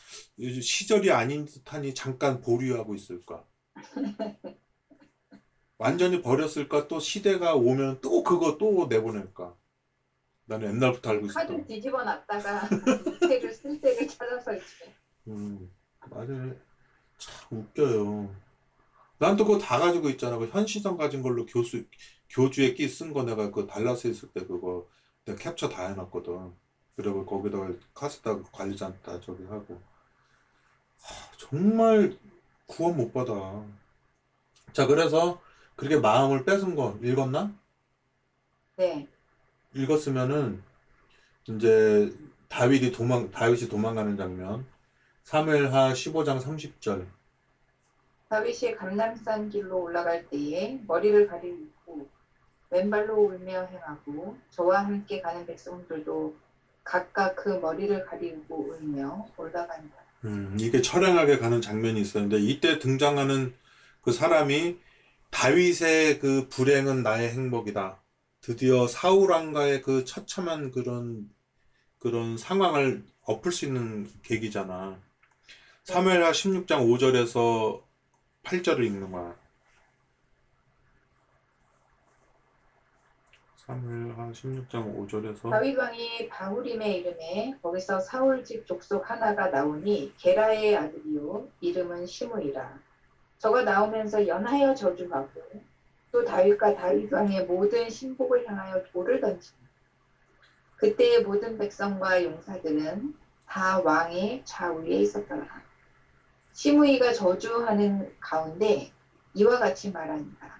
시절이 0.60 1.12
아닌 1.12 1.44
듯하니 1.44 1.94
잠깐 1.94 2.40
보류하고 2.40 2.96
있을까? 2.96 3.44
완전히 5.78 6.22
버렸을까? 6.22 6.88
또 6.88 7.00
시대가 7.00 7.54
오면 7.54 8.00
또 8.00 8.22
그거 8.22 8.58
또 8.58 8.86
내보낼까? 8.88 9.56
나는 10.46 10.70
옛날부터 10.74 11.10
알고 11.10 11.28
카드 11.28 11.52
있었던. 11.52 11.66
뒤집어 11.66 12.02
놨다가 12.04 12.68
밑에를 13.06 13.52
쓸 13.54 13.80
때를 13.80 14.08
찾아서 14.08 14.54
이제 14.56 14.64
음, 15.28 15.70
맞아요. 16.10 16.56
참 17.18 17.58
웃겨요. 17.58 18.34
난 19.18 19.36
또 19.36 19.44
그거 19.46 19.58
다 19.58 19.78
가지고 19.78 20.10
있잖아. 20.10 20.38
그 20.38 20.46
현시성 20.48 20.96
가진 20.96 21.22
걸로 21.22 21.46
교수, 21.46 21.84
교주의 22.30 22.74
끼 22.74 22.88
쓴 22.88 23.12
거 23.12 23.24
내가 23.24 23.50
그 23.50 23.66
달라스 23.66 24.08
있을 24.08 24.30
때 24.32 24.44
그거 24.46 24.88
내가 25.26 25.38
캡처 25.38 25.68
다 25.68 25.88
해놨거든. 25.88 26.54
그리고 27.00 27.24
거기다가 27.24 27.72
카스타 27.94 28.42
관리자한테 28.52 29.20
저기 29.22 29.44
하고. 29.46 29.80
하, 31.00 31.36
정말 31.38 32.14
구원 32.66 32.96
못 32.98 33.12
받아. 33.12 33.64
자, 34.74 34.86
그래서 34.86 35.40
그렇게 35.76 35.96
마음을 35.96 36.44
뺏은 36.44 36.76
거 36.76 36.98
읽었나? 37.02 37.54
네. 38.76 39.08
읽었으면은 39.74 40.62
이제 41.48 42.14
다윗이 42.48 42.92
도망 42.92 43.30
다윗이 43.30 43.70
도망가는 43.70 44.18
장면. 44.18 44.66
사무엘하 45.22 45.94
15장 45.94 46.38
30절. 46.42 47.06
다윗이 48.28 48.76
감람산 48.76 49.48
길로 49.48 49.80
올라갈 49.82 50.28
때에 50.28 50.80
머리를 50.86 51.26
가리고 51.26 52.08
왼발로 52.68 53.14
울며 53.14 53.64
행하고 53.64 54.36
저와 54.50 54.84
함께 54.84 55.20
가는 55.20 55.46
백성들도 55.46 56.36
각각 56.84 57.36
그 57.36 57.48
머리를 57.48 58.04
가리고 58.06 58.70
울며 58.70 59.28
올라간다. 59.36 59.96
음, 60.24 60.56
이게 60.60 60.82
처량하게 60.82 61.38
가는 61.38 61.60
장면이 61.60 62.00
있었는데 62.00 62.38
이때 62.38 62.78
등장하는 62.78 63.54
그 64.02 64.12
사람이 64.12 64.78
다윗의 65.30 66.18
그 66.18 66.48
불행은 66.48 67.02
나의 67.02 67.30
행복이다. 67.30 68.00
드디어 68.40 68.86
사울 68.86 69.30
왕가의 69.30 69.82
그 69.82 70.04
처참한 70.04 70.72
그런 70.72 71.30
그런 71.98 72.36
상황을 72.36 73.04
엎을 73.22 73.52
수 73.52 73.66
있는 73.66 74.10
계기잖아. 74.22 74.98
사무엘하 75.84 76.32
16장 76.32 76.66
5절에서 76.66 77.82
8절을 78.44 78.84
읽는 78.86 79.12
거야. 79.12 79.36
사무엘하 83.70 84.32
16장 84.32 84.96
5절에서 84.96 85.48
다윗 85.48 85.76
왕이 85.76 86.28
바후림에 86.28 86.92
이름에 86.92 87.54
거기서 87.62 88.00
사울 88.00 88.42
집 88.42 88.66
족속 88.66 89.08
하나가 89.08 89.46
나오니 89.46 90.14
게라의 90.18 90.76
아들이요 90.76 91.46
이름은 91.60 92.04
시므이라. 92.04 92.80
저가 93.38 93.62
나오면서 93.62 94.26
연하여 94.26 94.74
저주하고 94.74 95.62
또 96.10 96.24
다윗과 96.24 96.74
다윗 96.74 97.12
왕의 97.12 97.44
모든 97.44 97.88
신복을 97.88 98.48
향하여 98.48 98.82
돌을 98.92 99.20
던지니 99.20 99.56
그때의 100.78 101.22
모든 101.22 101.56
백성과 101.56 102.24
용사들은 102.24 103.14
다 103.46 103.78
왕의 103.78 104.42
좌우에 104.44 104.96
있었더라. 104.96 105.46
시므이가 106.54 107.12
저주하는 107.12 108.12
가운데 108.18 108.90
이와 109.34 109.60
같이 109.60 109.92
말한다. 109.92 110.58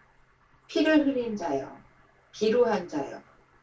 피를 0.69 1.05
흘린 1.05 1.35
자여, 1.35 1.80
비루한 2.33 2.89
자여, 2.89 3.23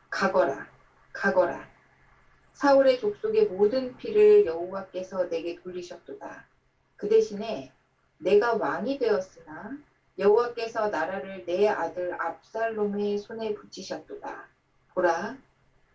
가거라, 0.10 0.68
가거라. 1.14 1.68
사울의 2.54 3.00
족속의 3.00 3.48
모든 3.48 3.96
피를 3.98 4.46
여호와께서 4.46 5.30
내게 5.30 5.56
돌리셨도다. 5.62 6.46
그 6.96 7.08
대신에 7.08 7.72
내가 8.18 8.56
왕이 8.56 8.98
되었으나 8.98 9.78
여호와께서 10.18 10.90
나라를 10.90 11.46
내 11.46 11.68
아들 11.68 12.20
압살롬의 12.20 13.20
손에 13.20 13.54
붙이셨도다. 13.54 14.48
보라, 14.94 15.38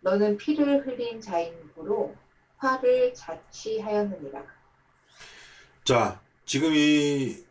너는 0.01 0.37
피를 0.37 0.87
흘린 0.87 1.20
자이므로 1.20 2.14
화를 2.59 3.12
자취하였느니라. 3.14 4.45
자, 5.85 6.20
지금 6.45 6.73
이, 6.73 7.45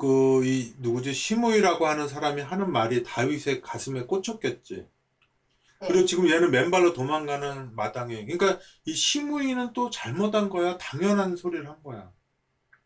그, 0.00 0.44
이, 0.46 0.74
누구지? 0.78 1.12
시므이라고 1.12 1.86
하는 1.86 2.08
사람이 2.08 2.40
하는 2.42 2.72
말이 2.72 3.02
다윗의 3.02 3.60
가슴에 3.60 4.02
꽂혔겠지. 4.04 4.86
네. 5.80 5.88
그리고 5.88 6.06
지금 6.06 6.28
얘는 6.28 6.50
맨발로 6.50 6.92
도망가는 6.94 7.74
마당에. 7.74 8.24
그러니까 8.26 8.58
이 8.86 8.94
시므이는 8.94 9.72
또 9.74 9.90
잘못한 9.90 10.48
거야. 10.48 10.78
당연한 10.78 11.36
소리를 11.36 11.68
한 11.68 11.82
거야. 11.82 12.12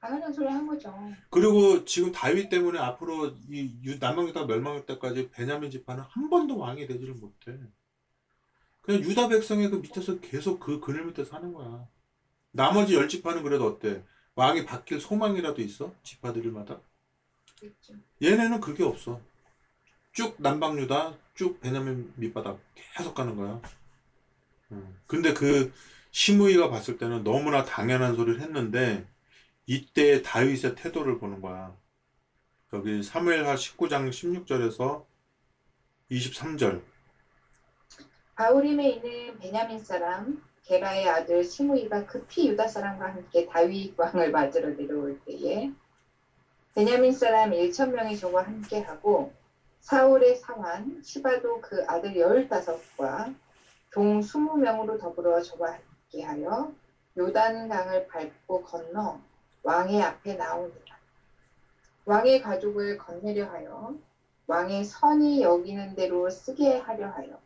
당연한 0.01 0.33
소리 0.33 0.47
한 0.49 0.67
거죠. 0.67 0.93
그리고 1.31 1.85
지금 1.85 2.13
다윗 2.13 2.49
때문에 2.51 2.79
앞으로 2.79 3.35
이 3.51 3.75
유- 3.85 3.99
남방 3.99 4.29
유다 4.29 4.45
멸망할 4.47 4.85
때까지 4.87 5.31
베냐민 5.31 5.71
지파는 5.71 6.05
한 6.09 6.29
번도 6.31 6.59
왕이 6.59 6.87
되지를 6.87 7.15
못해. 7.15 7.59
그냥 8.83 9.03
유다 9.03 9.29
백성의 9.29 9.71
그 9.71 9.77
밑에서 9.77 10.21
계속 10.21 10.61
그 10.61 10.79
그늘 10.81 11.07
밑에 11.07 11.25
사는 11.25 11.53
거야. 11.53 11.87
나머지 12.53 12.95
열 12.95 13.09
지파는 13.09 13.43
그래도 13.43 13.67
어때? 13.67 14.05
왕이 14.35 14.67
바뀔 14.67 15.01
소망이라도 15.01 15.63
있어? 15.63 15.95
지파들마다? 16.03 16.81
얘네는 18.23 18.61
그게 18.61 18.85
없어. 18.85 19.21
쭉 20.13 20.37
남방 20.39 20.79
유다, 20.79 21.19
쭉 21.35 21.61
베냐민 21.61 22.13
밑바닥 22.17 22.61
계속 22.75 23.15
가는 23.15 23.37
거야. 23.37 23.61
음. 24.73 25.01
근데 25.07 25.35
그 25.35 25.73
시므이가 26.11 26.71
봤을 26.71 26.97
때는 26.99 27.25
너무나 27.25 27.65
당연한 27.65 28.15
소리를 28.15 28.41
했는데 28.41 29.07
이때 29.67 30.23
다윗의 30.23 30.77
태도를 30.77 31.19
보는 31.19 31.41
거야. 31.41 31.77
여기 32.73 33.03
사무엘하 33.03 33.55
19장 33.55 34.11
16절에서 34.11 35.05
23절. 36.11 36.83
바울임에 38.37 38.91
있는 38.91 39.39
베냐민 39.39 39.79
사람 39.79 40.43
게라의 40.65 41.09
아들 41.09 41.45
시므이가 41.45 42.07
급히 42.07 42.49
유다 42.49 42.69
사람과 42.69 43.07
함께 43.15 43.47
다윗 43.47 43.95
왕을 43.97 44.31
맞으러 44.31 44.77
내려올 44.77 45.21
때에 45.25 45.71
베냐민 46.77 47.13
사람 47.13 47.53
1천 47.53 47.93
명이 47.93 48.19
저와 48.19 48.43
함께하고 48.43 49.33
사울의 49.79 50.35
사환 50.35 51.01
시바도 51.05 51.61
그 51.61 51.85
아들 51.87 52.17
열다섯과 52.17 53.33
종 53.93 54.19
20명으로 54.19 54.99
더불어 54.99 55.41
저와 55.41 55.79
함께하여 56.11 56.73
요단 57.17 57.69
강을 57.69 58.09
밟고 58.09 58.65
건너 58.65 59.21
왕의 59.63 60.03
앞에 60.03 60.35
나오니라. 60.35 60.99
왕의 62.07 62.43
가족을 62.43 62.99
건네려 62.99 63.47
하여 63.53 63.95
왕의 64.49 64.85
선이 64.85 65.43
여기는 65.43 65.95
대로 65.95 66.29
쓰게 66.29 66.79
하려 66.79 67.07
하여 67.07 67.39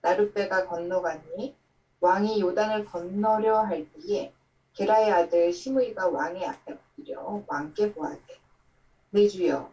나룻배가 0.00 0.66
건너가니 0.66 1.54
왕이 2.00 2.40
요단을 2.40 2.86
건너려 2.86 3.60
할 3.60 3.86
때에 3.92 4.32
게라의 4.72 5.12
아들 5.12 5.52
시므이가 5.52 6.08
왕의 6.08 6.44
앞에 6.44 6.72
엎드려 6.72 7.44
왕께 7.46 7.92
보아되 7.92 8.43
내 9.14 9.28
주여 9.28 9.70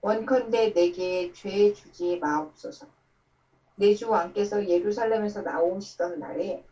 원컨대 0.00 0.72
내게 0.72 1.30
죄 1.34 1.70
주지 1.74 2.18
마옵소서 2.18 2.86
내 3.76 3.94
주 3.94 4.08
왕께서 4.08 4.66
예루살렘에서 4.66 5.42
나오시던 5.42 6.18
날에 6.18 6.64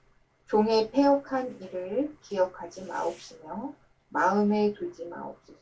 종의 0.46 0.90
패역한 0.90 1.60
일을 1.60 2.16
기억하지 2.22 2.86
마옵시며 2.86 3.74
마음에 4.08 4.72
두지 4.72 5.04
마옵소서 5.04 5.58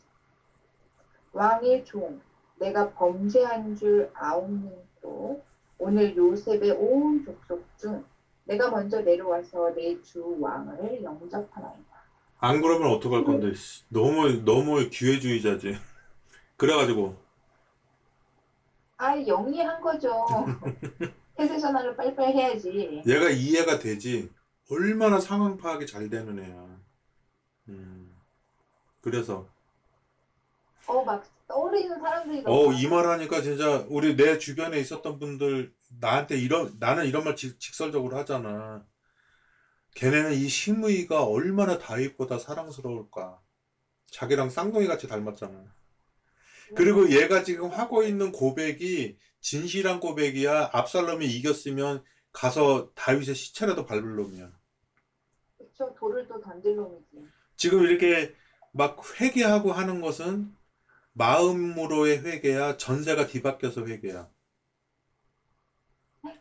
왕의 1.33 1.85
종 1.85 2.21
내가 2.61 2.91
범죄한 2.93 3.75
줄 3.75 4.09
아옵는도 4.15 5.43
오늘 5.79 6.17
요셉의 6.17 6.71
온 6.71 7.25
족속 7.25 7.65
중 7.77 8.05
내가 8.45 8.71
먼저 8.71 9.01
내려와서 9.01 9.75
내 9.75 10.01
주 10.03 10.37
왕을 10.41 11.03
영접하나이다. 11.03 11.97
안 12.39 12.61
그러면 12.61 12.93
어떡할 12.93 13.25
건데, 13.25 13.53
씨. 13.55 13.83
너무, 13.89 14.45
너무 14.45 14.89
기회주의자지. 14.89 15.75
그래가지고, 16.57 17.17
아 18.99 19.17
영리한 19.27 19.81
거죠. 19.81 20.25
태세 21.37 21.59
전환을 21.59 21.97
빨리빨리 21.97 22.33
해야지. 22.33 23.03
얘가 23.07 23.31
이해가 23.31 23.79
되지. 23.79 24.31
얼마나 24.71 25.21
상황 25.21 25.57
파악이 25.57 25.87
잘 25.87 26.09
되는 26.09 26.39
애야. 26.39 26.81
음. 27.69 28.17
그래서, 29.01 29.49
어막 30.87 31.25
떠오르는 31.49 32.01
사람들이 32.01 32.43
어, 32.47 32.73
이 32.73 32.87
말 32.89 33.07
하니까 33.07 33.41
진짜 33.43 33.85
우리 33.89 34.17
내 34.17 34.39
주변에 34.39 34.79
있었던 34.81 35.19
분들 35.19 35.73
나한테 36.01 36.39
이런, 36.39 36.77
나는 36.81 37.07
이런 37.07 37.25
말 37.25 37.37
직, 37.37 37.59
직설적으로 37.61 38.17
하잖아. 38.17 38.85
걔네는 39.95 40.33
이 40.35 40.49
시므이가 40.49 41.25
얼마나 41.25 41.79
다윗보다 41.79 42.39
사랑스러울까. 42.39 43.41
자기랑 44.11 44.51
쌍둥이 44.51 44.87
같이 44.87 45.09
닮았잖아. 45.09 45.65
그리고 46.75 47.11
얘가 47.11 47.43
지금 47.43 47.71
하고 47.71 48.03
있는 48.03 48.33
고백이 48.33 49.17
진실한 49.41 50.01
고백이야. 50.01 50.71
압살롬이 50.73 51.27
이겼으면 51.27 52.03
가서 52.33 52.91
다윗의 52.95 53.35
시체라도 53.35 53.87
밟을 53.87 54.17
놈이야. 54.17 54.51
그쵸 55.59 55.95
돌을 55.99 56.27
또 56.27 56.41
던질 56.41 56.77
놈이지. 56.77 57.27
지금 57.57 57.83
이렇게 57.85 58.35
막 58.73 58.99
회개하고 59.21 59.73
하는 59.73 60.01
것은 60.01 60.55
마음으로의 61.13 62.25
회개야. 62.25 62.77
전세가 62.77 63.27
뒤바뀌어서 63.29 63.87
회개야. 63.87 64.29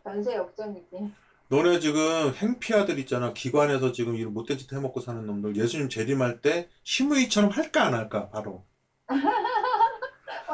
전세 0.04 0.36
역전이지. 0.36 1.12
너네 1.48 1.80
지금 1.80 2.34
행피아들 2.34 2.98
있잖아. 3.00 3.32
기관에서 3.34 3.92
지금 3.92 4.16
일 4.16 4.28
못된 4.28 4.58
짓 4.58 4.72
해먹고 4.74 5.00
사는 5.00 5.26
놈들. 5.26 5.56
예수님 5.56 5.90
재림할 5.90 6.42
때 6.42 6.70
시므이처럼 6.84 7.52
할까 7.52 7.86
안 7.86 7.94
할까? 7.94 8.30
바로. 8.30 8.66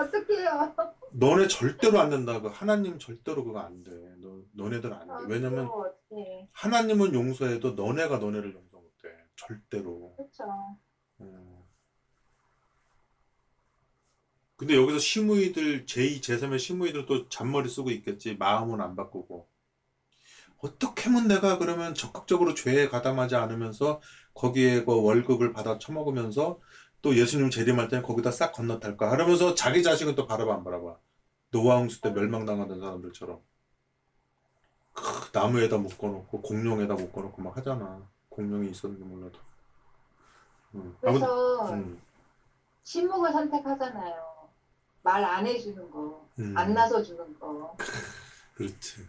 어떡해요. 0.02 0.76
너네 1.14 1.48
절대로 1.48 2.00
안 2.00 2.10
된다. 2.10 2.42
그 2.42 2.48
하나님 2.48 2.98
절대로 3.00 3.44
그거 3.44 3.60
안 3.60 3.84
돼. 3.84 3.92
너, 4.20 4.42
너네들 4.54 4.94
안 4.94 5.08
돼. 5.08 5.14
왜냐면 5.28 5.66
아, 5.66 5.70
어떡해. 5.70 6.50
하나님은 6.52 7.14
용서해도 7.14 7.72
너네가 7.72 8.18
너네를 8.18 8.54
용서 8.54 8.78
못 8.78 8.92
해. 9.06 9.10
절대로. 9.36 10.16
그쵸. 10.18 10.44
어. 11.20 11.68
근데 14.56 14.76
여기서 14.76 15.00
시무이들, 15.00 15.86
제2, 15.86 16.22
제3의 16.22 16.60
시무이들 16.60 17.08
또 17.08 17.28
잔머리 17.30 17.68
쓰고 17.68 17.90
있겠지. 17.90 18.36
마음은 18.36 18.80
안 18.80 18.96
바꾸고. 18.96 19.50
어떻게 20.58 21.10
하면 21.10 21.28
내가 21.28 21.58
그러면 21.58 21.96
적극적으로 21.96 22.54
죄에 22.54 22.88
가담하지 22.88 23.36
않으면서 23.36 24.02
거기에 24.36 24.84
그 24.84 25.02
월급을 25.02 25.52
받아 25.54 25.80
처먹으면서 25.80 26.60
또 27.02 27.16
예수님 27.16 27.50
재림할 27.50 27.88
때는 27.88 28.04
거기다 28.04 28.32
싹 28.32 28.52
건너탈까? 28.52 29.12
하면서 29.12 29.56
자기 29.56 29.82
자식은 29.84 30.16
또 30.16 30.28
바라봐 30.28 30.54
안 30.54 30.64
바라봐. 30.64 30.96
노아 31.52 31.78
홍수 31.78 32.00
때 32.02 32.12
멸망당하던 32.12 32.80
사람들처럼. 32.80 33.40
크, 34.94 35.04
나무에다 35.34 35.78
묶어놓고 35.78 36.42
공룡에다 36.42 36.94
묶어놓고 36.94 37.42
막 37.42 37.58
하잖아. 37.58 38.08
공룡이 38.30 38.70
있었는지 38.70 39.04
몰라도. 39.04 39.40
음, 40.76 40.96
아무튼 41.04 41.28
그래서 41.28 41.74
음, 41.74 42.02
침묵을 42.84 43.32
선택하잖아요. 43.32 44.32
말 45.04 45.24
안 45.26 45.48
해주는 45.48 45.90
거, 45.90 46.28
음. 46.40 46.56
안 46.56 46.74
나서 46.74 47.02
주는 47.02 47.38
거. 47.40 47.76
그렇지. 48.56 49.08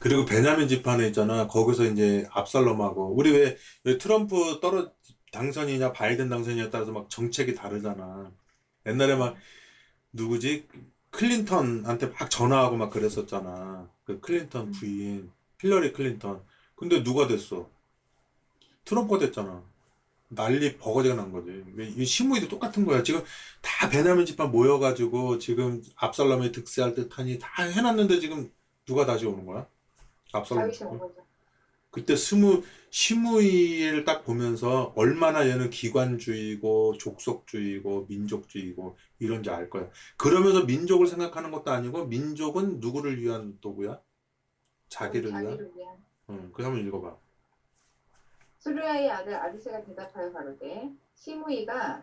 그리고 0.00 0.24
베냐민 0.24 0.68
집안에 0.68 1.08
있잖아. 1.08 1.48
거기서 1.48 1.84
이제 1.86 2.28
압살롬하고 2.30 3.14
우리 3.16 3.32
왜, 3.32 3.56
왜 3.84 3.98
트럼프 3.98 4.60
떨어 4.60 4.92
당선이냐 5.34 5.92
바이든 5.92 6.28
당선이냐에 6.28 6.70
따라서 6.70 6.92
막 6.92 7.10
정책이 7.10 7.54
다르잖아. 7.54 8.30
옛날에 8.86 9.16
막 9.16 9.36
누구지? 10.12 10.68
클린턴한테 11.10 12.06
막 12.08 12.30
전화하고 12.30 12.76
막 12.76 12.90
그랬었잖아. 12.90 13.88
그 14.04 14.20
클린턴 14.20 14.70
부인 14.72 15.30
힐러리 15.60 15.92
클린턴. 15.92 16.42
근데 16.76 17.02
누가 17.02 17.26
됐어? 17.26 17.68
트럼프가 18.84 19.18
됐잖아. 19.18 19.62
난리 20.28 20.76
버거지가 20.76 21.14
난 21.14 21.32
거지. 21.32 21.64
왜, 21.74 21.88
이 21.88 22.04
시므이도 22.04 22.48
똑같은 22.48 22.84
거야. 22.84 23.02
지금 23.02 23.22
다 23.60 23.88
베냐민 23.88 24.26
집안 24.26 24.50
모여가지고 24.50 25.38
지금 25.38 25.82
압살롬이 25.96 26.52
득세할 26.52 26.94
듯하니 26.94 27.38
다 27.38 27.62
해놨는데 27.62 28.20
지금 28.20 28.50
누가 28.86 29.06
다시 29.06 29.26
오는 29.26 29.46
거야? 29.46 29.66
압살롬. 30.32 31.23
그때 31.94 32.16
스무 32.16 32.64
시무이를 32.90 34.04
딱 34.04 34.24
보면서 34.24 34.92
얼마나 34.96 35.48
얘는 35.48 35.70
기관주의고 35.70 36.98
족속주의고 36.98 38.06
민족주의고 38.08 38.96
이런지 39.20 39.50
알 39.50 39.70
거야. 39.70 39.88
그러면서 40.16 40.64
민족을 40.64 41.06
생각하는 41.06 41.52
것도 41.52 41.70
아니고 41.70 42.06
민족은 42.06 42.80
누구를 42.80 43.20
위한 43.22 43.60
도구야? 43.60 44.00
자기를 44.88 45.30
위한. 45.30 45.44
자기를 45.44 45.72
위한. 45.76 45.96
응, 46.30 46.50
그 46.52 46.64
한번 46.64 46.84
읽어봐. 46.84 47.16
수르야의 48.58 49.10
아들 49.12 49.34
아비세가 49.36 49.84
대답하여 49.84 50.32
가로되 50.32 50.90
시므이가 51.14 52.02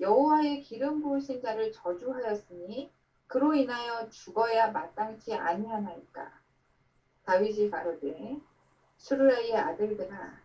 여호와의 0.00 0.62
기름 0.62 1.00
부으신 1.00 1.40
자를 1.40 1.70
저주하였으니 1.70 2.90
그로 3.28 3.54
인하여 3.54 4.08
죽어야 4.08 4.72
마땅치 4.72 5.32
아니하나이까 5.34 6.32
다윗이 7.24 7.70
가로되 7.70 8.40
수르야의 8.98 9.56
아들들아 9.56 10.38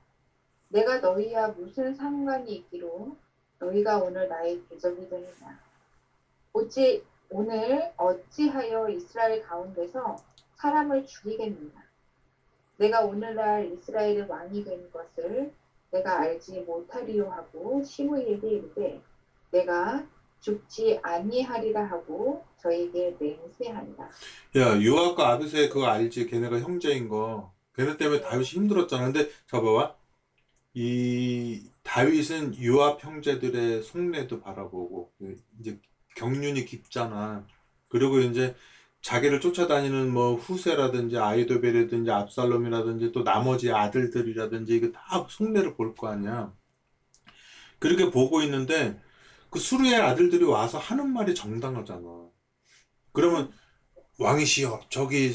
내가 0.70 0.99
너희와 0.99 1.49
무슨 1.49 1.93
상관이 1.93 2.56
있기로 2.56 3.16
너희가 3.60 3.99
오늘 3.99 4.28
나의 4.28 4.62
대적이 4.70 5.10
되느냐 5.10 5.60
어찌 6.54 7.04
오늘 7.30 7.91
어찌하여 7.97 8.89
이스라엘 8.89 9.41
가운데서 9.41 10.18
사람을 10.56 11.06
죽이겠느냐 11.06 11.84
내가 12.78 13.01
오늘날 13.01 13.72
이스라엘의 13.72 14.28
왕이 14.30 14.64
된 14.64 14.91
것을 14.91 15.54
내가 15.91 16.20
알지 16.22 16.62
못하리요 16.62 17.30
하고 17.30 17.84
시므이에게 17.84 18.49
이르되 18.49 19.01
내가 19.51 20.06
죽지 20.39 20.99
아니하리라 21.01 21.86
하고 21.86 22.43
저에게 22.58 23.16
맹세한다. 23.18 24.10
야, 24.58 24.84
요압과 24.84 25.30
아비세 25.30 25.70
그거 25.70 25.86
알지? 25.86 26.26
걔네가 26.28 26.60
형제인 26.60 27.08
거. 27.08 27.53
걔네 27.76 27.97
때문에 27.97 28.21
다윗이 28.21 28.45
힘들었잖아. 28.45 29.05
근데 29.11 29.30
잡아봐. 29.47 29.95
이 30.76 31.69
다윗은 31.84 32.63
요압 32.63 33.03
형제들의 33.03 33.84
속내도 33.84 34.41
바라보고 34.41 35.13
이제 35.59 35.80
경륜이 36.15 36.65
깊잖아. 36.65 37.45
그리고 37.89 38.19
이제 38.19 38.55
자기를 39.01 39.41
쫓아다니는 39.41 40.11
뭐 40.13 40.36
후세라든지 40.36 41.17
아이도벨이라든지 41.17 42.11
압살롬이라든지 42.11 43.11
또 43.11 43.24
나머지 43.24 43.71
아들들이라든지 43.71 44.76
이거 44.76 44.91
다 44.91 45.28
속내를 45.30 45.76
볼 45.76 45.95
거 45.95 46.07
아니야. 46.09 46.53
그렇게 47.80 48.09
보고 48.09 48.41
있는데 48.41 49.01
그 49.49 49.59
수르의 49.59 49.95
아들들이 49.95 50.43
와서 50.45 50.78
하는 50.80 51.11
말이 51.13 51.36
정당하잖아. 51.36 52.30
그러면 53.13 53.51
왕이시여 54.19 54.82
저기 54.89 55.34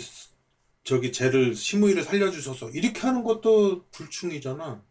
저기 0.88 1.12
쟤를 1.12 1.54
시므이를 1.54 2.02
살려주소서 2.02 2.70
이렇게 2.70 3.00
하는 3.00 3.22
것도 3.22 3.84
불충이잖아. 3.90 4.82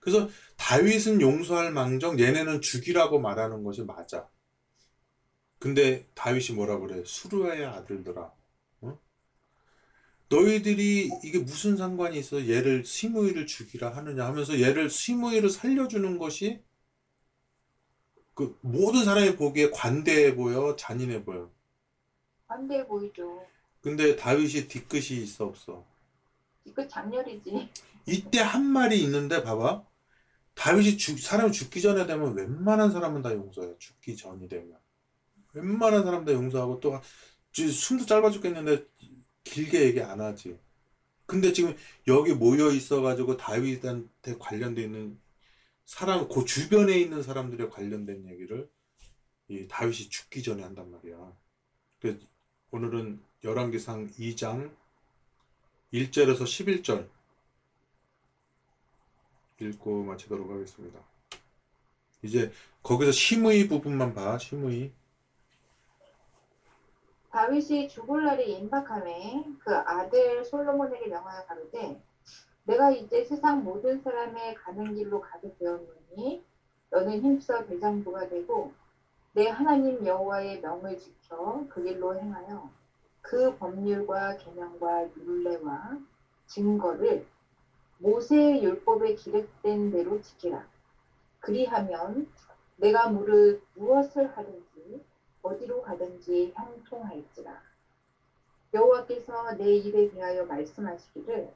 그래서 0.00 0.28
다윗은 0.56 1.20
용서할 1.20 1.70
망정 1.70 2.18
얘네는 2.18 2.60
죽이라고 2.60 3.20
말하는 3.20 3.62
것이 3.62 3.82
맞아. 3.82 4.28
근데 5.60 6.08
다윗이 6.14 6.56
뭐라 6.56 6.80
그래? 6.80 7.04
수르의 7.06 7.64
아들들아. 7.64 8.32
어? 8.80 8.98
너희들이 10.28 11.10
이게 11.22 11.38
무슨 11.38 11.76
상관이 11.76 12.18
있어? 12.18 12.48
얘를 12.48 12.84
시므이를 12.84 13.46
죽이라 13.46 13.94
하느냐 13.94 14.26
하면서 14.26 14.60
얘를 14.60 14.90
시므이를 14.90 15.48
살려주는 15.48 16.18
것이 16.18 16.60
그 18.34 18.58
모든 18.62 19.04
사람이 19.04 19.36
보기에 19.36 19.70
관대해 19.70 20.34
보여, 20.34 20.74
잔인해 20.74 21.24
보여. 21.24 21.52
반대 22.48 22.84
보이죠. 22.84 23.46
근데 23.82 24.16
다윗이 24.16 24.68
뒤끝이 24.68 25.22
있어 25.22 25.46
없어? 25.46 25.84
이거 26.64 26.86
장렬이지. 26.86 27.68
이때 28.06 28.40
한 28.40 28.64
말이 28.64 29.02
있는데 29.02 29.42
봐봐. 29.42 29.84
다윗이 30.54 30.98
죽, 30.98 31.18
사람이 31.18 31.52
죽기 31.52 31.80
전에 31.82 32.06
되면 32.06 32.34
웬만한 32.36 32.90
사람은 32.92 33.22
다 33.22 33.32
용서해. 33.32 33.74
죽기 33.78 34.16
전이 34.16 34.48
되면. 34.48 34.76
웬만한 35.54 36.04
사람 36.04 36.24
다 36.24 36.32
용서하고 36.32 36.80
또 36.80 37.00
지- 37.52 37.70
숨도 37.72 38.06
짧아 38.06 38.30
죽겠는데 38.30 38.86
길게 39.44 39.82
얘기 39.82 40.00
안 40.02 40.20
하지. 40.20 40.58
근데 41.26 41.52
지금 41.52 41.76
여기 42.08 42.34
모여 42.34 42.70
있어가지고 42.72 43.36
다윗한테 43.36 44.36
관련돼 44.38 44.82
있는 44.82 45.20
사람, 45.86 46.28
그 46.28 46.44
주변에 46.44 46.98
있는 46.98 47.22
사람들에 47.22 47.68
관련된 47.68 48.28
얘기를 48.28 48.70
이 49.48 49.66
다윗이 49.68 50.10
죽기 50.10 50.42
전에 50.42 50.62
한단 50.62 50.90
말이야. 50.90 51.36
그래서 52.00 52.20
오늘은 52.72 53.20
열왕기상 53.42 54.10
2장 54.10 54.70
1절에서 55.92 56.42
11절 56.42 57.08
읽고 59.58 60.04
마치도록 60.04 60.48
하겠습니다. 60.48 61.00
이제 62.22 62.52
거기서 62.84 63.10
심의 63.10 63.66
부분만 63.66 64.14
봐, 64.14 64.38
심의. 64.38 64.92
다윗이 67.30 67.88
죽을 67.88 68.24
날이 68.24 68.52
임박함에 68.58 69.46
그 69.58 69.74
아들 69.74 70.44
솔로몬에게 70.44 71.08
명하여 71.08 71.46
가로되 71.46 72.00
내가 72.64 72.92
이제 72.92 73.24
세상 73.24 73.64
모든 73.64 74.00
사람의 74.00 74.54
가는 74.54 74.94
길로 74.94 75.20
가게 75.20 75.52
되었노니 75.58 76.44
너는 76.90 77.20
힘써 77.20 77.66
대장부가 77.66 78.28
되고 78.28 78.72
내 79.32 79.46
하나님 79.48 80.04
여호와의 80.04 80.60
명을 80.60 80.98
지켜 80.98 81.64
그 81.68 81.84
길로 81.84 82.18
행하여 82.18 82.68
그 83.20 83.56
법률과 83.58 84.38
계명과 84.38 85.08
율례와 85.16 85.98
증거를 86.46 87.24
모세의 87.98 88.64
율법에 88.64 89.14
기록된 89.14 89.92
대로 89.92 90.20
지키라. 90.20 90.66
그리하면 91.38 92.26
내가 92.74 93.08
무릇 93.08 93.62
무엇을 93.74 94.36
하든지 94.36 95.04
어디로 95.42 95.82
가든지 95.82 96.52
형통할지라. 96.56 97.62
여호와께서 98.74 99.56
내 99.58 99.76
일에 99.76 100.10
대하여 100.10 100.44
말씀하시기를 100.44 101.52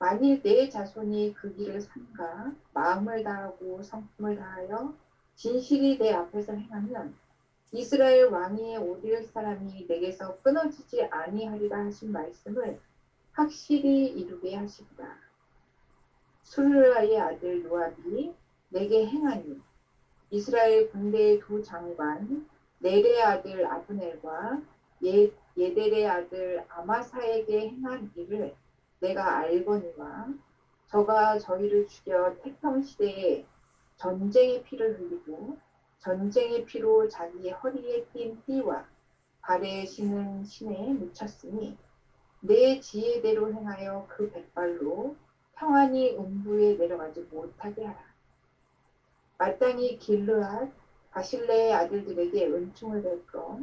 만일 0.00 0.42
내 0.42 0.68
자손이 0.68 1.34
그 1.34 1.54
길을 1.54 1.80
삼가 1.80 2.52
마음을 2.72 3.22
다하고 3.22 3.82
성품을 3.84 4.36
다하여 4.36 5.03
진실이 5.36 5.98
내 5.98 6.12
앞에서 6.12 6.52
행하면 6.52 7.14
이스라엘 7.72 8.26
왕위에 8.26 8.76
오를 8.76 9.24
사람이 9.24 9.86
내게서 9.88 10.38
끊어지지 10.42 11.04
아니하리라 11.04 11.86
하신 11.86 12.12
말씀을 12.12 12.78
확실히 13.32 14.06
이루게 14.06 14.54
하시리라. 14.54 15.18
술라의 16.42 17.20
아들 17.20 17.64
요압이 17.64 18.32
내게 18.68 19.06
행하니 19.06 19.60
이스라엘 20.30 20.90
군대의 20.90 21.40
두 21.40 21.62
장관 21.62 22.48
네레의 22.78 23.22
아들 23.22 23.66
아브넬과 23.66 24.62
예, 25.04 25.32
예델의 25.56 26.06
아들 26.06 26.64
아마사에게 26.68 27.70
행한 27.70 28.12
일을 28.14 28.54
내가 29.00 29.38
알거니와 29.38 30.28
저가 30.86 31.38
저희를 31.38 31.88
죽여 31.88 32.36
태평 32.42 32.82
시대에 32.82 33.44
전쟁의 33.96 34.62
피를 34.64 34.98
흘리고 34.98 35.56
전쟁의 36.00 36.64
피로 36.66 37.08
자기의 37.08 37.52
허리에 37.52 38.04
띈 38.12 38.42
띠와 38.44 38.86
발에 39.40 39.84
신은 39.86 40.44
신에 40.44 40.92
묻혔으니 40.92 41.76
내 42.40 42.80
지혜대로 42.80 43.52
행하여 43.52 44.06
그 44.08 44.30
백발로 44.30 45.16
평안히 45.54 46.16
음부에 46.16 46.74
내려가지 46.74 47.20
못하게 47.30 47.84
하라. 47.84 47.98
마땅히 49.38 49.98
길르앗 49.98 50.70
바실레의 51.10 51.72
아들들에게 51.72 52.46
은총을 52.48 53.02
베풀어 53.02 53.60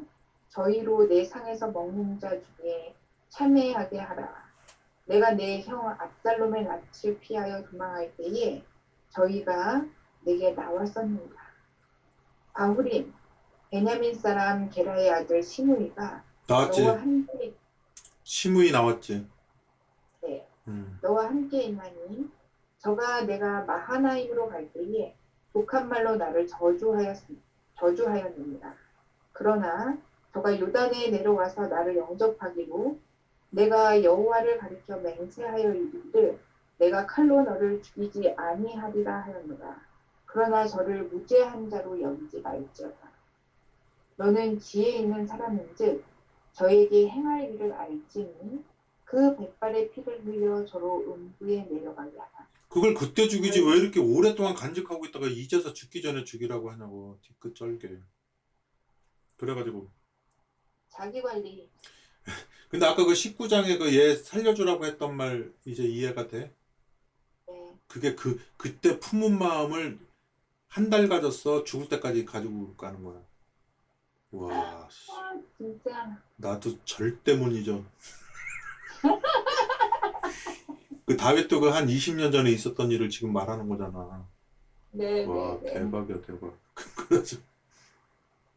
저희로 0.49 1.07
내 1.07 1.23
상에서 1.23 1.69
먹는 1.71 2.19
자 2.19 2.29
중에 2.29 2.95
참회하게 3.29 3.99
하라. 3.99 4.49
내가 5.05 5.31
내 5.31 5.61
형 5.61 5.87
압살롬의 5.87 6.63
낯을 6.63 7.19
피하여 7.19 7.63
도망할 7.63 8.15
때에 8.17 8.63
저희가 9.09 9.85
내게 10.21 10.51
나왔었느니라. 10.51 11.41
바후림 12.53 13.13
베냐민 13.71 14.13
사람 14.13 14.69
게라의 14.69 15.09
아들 15.09 15.41
시므이가 15.41 16.23
나왔지? 16.47 16.83
너와 16.83 16.99
함께 16.99 17.53
심의 18.23 18.71
나왔지? 18.71 19.27
네, 20.21 20.47
음. 20.67 20.99
너와 21.01 21.25
함께 21.25 21.63
있나니 21.63 22.29
저가 22.79 23.21
내가 23.23 23.63
마하나임으로 23.63 24.49
갈 24.49 24.71
때에 24.73 25.15
독한 25.53 25.87
말로 25.87 26.15
나를 26.15 26.47
저주하였, 26.47 27.17
저주하였느니라. 27.77 28.73
그러나 29.33 29.97
저가 30.33 30.59
요단에 30.59 31.09
내려와서 31.09 31.67
나를 31.67 31.97
영접하기로 31.97 32.99
내가 33.51 34.03
여호와를 34.03 34.57
가리켜 34.57 34.97
맹세하여 34.97 35.73
이르기를 35.73 36.39
내가 36.77 37.05
칼로 37.05 37.43
너를 37.43 37.81
죽이지 37.81 38.33
아니하리라 38.37 39.19
하였노라. 39.19 39.90
그러나 40.31 40.65
저를 40.65 41.03
무죄한 41.09 41.69
자로 41.69 42.01
여기지 42.01 42.39
말지어다. 42.41 43.11
너는 44.15 44.59
지혜 44.59 44.99
있는 44.99 45.27
사람인즉 45.27 46.03
저에게 46.53 47.09
행할 47.09 47.53
일을 47.53 47.73
알지니 47.73 48.63
그 49.03 49.35
백발의 49.35 49.91
피를 49.91 50.23
흘려 50.25 50.65
저로 50.65 51.01
음부에 51.13 51.63
내려가게 51.65 52.17
하라. 52.17 52.47
그걸 52.69 52.93
그때 52.93 53.27
죽이지 53.27 53.61
왜 53.61 53.77
이렇게 53.77 53.99
오랫동안 53.99 54.53
간직하고 54.53 55.05
있다가 55.05 55.27
이제서 55.27 55.73
죽기 55.73 56.01
전에 56.01 56.23
죽이라고 56.23 56.71
하냐고 56.71 57.19
뒤끝 57.21 57.53
쩔게. 57.55 57.99
그래가지고 59.37 59.91
자기 60.89 61.21
관리 61.21 61.69
근데 62.69 62.85
아까 62.85 63.03
그 63.05 63.13
19장에 63.13 63.77
그 63.79 63.91
얘 63.93 64.15
살려주라고 64.15 64.85
했던 64.85 65.17
말 65.17 65.53
이제 65.65 65.83
이해가 65.83 66.27
돼? 66.27 66.55
네, 67.47 67.79
그게 67.87 68.15
그 68.15 68.39
그때 68.57 68.99
품은 68.99 69.37
마음을 69.37 69.99
한 70.73 70.89
달 70.89 71.09
가졌어 71.09 71.63
죽을 71.65 71.89
때까지 71.89 72.23
가지고 72.25 72.73
가는 72.75 73.03
거야. 73.03 73.19
와, 74.31 74.87
씨. 74.89 75.11
아, 75.11 75.33
진짜 75.57 76.17
나도 76.37 76.81
절대 76.85 77.35
못 77.35 77.49
잊어. 77.51 77.83
그 81.05 81.17
다윗도 81.17 81.59
그 81.59 81.69
한 81.71 81.87
20년 81.87 82.31
전에 82.31 82.51
있었던 82.51 82.89
일을 82.91 83.09
지금 83.09 83.33
말하는 83.33 83.67
거잖아. 83.67 84.25
네, 84.91 85.25
와, 85.25 85.57
네, 85.61 85.73
네. 85.73 85.79
대박이야, 85.79 86.21
대박. 86.21 86.53
그래서 86.95 87.37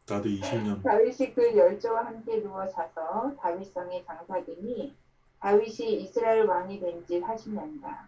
나도 0.07 0.29
20년. 0.29 0.81
다윗이 0.83 1.33
그 1.33 1.57
열조와 1.57 2.05
함께 2.05 2.41
누워 2.41 2.65
자서 2.69 3.35
다윗성에 3.41 4.05
장사되니 4.05 4.95
다윗이 5.41 6.01
이스라엘 6.03 6.45
왕이 6.45 6.79
된 6.79 7.05
지 7.05 7.19
40년이다. 7.19 8.05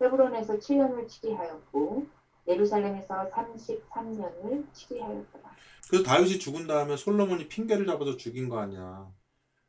헤브론에서 0.00 0.54
7년을 0.58 1.08
치리하였고 1.08 2.06
예루살렘에서 2.46 3.30
33년을 3.30 4.72
치리하였더라. 4.72 5.54
그래서 5.88 6.04
다윗이 6.04 6.38
죽은 6.38 6.66
다음에 6.66 6.96
솔로몬이 6.96 7.48
핑계를 7.48 7.86
잡아서 7.86 8.16
죽인 8.16 8.48
거 8.48 8.58
아니야. 8.58 9.10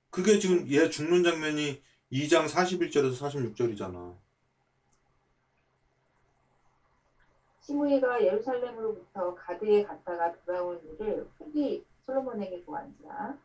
그게 0.09 0.39
지금 0.39 0.69
얘 0.71 0.89
죽는 0.89 1.23
장면이 1.23 1.81
2장 2.11 2.47
41절에서 2.47 3.17
46절이잖아. 3.17 4.15
시므이가 7.61 8.23
예루살렘으로부터 8.23 9.33
가드에 9.33 9.83
갔다가 9.83 10.33
돌아온 10.45 10.79
일을 10.83 11.27
후기 11.37 11.83
솔로몬에게 12.05 12.63
보았으나 12.63 13.39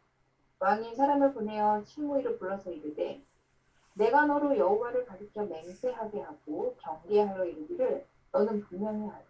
왕이 0.58 0.94
사람을 0.94 1.32
보내어 1.32 1.82
시므이를 1.86 2.38
불러서 2.38 2.70
이르되 2.70 3.22
내가 3.94 4.26
너로 4.26 4.56
여호와를 4.58 5.06
가리켜 5.06 5.46
맹세하게 5.46 6.20
하고 6.20 6.76
경계하여 6.80 7.46
이르기를 7.46 8.06
너는 8.32 8.60
분명히 8.66 9.08
하라 9.08 9.24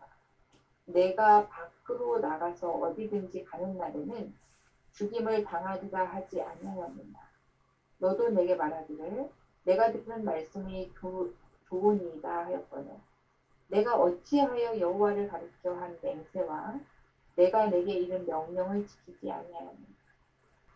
내가 0.86 1.48
밖으로 1.48 2.18
나가서 2.18 2.70
어디든지 2.70 3.44
가는 3.44 3.77
날에는 3.78 4.35
죽임을 4.93 5.44
당하리라 5.44 6.05
하지 6.06 6.43
아니하였느냐. 6.43 7.18
너도 7.98 8.28
내게 8.31 8.56
말하기를 8.56 9.31
내가 9.64 9.93
듣는 9.93 10.24
말씀이 10.24 10.93
조, 11.01 11.31
좋으니이다 11.68 12.47
하였거늘. 12.47 12.93
내가 13.68 13.97
어찌하여 13.97 14.81
여호와를 14.81 15.28
가리켜 15.28 15.74
한 15.74 15.97
맹세와 16.02 16.81
내가 17.36 17.66
내게 17.68 17.93
이른 17.93 18.27
명령을 18.27 18.86
지키지 18.86 19.31
아니하였느냐. 19.31 19.86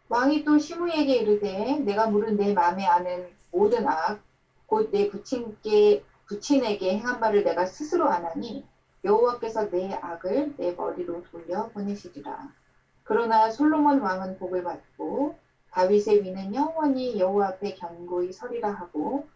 왕이 0.09 0.45
또 0.45 0.59
시므에게 0.59 1.17
이르되 1.17 1.79
내가 1.81 2.07
물은 2.07 2.37
내 2.37 2.53
마음에 2.53 2.87
아는 2.87 3.35
모든 3.51 3.87
악 3.89 4.23
곧 4.69 4.91
내 4.91 5.09
부친께 5.09 6.03
부친에게 6.27 6.99
행한 6.99 7.21
바를 7.21 7.45
내가 7.45 7.67
스스로 7.67 8.09
아나니 8.09 8.67
여호와께서 9.05 9.71
내 9.71 9.93
악을 9.95 10.55
내 10.57 10.73
머리로 10.73 11.23
돌려 11.25 11.69
보내시리라. 11.69 12.49
그러나 13.03 13.51
솔로몬 13.51 14.01
왕은 14.01 14.39
복을 14.39 14.65
받고 14.65 15.39
다윗의 15.71 16.23
위는 16.23 16.55
영원히 16.55 17.19
여호와 17.19 17.49
앞에 17.49 17.75
견고히 17.75 18.33
서리라 18.33 18.71
하고 18.71 19.29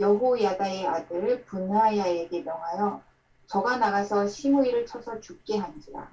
여호야다의 0.00 0.86
아들 0.86 1.44
분하야에게 1.44 2.42
명하여 2.42 3.02
저가 3.46 3.78
나가서 3.78 4.28
시므이를 4.28 4.86
쳐서 4.86 5.20
죽게 5.20 5.58
한지라. 5.58 6.08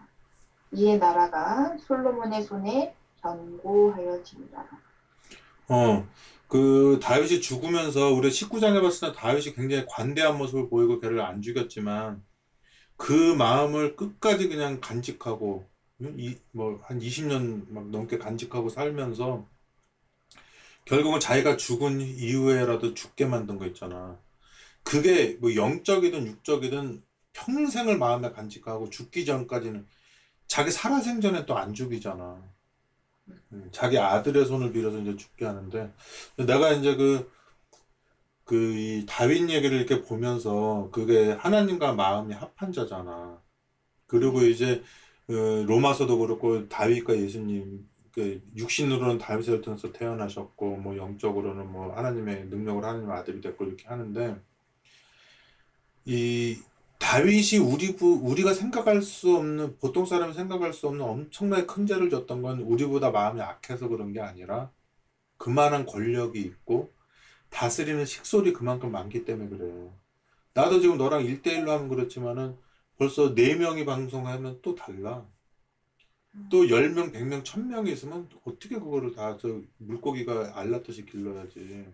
이에 0.72 0.98
나라가 0.98 1.78
솔로몬의 1.78 2.44
손에 2.44 2.96
견고하여지니라. 3.22 4.68
어, 5.70 6.08
그 6.56 7.02
다윗이 7.02 7.42
죽으면서 7.42 8.14
우리 8.14 8.30
19장에 8.30 8.82
봤을 8.82 9.10
때 9.10 9.20
다윗이 9.20 9.56
굉장히 9.56 9.86
관대한 9.90 10.38
모습을 10.38 10.70
보이고 10.70 11.02
걔를 11.02 11.20
안 11.20 11.42
죽였지만 11.42 12.24
그 12.96 13.12
마음을 13.12 13.98
끝까지 13.98 14.48
그냥 14.48 14.80
간직하고 14.80 15.70
이뭐한 16.00 17.00
20년 17.02 17.70
막 17.70 17.90
넘게 17.90 18.20
간직하고 18.20 18.70
살면서 18.70 19.46
결국은 20.86 21.20
자기가 21.20 21.58
죽은 21.58 22.00
이후에라도 22.00 22.94
죽게 22.94 23.26
만든 23.26 23.58
거 23.58 23.66
있잖아. 23.66 24.18
그게 24.84 25.36
뭐 25.42 25.56
영적이든 25.56 26.26
육적이든 26.26 27.04
평생을 27.34 27.98
마음에 27.98 28.32
간직하고 28.32 28.90
죽기 28.90 29.26
전까지는 29.26 29.86
자기 30.48 30.72
살아생전에 30.72 31.46
또 31.46 31.58
안 31.58 31.74
죽이잖아. 31.74 32.55
음, 33.54 33.70
자기 33.72 33.98
아들의 34.00 34.46
손을 34.46 34.72
빌어서 34.72 35.00
이제 35.00 35.16
죽게 35.16 35.46
하는데 35.46 35.94
내가 36.38 36.72
이제 36.74 36.96
그 36.96 37.36
그 38.46 38.56
이 38.76 39.06
다윗 39.08 39.50
얘기를 39.50 39.78
이렇게 39.78 40.02
보면서 40.02 40.90
그게 40.92 41.32
하나님과 41.32 41.94
마음이 41.94 42.34
합한 42.34 42.72
자잖아. 42.74 43.42
그리고 44.08 44.42
이제 44.44 44.84
어, 45.30 45.34
로마서도 45.68 46.20
그렇고 46.20 46.68
다윗과 46.70 47.18
예수님 47.18 47.90
그 48.14 48.42
육신으로는 48.58 49.18
다윗을 49.20 49.62
통해서 49.62 49.92
태어나셨고 49.94 50.78
뭐 50.78 50.98
영적으로는 50.98 51.72
뭐 51.72 51.94
하나님의 51.96 52.46
능력으로 52.48 52.88
하나님의 52.88 53.16
아들이 53.18 53.42
됐고 53.42 53.66
이렇게 53.66 53.88
하는데 53.88 54.38
이 56.06 56.58
다윗이 57.06 57.60
우리 57.60 57.96
부 57.96 58.16
우리가 58.24 58.56
생각할 58.56 59.04
수 59.04 59.36
없는 59.36 59.78
보통 59.78 60.08
사람이 60.08 60.34
생각할 60.34 60.74
수 60.74 60.88
없는 60.88 61.06
엄청나게 61.06 61.68
큰 61.68 61.86
죄를 61.86 62.10
졌던 62.10 62.42
건 62.42 62.62
우리보다 62.62 63.12
마음이 63.12 63.42
악해서 63.42 63.90
그런 63.90 64.12
게 64.12 64.22
아니라 64.22 64.72
그만한 65.38 65.86
권력이 65.86 66.42
있고 66.42 66.92
다스리는 67.52 68.04
식솔이 68.06 68.54
그만큼 68.54 68.92
많기 68.92 69.24
때문에 69.24 69.50
그래요. 69.50 69.94
나도 70.56 70.82
지금 70.82 70.98
너랑 70.98 71.24
1대1로 71.24 71.68
하면 71.68 71.90
그렇지만은 71.90 72.58
벌써 72.98 73.36
4명이 73.36 73.86
방송하면 73.86 74.60
또 74.64 74.74
달라. 74.74 75.28
또 76.50 76.66
10명, 76.70 77.12
100명, 77.14 77.44
1000명이 77.44 77.90
있으면 77.90 78.30
어떻게 78.46 78.76
그거를 78.80 79.14
다 79.14 79.38
저 79.38 79.62
물고기가 79.78 80.54
알라듯이 80.60 81.06
길러야지. 81.06 81.86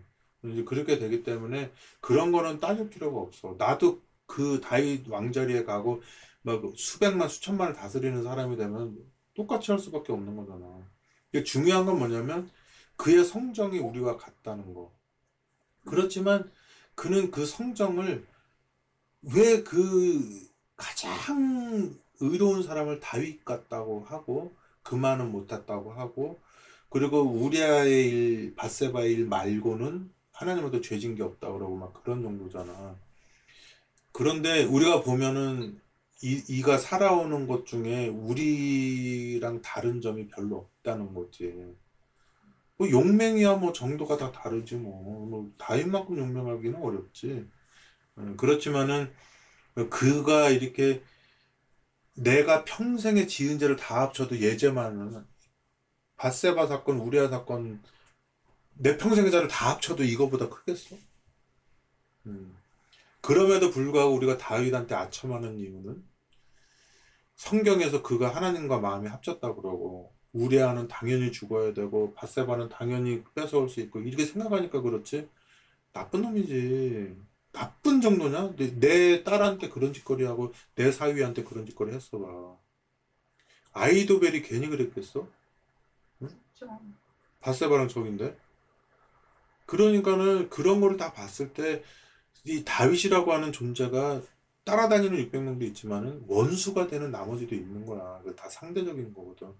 그렇게 0.66 0.98
되기 0.98 1.22
때문에 1.22 1.70
그런 2.00 2.32
거는 2.32 2.60
따질 2.60 2.90
필요가 2.90 3.20
없어. 3.20 3.54
나도 3.58 4.00
그 4.32 4.62
다윗 4.62 5.06
왕자리에 5.08 5.64
가고 5.64 6.00
막 6.40 6.62
수백만, 6.74 7.28
수천만을 7.28 7.74
다스리는 7.74 8.22
사람이 8.22 8.56
되면 8.56 8.96
똑같이 9.34 9.70
할 9.70 9.78
수밖에 9.78 10.10
없는 10.10 10.36
거잖아. 10.36 10.88
이게 11.32 11.44
중요한 11.44 11.84
건 11.84 11.98
뭐냐면 11.98 12.50
그의 12.96 13.26
성정이 13.26 13.78
우리와 13.78 14.16
같다는 14.16 14.72
거. 14.72 14.90
그렇지만 15.84 16.50
그는 16.94 17.30
그 17.30 17.44
성정을 17.44 18.26
왜 19.34 19.62
그 19.64 20.48
가장 20.76 21.94
의로운 22.20 22.62
사람을 22.62 23.00
다윗 23.00 23.44
같다고 23.44 24.04
하고 24.04 24.56
그만은 24.82 25.30
못했다고 25.30 25.92
하고 25.92 26.40
그리고 26.88 27.20
우리아의 27.20 28.08
일, 28.08 28.54
바세바의 28.54 29.12
일 29.12 29.26
말고는 29.26 30.10
하나님한테 30.32 30.80
죄진 30.80 31.16
게 31.16 31.22
없다 31.22 31.52
그러고 31.52 31.76
막 31.76 31.92
그런 32.02 32.22
정도잖아. 32.22 32.96
그런데 34.12 34.64
우리가 34.64 35.02
보면은 35.02 35.80
이, 36.22 36.42
이가 36.48 36.78
살아오는 36.78 37.46
것 37.48 37.66
중에 37.66 38.08
우리랑 38.08 39.62
다른 39.62 40.00
점이 40.00 40.28
별로 40.28 40.56
없다는 40.58 41.14
거지. 41.14 41.74
뭐 42.76 42.90
용맹이야 42.90 43.56
뭐 43.56 43.72
정도가 43.72 44.16
다 44.18 44.30
다르지 44.30 44.76
뭐. 44.76 45.26
뭐 45.26 45.50
다윗만큼 45.58 46.18
용맹하기는 46.18 46.80
어렵지. 46.80 47.48
음, 48.18 48.36
그렇지만은 48.36 49.12
그가 49.90 50.50
이렇게 50.50 51.02
내가 52.14 52.64
평생에 52.64 53.26
지은 53.26 53.58
죄를 53.58 53.76
다 53.76 54.02
합쳐도 54.02 54.40
예제만은 54.40 55.24
바세바 56.16 56.66
사건, 56.66 56.98
우리아 56.98 57.28
사건 57.28 57.82
내 58.74 58.96
평생의 58.96 59.30
죄를 59.30 59.48
다 59.48 59.70
합쳐도 59.70 60.04
이거보다 60.04 60.48
크겠어? 60.48 60.96
음. 62.26 62.61
그럼에도 63.22 63.70
불구하고 63.70 64.14
우리가 64.14 64.36
다윗한테 64.36 64.94
아첨하는 64.94 65.58
이유는 65.58 66.04
성경에서 67.36 68.02
그가 68.02 68.34
하나님과 68.34 68.80
마음이 68.80 69.08
합쳤다 69.08 69.54
그러고 69.54 70.12
우리아는 70.32 70.88
당연히 70.88 71.30
죽어야 71.30 71.72
되고 71.72 72.14
바세바는 72.14 72.68
당연히 72.68 73.22
뺏어올 73.34 73.68
수 73.68 73.80
있고 73.80 74.00
이렇게 74.00 74.24
생각하니까 74.24 74.80
그렇지. 74.80 75.28
나쁜 75.92 76.22
놈이지. 76.22 77.16
나쁜 77.52 78.00
정도냐? 78.00 78.56
내, 78.56 78.78
내 78.78 79.24
딸한테 79.24 79.68
그런 79.68 79.92
짓거리 79.92 80.24
하고 80.24 80.52
내 80.74 80.90
사위한테 80.90 81.44
그런 81.44 81.66
짓거리 81.66 81.92
했어 81.92 82.18
봐. 82.18 82.56
아이도벨이 83.72 84.42
괜히 84.42 84.68
그랬겠어? 84.68 85.28
좀 86.54 86.96
바세바랑 87.40 87.88
적인데? 87.88 88.36
그러니까는 89.66 90.48
그런 90.48 90.80
거를 90.80 90.96
다 90.96 91.12
봤을 91.12 91.52
때 91.52 91.82
이 92.44 92.64
다윗이라고 92.64 93.32
하는 93.32 93.52
존재가 93.52 94.22
따라다니는 94.64 95.30
600명도 95.30 95.62
있지만은 95.68 96.24
원수가 96.26 96.86
되는 96.86 97.10
나머지도 97.10 97.54
있는 97.54 97.84
거야. 97.86 98.20
그다 98.24 98.48
상대적인 98.48 99.12
거거든. 99.14 99.52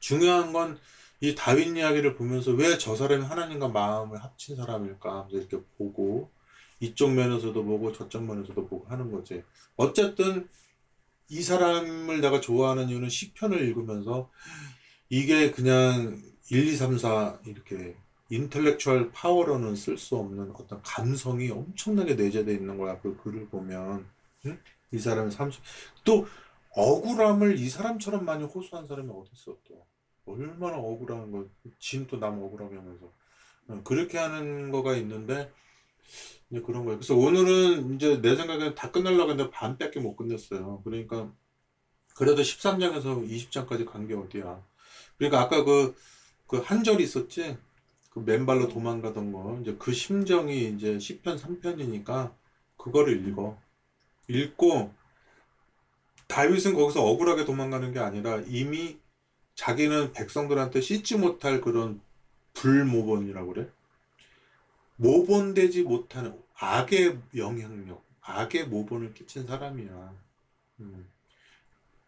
중요한 0.00 0.52
건 0.52 0.78
이 1.20 1.34
다윗 1.34 1.74
이야기를 1.76 2.14
보면서 2.14 2.52
왜 2.52 2.76
저 2.78 2.94
사람이 2.94 3.24
하나님과 3.24 3.68
마음을 3.68 4.22
합친 4.22 4.56
사람일까 4.56 5.28
이렇게 5.30 5.58
보고 5.78 6.30
이쪽 6.80 7.12
면에서도 7.12 7.64
보고 7.64 7.92
저쪽 7.92 8.24
면에서도 8.24 8.66
보고 8.66 8.86
하는 8.88 9.10
거지. 9.10 9.42
어쨌든 9.76 10.46
이 11.28 11.42
사람을 11.42 12.20
내가 12.20 12.40
좋아하는 12.40 12.90
이유는 12.90 13.08
시편을 13.08 13.60
읽으면서 13.62 14.30
이게 15.08 15.50
그냥 15.52 16.22
1, 16.50 16.68
2, 16.68 16.76
3, 16.76 16.98
4 16.98 17.40
이렇게 17.46 17.96
인텔렉추얼 18.30 19.12
파워로는 19.12 19.76
쓸 19.76 19.98
수 19.98 20.16
없는 20.16 20.52
어떤 20.56 20.82
감성이 20.82 21.50
엄청나게 21.50 22.14
내재되어 22.14 22.54
있는 22.54 22.78
거야. 22.78 23.00
그 23.00 23.16
글을 23.18 23.48
보면. 23.48 24.06
응? 24.46 24.60
이 24.92 24.98
사람의 24.98 25.30
삶, 25.32 25.50
속- 25.50 25.62
또 26.04 26.26
억울함을 26.70 27.58
이 27.58 27.68
사람처럼 27.68 28.24
많이 28.24 28.44
호소한 28.44 28.86
사람이 28.86 29.10
어디 29.10 29.30
있어 29.34 29.56
또. 29.68 29.86
얼마나 30.26 30.76
억울한 30.78 31.30
거, 31.30 31.46
진 31.78 32.06
또 32.06 32.18
남 32.18 32.42
억울하게 32.42 32.76
하면서. 32.76 33.12
어, 33.68 33.80
그렇게 33.84 34.18
하는 34.18 34.70
거가 34.72 34.96
있는데, 34.96 35.52
이제 36.50 36.60
그런 36.60 36.84
거예요. 36.84 36.98
그래서 36.98 37.14
오늘은 37.16 37.94
이제 37.94 38.20
내 38.20 38.36
생각에는 38.36 38.74
다 38.74 38.90
끝내려고 38.90 39.30
했는데 39.30 39.50
반밖에 39.50 40.00
못 40.00 40.16
끝냈어요. 40.16 40.82
그러니까, 40.84 41.32
그래도 42.16 42.42
13장에서 42.42 43.28
20장까지 43.28 43.86
간 43.86 44.06
게 44.08 44.14
어디야. 44.14 44.62
그러니까 45.18 45.40
아까 45.42 45.64
그, 45.64 45.94
그 46.48 46.58
한 46.60 46.84
절이 46.84 47.02
있었지? 47.04 47.58
그 48.16 48.20
맨발로 48.20 48.68
도망가던 48.68 49.30
거 49.30 49.58
이제 49.60 49.76
그 49.78 49.92
심정이 49.92 50.70
이제 50.70 50.98
시편 50.98 51.36
3편이니까 51.36 52.32
그거를 52.78 53.28
읽어. 53.28 53.58
읽고 54.28 54.90
다윗은 56.26 56.72
거기서 56.72 57.04
억울하게 57.04 57.44
도망가는 57.44 57.92
게 57.92 57.98
아니라 57.98 58.40
이미 58.46 58.96
자기는 59.54 60.14
백성들한테 60.14 60.80
씻지 60.80 61.18
못할 61.18 61.60
그런 61.60 62.00
불모본이라고 62.54 63.52
그래. 63.52 63.68
모본되지 64.96 65.82
못하는 65.82 66.40
악의 66.54 67.18
영향력, 67.36 68.02
악의 68.22 68.68
모본을 68.68 69.12
끼친 69.12 69.46
사람이야. 69.46 70.14
음. 70.80 71.06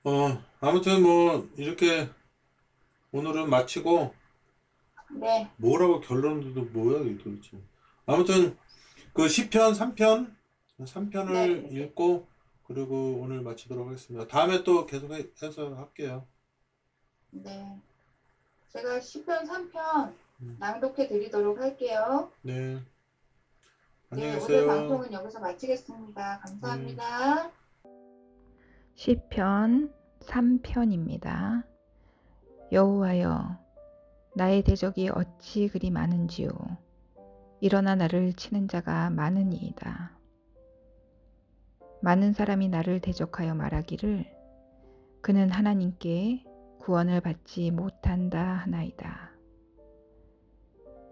어, 0.04 0.42
아무튼 0.60 1.02
뭐 1.02 1.46
이렇게 1.58 2.08
오늘은 3.12 3.50
마치고 3.50 4.14
네, 5.12 5.50
뭐라고 5.56 6.00
결론도 6.00 6.64
뭐야 6.72 7.00
이게 7.02 7.22
도대체 7.22 7.56
아무튼 8.06 8.56
그 9.12 9.28
시편 9.28 9.72
3편 9.72 10.34
3편을 10.80 11.32
네. 11.72 11.80
읽고 11.80 12.26
그리고 12.66 13.20
오늘 13.20 13.40
마치도록 13.42 13.86
하겠습니다 13.86 14.26
다음에 14.28 14.62
또 14.64 14.86
계속 14.86 15.12
해- 15.12 15.26
해서 15.42 15.74
할게요 15.74 16.26
네. 17.30 17.78
제가 18.68 19.00
시편 19.00 19.46
3편 19.46 20.12
음. 20.40 20.56
낭독해 20.60 21.08
드리도록 21.08 21.58
할게요. 21.58 22.30
네 22.42 22.80
안녕히 24.10 24.32
네, 24.32 24.38
오늘. 24.38 24.66
방송은 24.66 25.12
여기서 25.12 25.40
마치겠습니다. 25.40 26.38
감사합니다. 26.38 27.50
시편 28.94 29.92
3편입니다. 30.20 31.64
여호와여 32.70 33.58
나의 34.38 34.62
대적이 34.62 35.08
어찌 35.08 35.66
그리 35.66 35.90
많은지요 35.90 36.48
일어나 37.60 37.96
나를 37.96 38.32
치는 38.34 38.68
자가 38.68 39.10
많으니이다. 39.10 40.16
많은 42.02 42.32
사람이 42.32 42.68
나를 42.68 43.00
대적하여 43.00 43.56
말하기를 43.56 44.32
그는 45.22 45.50
하나님께 45.50 46.44
구원을 46.78 47.20
받지 47.20 47.72
못한다 47.72 48.38
하나이다. 48.40 49.32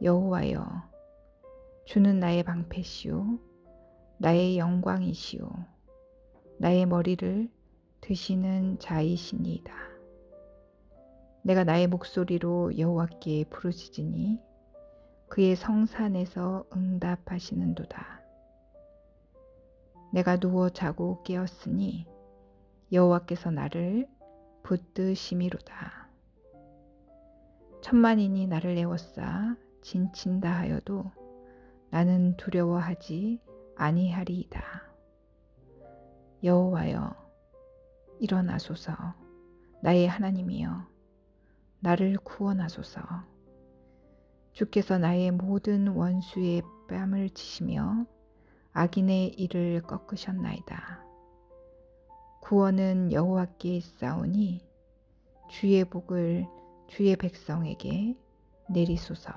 여호와여 0.05 0.65
주는 1.85 2.21
나의 2.21 2.45
방패시오 2.45 3.41
나의 4.19 4.57
영광이시오 4.57 5.51
나의 6.61 6.87
머리를 6.87 7.51
드시는 8.03 8.79
자이시니이다. 8.79 9.96
내가 11.47 11.63
나의 11.63 11.87
목소리로 11.87 12.77
여호와께 12.77 13.45
부르짖으니 13.51 14.41
그의 15.29 15.55
성산에서 15.55 16.65
응답하시는도다. 16.75 18.21
내가 20.13 20.41
누워 20.41 20.71
자고 20.71 21.23
깨었으니 21.23 22.05
여호와께서 22.91 23.53
나를 23.53 24.09
붙드심이로다. 24.65 26.09
천만인이 27.81 28.49
나를 28.49 28.77
애워싸 28.77 29.55
진친다 29.83 30.51
하여도 30.51 31.13
나는 31.91 32.37
두려워하지 32.37 33.41
아니하리이다. 33.77 34.61
여호와여 36.43 37.15
일어나소서 38.19 38.93
나의 39.81 40.09
하나님이여 40.09 40.96
나를 41.81 42.17
구원하소서 42.19 43.01
주께서 44.53 44.99
나의 44.99 45.31
모든 45.33 45.89
원수의 45.89 46.63
뺨을 46.89 47.31
치시며 47.31 48.07
악인의 48.73 49.29
일을 49.29 49.83
꺾으셨나이다. 49.83 51.05
구원은 52.43 53.13
여호와께 53.13 53.77
있사오니 53.77 54.61
주의 55.51 55.85
복을 55.85 56.47
주의 56.87 57.17
백성에게 57.17 58.17
내리소서. 58.71 59.33